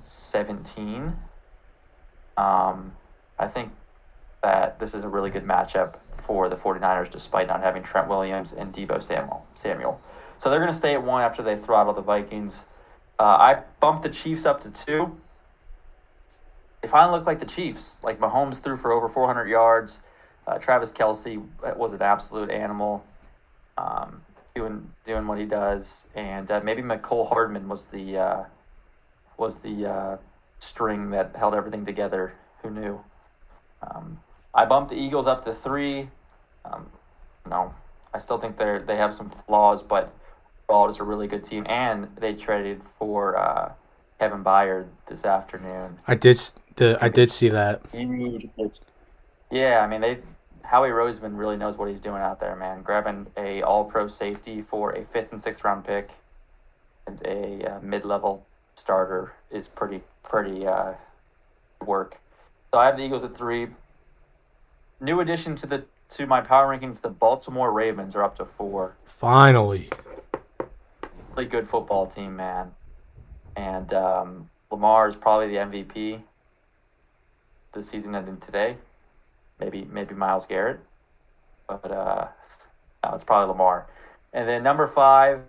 17. 0.01 1.17
Um, 2.37 2.93
I 3.39 3.47
think 3.47 3.73
that 4.43 4.78
this 4.78 4.95
is 4.95 5.05
a 5.05 5.09
really 5.09 5.30
good 5.30 5.45
matchup 5.45 5.97
for 6.12 6.49
the 6.49 6.57
49ers 6.57 7.11
despite 7.11 7.47
not 7.47 7.62
having 7.62 7.82
Trent 7.82 8.09
Williams 8.09 8.53
and 8.53 8.72
Deebo 8.72 9.03
Samuel. 9.03 9.47
Samuel. 9.55 10.01
So 10.39 10.51
they're 10.51 10.61
going 10.61 10.72
to 10.72 10.76
stay 10.78 10.95
at 10.95 11.03
one 11.03 11.22
after 11.22 11.43
they 11.43 11.57
throttle 11.57 11.93
the 11.93 12.03
Vikings. 12.03 12.64
Uh, 13.18 13.22
I 13.22 13.62
bumped 13.80 14.03
the 14.03 14.11
Chiefs 14.11 14.45
up 14.45 14.61
to 14.62 14.70
two. 14.70 15.16
They 16.82 16.89
finally 16.89 17.18
look 17.18 17.26
like 17.26 17.39
the 17.39 17.47
Chiefs. 17.47 18.01
Like 18.05 18.20
Mahomes 18.20 18.59
threw 18.62 18.76
for 18.76 18.93
over 18.93 19.09
400 19.09 19.49
yards. 19.49 20.01
Uh, 20.47 20.59
Travis 20.59 20.93
Kelce 20.93 21.45
was 21.76 21.93
an 21.93 22.03
absolute 22.03 22.51
animal, 22.51 23.05
um, 23.76 24.22
doing 24.55 24.93
doing 25.05 25.26
what 25.26 25.39
he 25.39 25.45
does, 25.45 26.07
and 26.14 26.49
uh, 26.53 26.61
maybe 26.62 26.82
Mecole 26.82 27.28
Hardman 27.28 27.68
was 27.68 27.87
the 27.87 28.16
uh, 28.16 28.45
was 29.37 29.59
the 29.62 29.87
uh, 29.87 30.16
string 30.59 31.11
that 31.11 31.34
held 31.34 31.55
everything 31.55 31.84
together. 31.84 32.34
Who 32.62 32.70
knew? 32.70 33.01
Um, 33.82 34.20
I 34.57 34.65
bumped 34.65 34.91
the 34.91 34.97
Eagles 34.97 35.27
up 35.27 35.45
to 35.45 35.53
three. 35.53 36.09
Um, 36.65 36.87
no, 37.49 37.75
I 38.13 38.19
still 38.19 38.39
think 38.39 38.57
they're 38.57 38.81
they 38.81 38.97
have 38.97 39.13
some 39.13 39.29
flaws, 39.29 39.83
but 39.83 40.13
overall 40.69 40.89
it's 40.89 40.99
a 40.99 41.05
really 41.05 41.27
good 41.27 41.45
team, 41.45 41.67
and 41.69 42.09
they 42.17 42.35
traded 42.35 42.83
for 42.83 43.39
uh, 43.39 43.73
Kevin 44.19 44.43
Byard 44.43 44.89
this 45.07 45.25
afternoon. 45.25 45.99
I 46.09 46.15
did 46.15 46.41
the 46.77 46.99
I 47.01 47.11
did 47.11 47.31
see 47.31 47.51
that. 47.51 47.83
Huge. 47.93 48.49
Yeah, 49.51 49.81
I 49.81 49.87
mean 49.87 50.01
they. 50.01 50.19
Howie 50.65 50.89
Roseman 50.89 51.39
really 51.39 51.57
knows 51.57 51.79
what 51.79 51.89
he's 51.89 52.01
doing 52.01 52.21
out 52.21 52.41
there, 52.41 52.57
man. 52.57 52.83
Grabbing 52.83 53.29
a 53.37 53.63
All-Pro 53.63 54.09
safety 54.09 54.61
for 54.61 54.91
a 54.97 55.05
fifth 55.05 55.31
and 55.31 55.41
sixth 55.41 55.63
round 55.63 55.85
pick 55.85 56.11
and 57.07 57.23
a 57.25 57.77
uh, 57.77 57.81
mid-level 57.81 58.45
starter 58.75 59.33
is 59.51 59.69
pretty 59.69 60.01
pretty 60.25 60.67
uh, 60.67 60.95
work. 61.85 62.19
So 62.73 62.81
I 62.81 62.87
have 62.87 62.97
the 62.97 63.05
Eagles 63.05 63.23
at 63.23 63.37
three. 63.37 63.69
New 65.01 65.21
addition 65.21 65.55
to 65.57 65.67
the 65.67 65.85
to 66.11 66.27
my 66.27 66.41
power 66.41 66.77
rankings: 66.77 67.01
the 67.01 67.11
Baltimore 67.11 67.73
Ravens 67.73 68.17
are 68.17 68.25
up 68.25 68.37
to 68.37 68.45
four. 68.45 68.97
Finally, 69.05 69.91
Really 71.37 71.49
good 71.49 71.69
football 71.69 72.07
team, 72.07 72.35
man. 72.35 72.73
And 73.57 73.93
um, 73.93 74.51
Lamar 74.71 75.07
is 75.07 75.17
probably 75.17 75.49
the 75.49 75.57
MVP 75.57 76.23
this 77.73 77.91
season 77.91 78.15
ending 78.15 78.39
today. 78.39 78.77
Maybe 79.61 79.85
maybe 79.85 80.15
Myles 80.15 80.47
Garrett, 80.47 80.81
but 81.69 81.91
uh, 81.91 82.29
no, 83.05 83.15
it's 83.15 83.25
probably 83.25 83.49
Lamar. 83.49 83.87
And 84.33 84.49
then 84.49 84.63
number 84.63 84.87
five, 84.87 85.43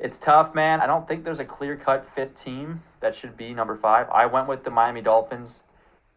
it's 0.00 0.18
tough, 0.18 0.54
man. 0.56 0.80
I 0.80 0.86
don't 0.86 1.06
think 1.06 1.24
there's 1.24 1.40
a 1.40 1.44
clear 1.44 1.76
cut 1.76 2.04
fifth 2.04 2.34
team 2.42 2.82
that 3.00 3.14
should 3.14 3.36
be 3.36 3.54
number 3.54 3.76
five. 3.76 4.08
I 4.10 4.26
went 4.26 4.48
with 4.48 4.64
the 4.64 4.70
Miami 4.70 5.02
Dolphins. 5.02 5.62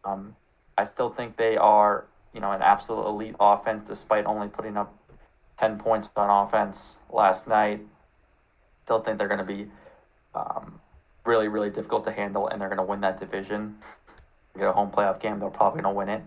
Um, 0.04 0.34
I 0.78 0.84
still 0.84 1.10
think 1.10 1.36
they 1.36 1.56
are, 1.56 2.06
you 2.32 2.40
know, 2.40 2.52
an 2.52 2.62
absolute 2.62 3.06
elite 3.06 3.36
offense, 3.38 3.82
despite 3.82 4.26
only 4.26 4.48
putting 4.48 4.76
up 4.76 4.94
ten 5.58 5.78
points 5.78 6.10
on 6.16 6.30
offense 6.30 6.96
last 7.10 7.48
night. 7.48 7.80
Still 8.84 9.00
think 9.00 9.18
they're 9.18 9.28
going 9.28 9.38
to 9.38 9.44
be 9.44 9.66
um, 10.34 10.80
really, 11.24 11.48
really 11.48 11.70
difficult 11.70 12.04
to 12.04 12.12
handle, 12.12 12.48
and 12.48 12.60
they're 12.60 12.68
going 12.68 12.78
to 12.78 12.84
win 12.84 13.00
that 13.02 13.18
division. 13.18 13.76
Get 14.56 14.66
a 14.68 14.72
home 14.72 14.90
playoff 14.90 15.20
game, 15.20 15.38
they're 15.38 15.48
probably 15.48 15.82
going 15.82 15.94
to 15.94 15.96
win 15.96 16.08
it. 16.08 16.22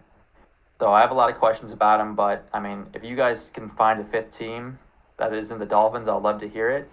So 0.80 0.91
I 0.91 1.02
have 1.02 1.12
a 1.12 1.14
lot 1.14 1.30
of 1.30 1.38
questions 1.38 1.72
about 1.72 1.98
them, 1.98 2.16
but 2.16 2.48
I 2.54 2.60
mean, 2.60 2.88
if 2.94 3.04
you 3.04 3.16
guys 3.16 3.50
can 3.54 3.70
find 3.70 4.00
a 4.00 4.04
fifth 4.04 4.32
team 4.38 4.80
that 5.18 5.34
isn't 5.34 5.60
the 5.60 5.66
Dolphins, 5.66 6.08
I'd 6.08 6.22
love 6.22 6.39
to 6.39 6.48
hear 6.48 6.70
it. 6.70 6.89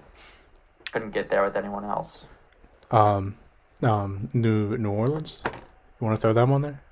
Couldn't 0.92 1.10
get 1.10 1.28
there 1.30 1.44
with 1.44 1.56
anyone 1.56 1.84
else. 1.84 2.24
um, 2.90 3.36
um, 3.82 4.28
New 4.34 4.76
New 4.76 4.90
Orleans. 4.90 5.38
You 5.44 6.06
want 6.06 6.16
to 6.16 6.20
throw 6.20 6.32
them 6.32 6.52
on 6.52 6.62
there? 6.62 6.82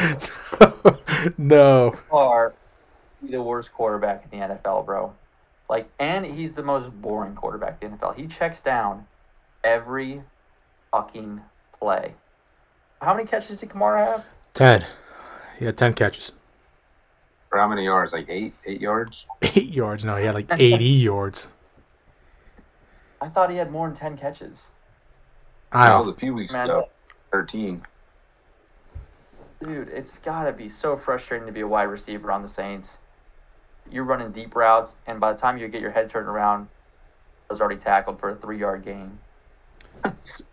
no, 0.56 0.98
no. 1.36 1.94
are 2.10 2.54
the 3.22 3.42
worst 3.42 3.72
quarterback 3.72 4.26
in 4.32 4.40
the 4.40 4.46
NFL, 4.46 4.86
bro. 4.86 5.12
Like, 5.68 5.88
and 5.98 6.24
he's 6.24 6.54
the 6.54 6.62
most 6.62 6.90
boring 7.02 7.34
quarterback 7.34 7.82
in 7.82 7.90
the 7.90 7.96
NFL. 7.98 8.14
He 8.16 8.26
checks 8.26 8.60
down 8.60 9.06
every 9.62 10.22
fucking 10.92 11.42
play. 11.78 12.14
How 13.02 13.14
many 13.14 13.26
catches 13.28 13.56
did 13.58 13.68
Kamara 13.68 14.06
have? 14.06 14.24
Ten. 14.54 14.86
He 15.58 15.64
had 15.66 15.76
ten 15.76 15.92
catches. 15.94 16.32
For 17.50 17.58
how 17.58 17.68
many 17.68 17.84
yards? 17.84 18.12
Like 18.14 18.26
eight, 18.28 18.54
eight 18.66 18.80
yards. 18.80 19.26
Eight 19.42 19.72
yards. 19.72 20.04
No, 20.04 20.16
he 20.16 20.24
had 20.24 20.34
like 20.34 20.46
eighty 20.52 20.84
yards. 21.04 21.48
I 23.20 23.28
thought 23.28 23.50
he 23.50 23.56
had 23.56 23.70
more 23.70 23.88
than 23.88 23.96
ten 23.96 24.16
catches. 24.16 24.70
I 25.72 25.88
That 25.88 25.98
was 25.98 26.08
a 26.08 26.14
few 26.14 26.34
weeks 26.34 26.52
Man. 26.52 26.68
ago. 26.70 26.88
Thirteen. 27.34 27.82
Dude, 29.60 29.88
it's 29.88 30.18
gotta 30.20 30.52
be 30.52 30.68
so 30.68 30.96
frustrating 30.96 31.48
to 31.48 31.52
be 31.52 31.62
a 31.62 31.66
wide 31.66 31.82
receiver 31.88 32.30
on 32.30 32.42
the 32.42 32.48
Saints. 32.48 32.98
You're 33.90 34.04
running 34.04 34.30
deep 34.30 34.54
routes, 34.54 34.94
and 35.08 35.18
by 35.18 35.32
the 35.32 35.38
time 35.40 35.58
you 35.58 35.66
get 35.66 35.80
your 35.80 35.90
head 35.90 36.08
turned 36.08 36.28
around, 36.28 36.68
I 37.50 37.54
was 37.54 37.60
already 37.60 37.80
tackled 37.80 38.20
for 38.20 38.30
a 38.30 38.36
three 38.36 38.60
yard 38.60 38.84
gain. 38.84 39.18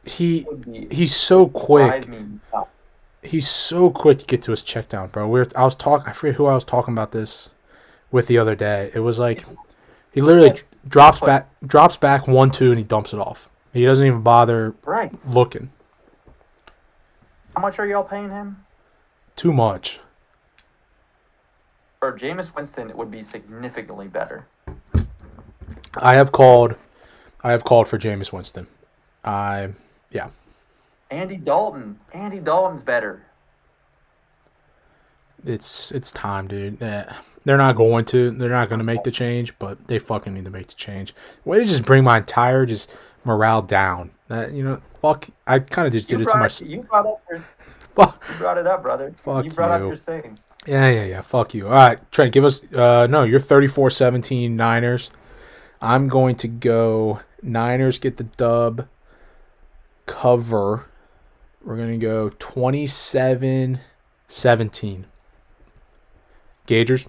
He 0.06 0.48
he's 0.90 1.16
so 1.16 1.50
quick. 1.50 1.88
drive 1.88 2.08
me 2.08 2.40
nuts. 2.52 2.72
He's 3.22 3.48
so 3.48 3.92
quick 3.92 4.18
to 4.18 4.26
get 4.26 4.42
to 4.42 4.50
his 4.50 4.64
check 4.64 4.90
down, 4.90 5.10
bro. 5.10 5.28
We're 5.28 5.48
I 5.56 5.64
was 5.66 5.76
talking. 5.76 6.08
I 6.08 6.14
forget 6.14 6.38
who 6.38 6.48
I 6.48 6.56
was 6.56 6.64
talking 6.64 6.96
about 6.96 7.12
this 7.12 7.52
with 8.10 8.26
the 8.26 8.40
other 8.40 8.56
day. 8.56 8.90
It 8.96 9.02
was 9.02 9.20
like 9.20 9.46
he 10.12 10.22
literally 10.22 10.48
Yes. 10.48 10.66
drops 10.88 11.20
back, 11.20 11.48
drops 11.64 11.96
back 11.96 12.28
one 12.28 12.50
two, 12.50 12.72
and 12.72 12.80
he 12.80 12.84
dumps 12.84 13.14
it 13.14 13.20
off. 13.20 13.52
He 13.72 13.86
doesn't 13.86 14.04
even 14.04 14.22
bother 14.22 14.74
Right. 14.84 15.14
looking. 15.28 15.70
How 17.56 17.62
much 17.62 17.80
are 17.80 17.88
y'all 17.88 18.04
paying 18.04 18.30
him? 18.30 18.64
Too 19.36 19.52
much. 19.52 20.00
For 22.00 22.18
Jameis 22.18 22.56
Winston, 22.56 22.90
it 22.90 22.96
would 22.96 23.12
be 23.12 23.22
significantly 23.22 24.08
better. 24.08 24.48
I 25.96 26.16
have 26.16 26.32
called. 26.32 26.76
I 27.44 27.52
have 27.52 27.64
called 27.64 27.88
for 27.88 27.98
Jameis 27.98 28.32
Winston. 28.32 28.68
I 29.24 29.70
yeah. 30.12 30.30
Andy 31.10 31.38
Dalton. 31.38 32.00
Andy 32.14 32.40
Dalton's 32.40 32.84
better. 32.84 33.24
It's 35.46 35.92
it's 35.92 36.12
time, 36.12 36.48
dude. 36.48 36.82
Eh, 36.82 37.12
They're 37.46 37.58
not 37.58 37.76
going 37.76 38.06
to. 38.06 38.32
They're 38.32 38.50
not 38.50 38.70
going 38.70 38.80
to 38.80 38.86
make 38.88 39.04
the 39.04 39.12
change, 39.12 39.58
but 39.60 39.88
they 39.88 40.00
fucking 40.00 40.34
need 40.34 40.46
to 40.46 40.52
make 40.52 40.68
the 40.68 40.76
change. 40.76 41.14
Way 41.46 41.60
to 41.60 41.66
just 41.66 41.86
bring 41.86 42.04
my 42.04 42.20
entire 42.20 42.66
just 42.66 42.92
morale 43.24 43.62
down. 43.62 44.12
That 44.28 44.52
you 44.54 44.64
know, 44.64 44.82
fuck. 45.02 45.28
I 45.48 45.60
kind 45.60 45.88
of 45.88 45.94
just 45.94 46.10
You 46.10 46.18
did 46.18 46.24
it 46.24 46.26
to 46.26 46.32
brought, 46.32 46.42
myself. 46.42 46.70
you 46.70 46.82
brought 46.84 47.06
up 47.06 47.22
your, 47.30 47.44
Fuck. 47.96 48.24
you 48.30 48.36
brought 48.36 48.58
it 48.58 48.68
up, 48.68 48.82
brother. 48.84 49.14
Fuck 49.24 49.44
you 49.46 49.52
brought 49.52 49.78
you. 49.80 49.86
up 49.86 49.90
your 49.90 49.96
Saints. 49.98 50.48
Yeah, 50.66 50.90
yeah, 50.90 51.04
yeah. 51.06 51.22
Fuck 51.22 51.54
you. 51.54 51.68
All 51.68 51.74
right, 51.74 52.00
Trent, 52.12 52.32
give 52.34 52.46
us. 52.46 52.64
Uh, 52.74 53.08
no, 53.10 53.24
you're 53.24 53.40
34-17 53.40 54.52
Niners. 54.52 55.12
I'm 55.82 56.08
going 56.08 56.36
to 56.38 56.48
go 56.48 57.20
Niners 57.42 58.00
get 58.00 58.18
the 58.18 58.24
dub. 58.24 58.88
Cover. 60.06 60.86
We're 61.64 61.78
gonna 61.78 61.98
go 61.98 62.30
27-17. 62.32 63.80
Gagers. 66.68 67.08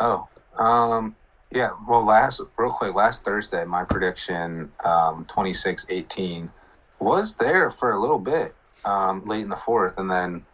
Oh, 0.00 0.26
um, 0.58 1.14
yeah. 1.54 1.70
Well, 1.88 2.04
last 2.04 2.40
real 2.56 2.70
quick, 2.70 2.94
last 2.94 3.24
Thursday, 3.24 3.64
my 3.64 3.84
prediction, 3.84 4.72
um, 4.84 5.24
26-18, 5.26 6.50
was 6.98 7.36
there 7.36 7.70
for 7.70 7.92
a 7.92 8.00
little 8.00 8.18
bit, 8.18 8.54
um, 8.84 9.24
late 9.24 9.42
in 9.42 9.48
the 9.48 9.56
fourth, 9.56 9.96
and 9.98 10.10
then 10.10 10.44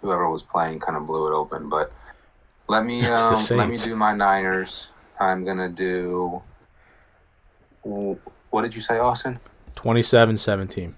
whoever 0.00 0.28
was 0.30 0.42
playing 0.42 0.80
kind 0.80 0.96
of 0.96 1.06
blew 1.06 1.26
it 1.26 1.34
open. 1.34 1.68
But 1.68 1.92
let 2.68 2.84
me 2.84 3.06
um, 3.06 3.36
let 3.50 3.68
me 3.68 3.76
do 3.76 3.96
my 3.96 4.14
Niners. 4.14 4.88
I'm 5.18 5.44
gonna 5.44 5.68
do. 5.68 6.42
What 7.82 8.62
did 8.62 8.74
you 8.74 8.80
say, 8.80 8.98
Austin? 8.98 9.38
27-17. 9.76 10.94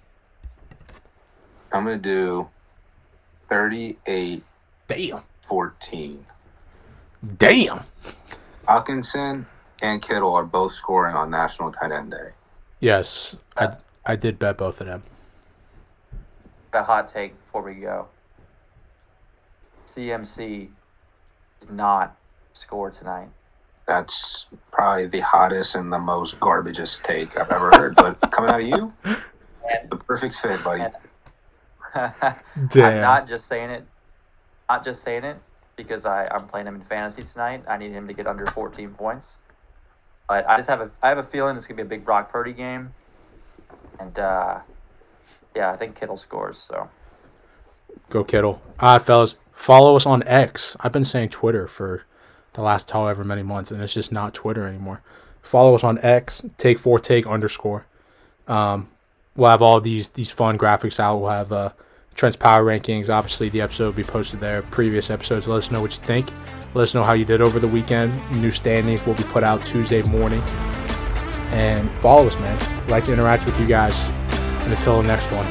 I'm 1.73 1.85
gonna 1.85 1.97
do 1.97 2.49
38 3.49 4.43
Damn. 4.89 5.23
14. 5.43 6.25
Damn. 7.39 7.81
Hockenson 8.67 9.47
and 9.83 10.03
Kittle 10.03 10.35
are 10.35 10.45
both 10.45 10.75
scoring 10.75 11.15
on 11.15 11.31
National 11.31 11.71
Tight 11.71 11.93
End 11.93 12.11
Day. 12.11 12.31
Yes, 12.81 13.37
I 13.57 13.77
I 14.05 14.17
did 14.17 14.39
bet 14.39 14.59
both 14.59 14.81
of 14.81 14.87
them. 14.87 15.03
a 16.73 16.83
hot 16.83 17.09
take 17.09 17.35
before 17.47 17.63
we 17.63 17.75
go. 17.75 18.09
CMC 19.87 20.69
does 21.61 21.71
not 21.71 22.17
score 22.53 22.91
tonight. 22.91 23.29
That's 23.87 24.49
probably 24.73 25.07
the 25.07 25.21
hottest 25.21 25.77
and 25.77 25.93
the 25.93 25.99
most 25.99 26.39
garbageous 26.41 26.99
take 26.99 27.39
I've 27.39 27.51
ever 27.51 27.71
heard. 27.71 27.95
But 27.95 28.21
coming 28.33 28.51
out 28.51 28.61
of 28.61 28.67
you, 28.67 28.93
the 29.89 29.97
perfect 29.97 30.35
fit, 30.35 30.63
buddy. 30.63 30.83
I'm 31.95 33.01
not 33.01 33.27
just 33.29 33.47
saying 33.47 33.71
it, 33.71 33.87
not 34.69 34.85
just 34.85 35.03
saying 35.03 35.25
it 35.25 35.39
because 35.77 36.07
I, 36.07 36.27
I'm 36.31 36.47
playing 36.47 36.67
him 36.67 36.77
in 36.77 36.81
fantasy 36.81 37.23
tonight. 37.23 37.63
I 37.69 37.77
need 37.77 37.93
him 37.93 38.09
to 38.09 38.15
get 38.15 38.27
under 38.27 38.47
14 38.47 38.91
points. 38.91 39.37
But 40.29 40.49
I 40.49 40.57
just 40.57 40.69
have 40.69 40.81
a 40.81 40.91
I 41.03 41.09
have 41.09 41.19
a 41.19 41.23
feeling 41.23 41.55
this 41.55 41.67
could 41.67 41.77
be 41.77 41.83
a 41.83 41.87
big 41.87 42.05
Brock 42.05 42.33
Purdy 42.33 42.53
game, 42.53 42.93
and 44.01 44.19
uh, 44.19 44.59
yeah, 45.55 45.71
I 45.71 45.77
think 45.77 45.95
Kittle 45.95 46.17
scores. 46.17 46.59
So 46.59 46.91
Go 48.11 48.25
Kittle. 48.25 48.61
All 48.81 48.95
right, 48.95 49.03
fellas. 49.03 49.39
Follow 49.53 49.95
us 49.95 50.05
on 50.05 50.23
X. 50.25 50.77
I've 50.81 50.93
been 50.93 51.05
saying 51.05 51.29
Twitter 51.29 51.69
for 51.69 52.03
the 52.55 52.63
last 52.63 52.91
however 52.91 53.23
many 53.23 53.45
months, 53.45 53.71
and 53.71 53.81
it's 53.81 53.95
just 53.95 54.11
not 54.11 54.35
Twitter 54.35 54.67
anymore. 54.67 55.01
Follow 55.43 55.77
us 55.77 55.85
on 55.85 55.99
X. 55.99 56.45
Take 56.59 56.81
four 56.81 56.99
take 56.99 57.25
underscore. 57.27 57.87
Um, 58.49 58.89
we'll 59.37 59.51
have 59.51 59.63
all 59.63 59.81
these 59.81 60.09
these 60.09 60.33
fun 60.33 60.59
graphics 60.59 60.99
out. 60.99 61.19
We'll 61.19 61.31
have 61.31 61.53
uh, 61.53 61.71
Trent's 62.17 62.37
power 62.37 62.65
rankings. 62.65 63.11
Obviously, 63.11 63.49
the 63.51 63.61
episode 63.61 63.87
will 63.87 63.93
be 63.93 64.03
posted 64.03 64.41
there. 64.41 64.63
Previous 64.63 65.11
episodes. 65.11 65.47
Let 65.47 65.57
us 65.57 65.71
know 65.71 65.81
what 65.81 65.93
you 65.93 66.05
think. 66.05 66.33
Let 66.75 66.83
us 66.83 66.95
know 66.95 67.05
how 67.05 67.13
you 67.13 67.25
did 67.25 67.41
over 67.41 67.59
the 67.59 67.69
weekend. 67.69 68.19
New 68.41 68.51
standings 68.51 69.05
will 69.07 69.15
be 69.15 69.25
put 69.25 69.45
out 69.45 69.63
Tuesday 69.63 70.03
morning. 70.05 70.43
And 71.51 71.91
follow 72.01 72.27
us, 72.27 72.37
man. 72.37 72.61
I'd 72.83 72.91
Like 72.91 73.05
to 73.05 73.13
interact 73.13 73.45
with 73.45 73.59
you 73.61 73.67
guys. 73.67 74.03
And 74.05 74.73
until 74.73 75.01
the 75.01 75.09
next 75.09 75.31
one, 75.31 75.47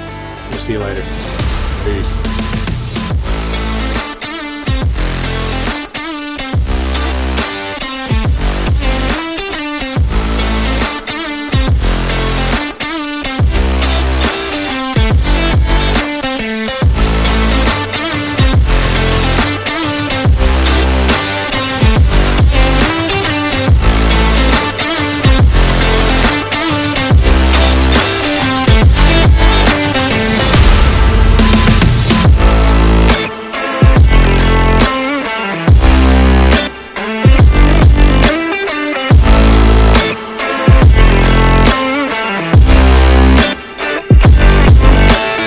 we'll 0.49 0.59
see 0.59 0.73
you 0.73 0.79
later. 0.79 1.01
Peace. 1.83 2.24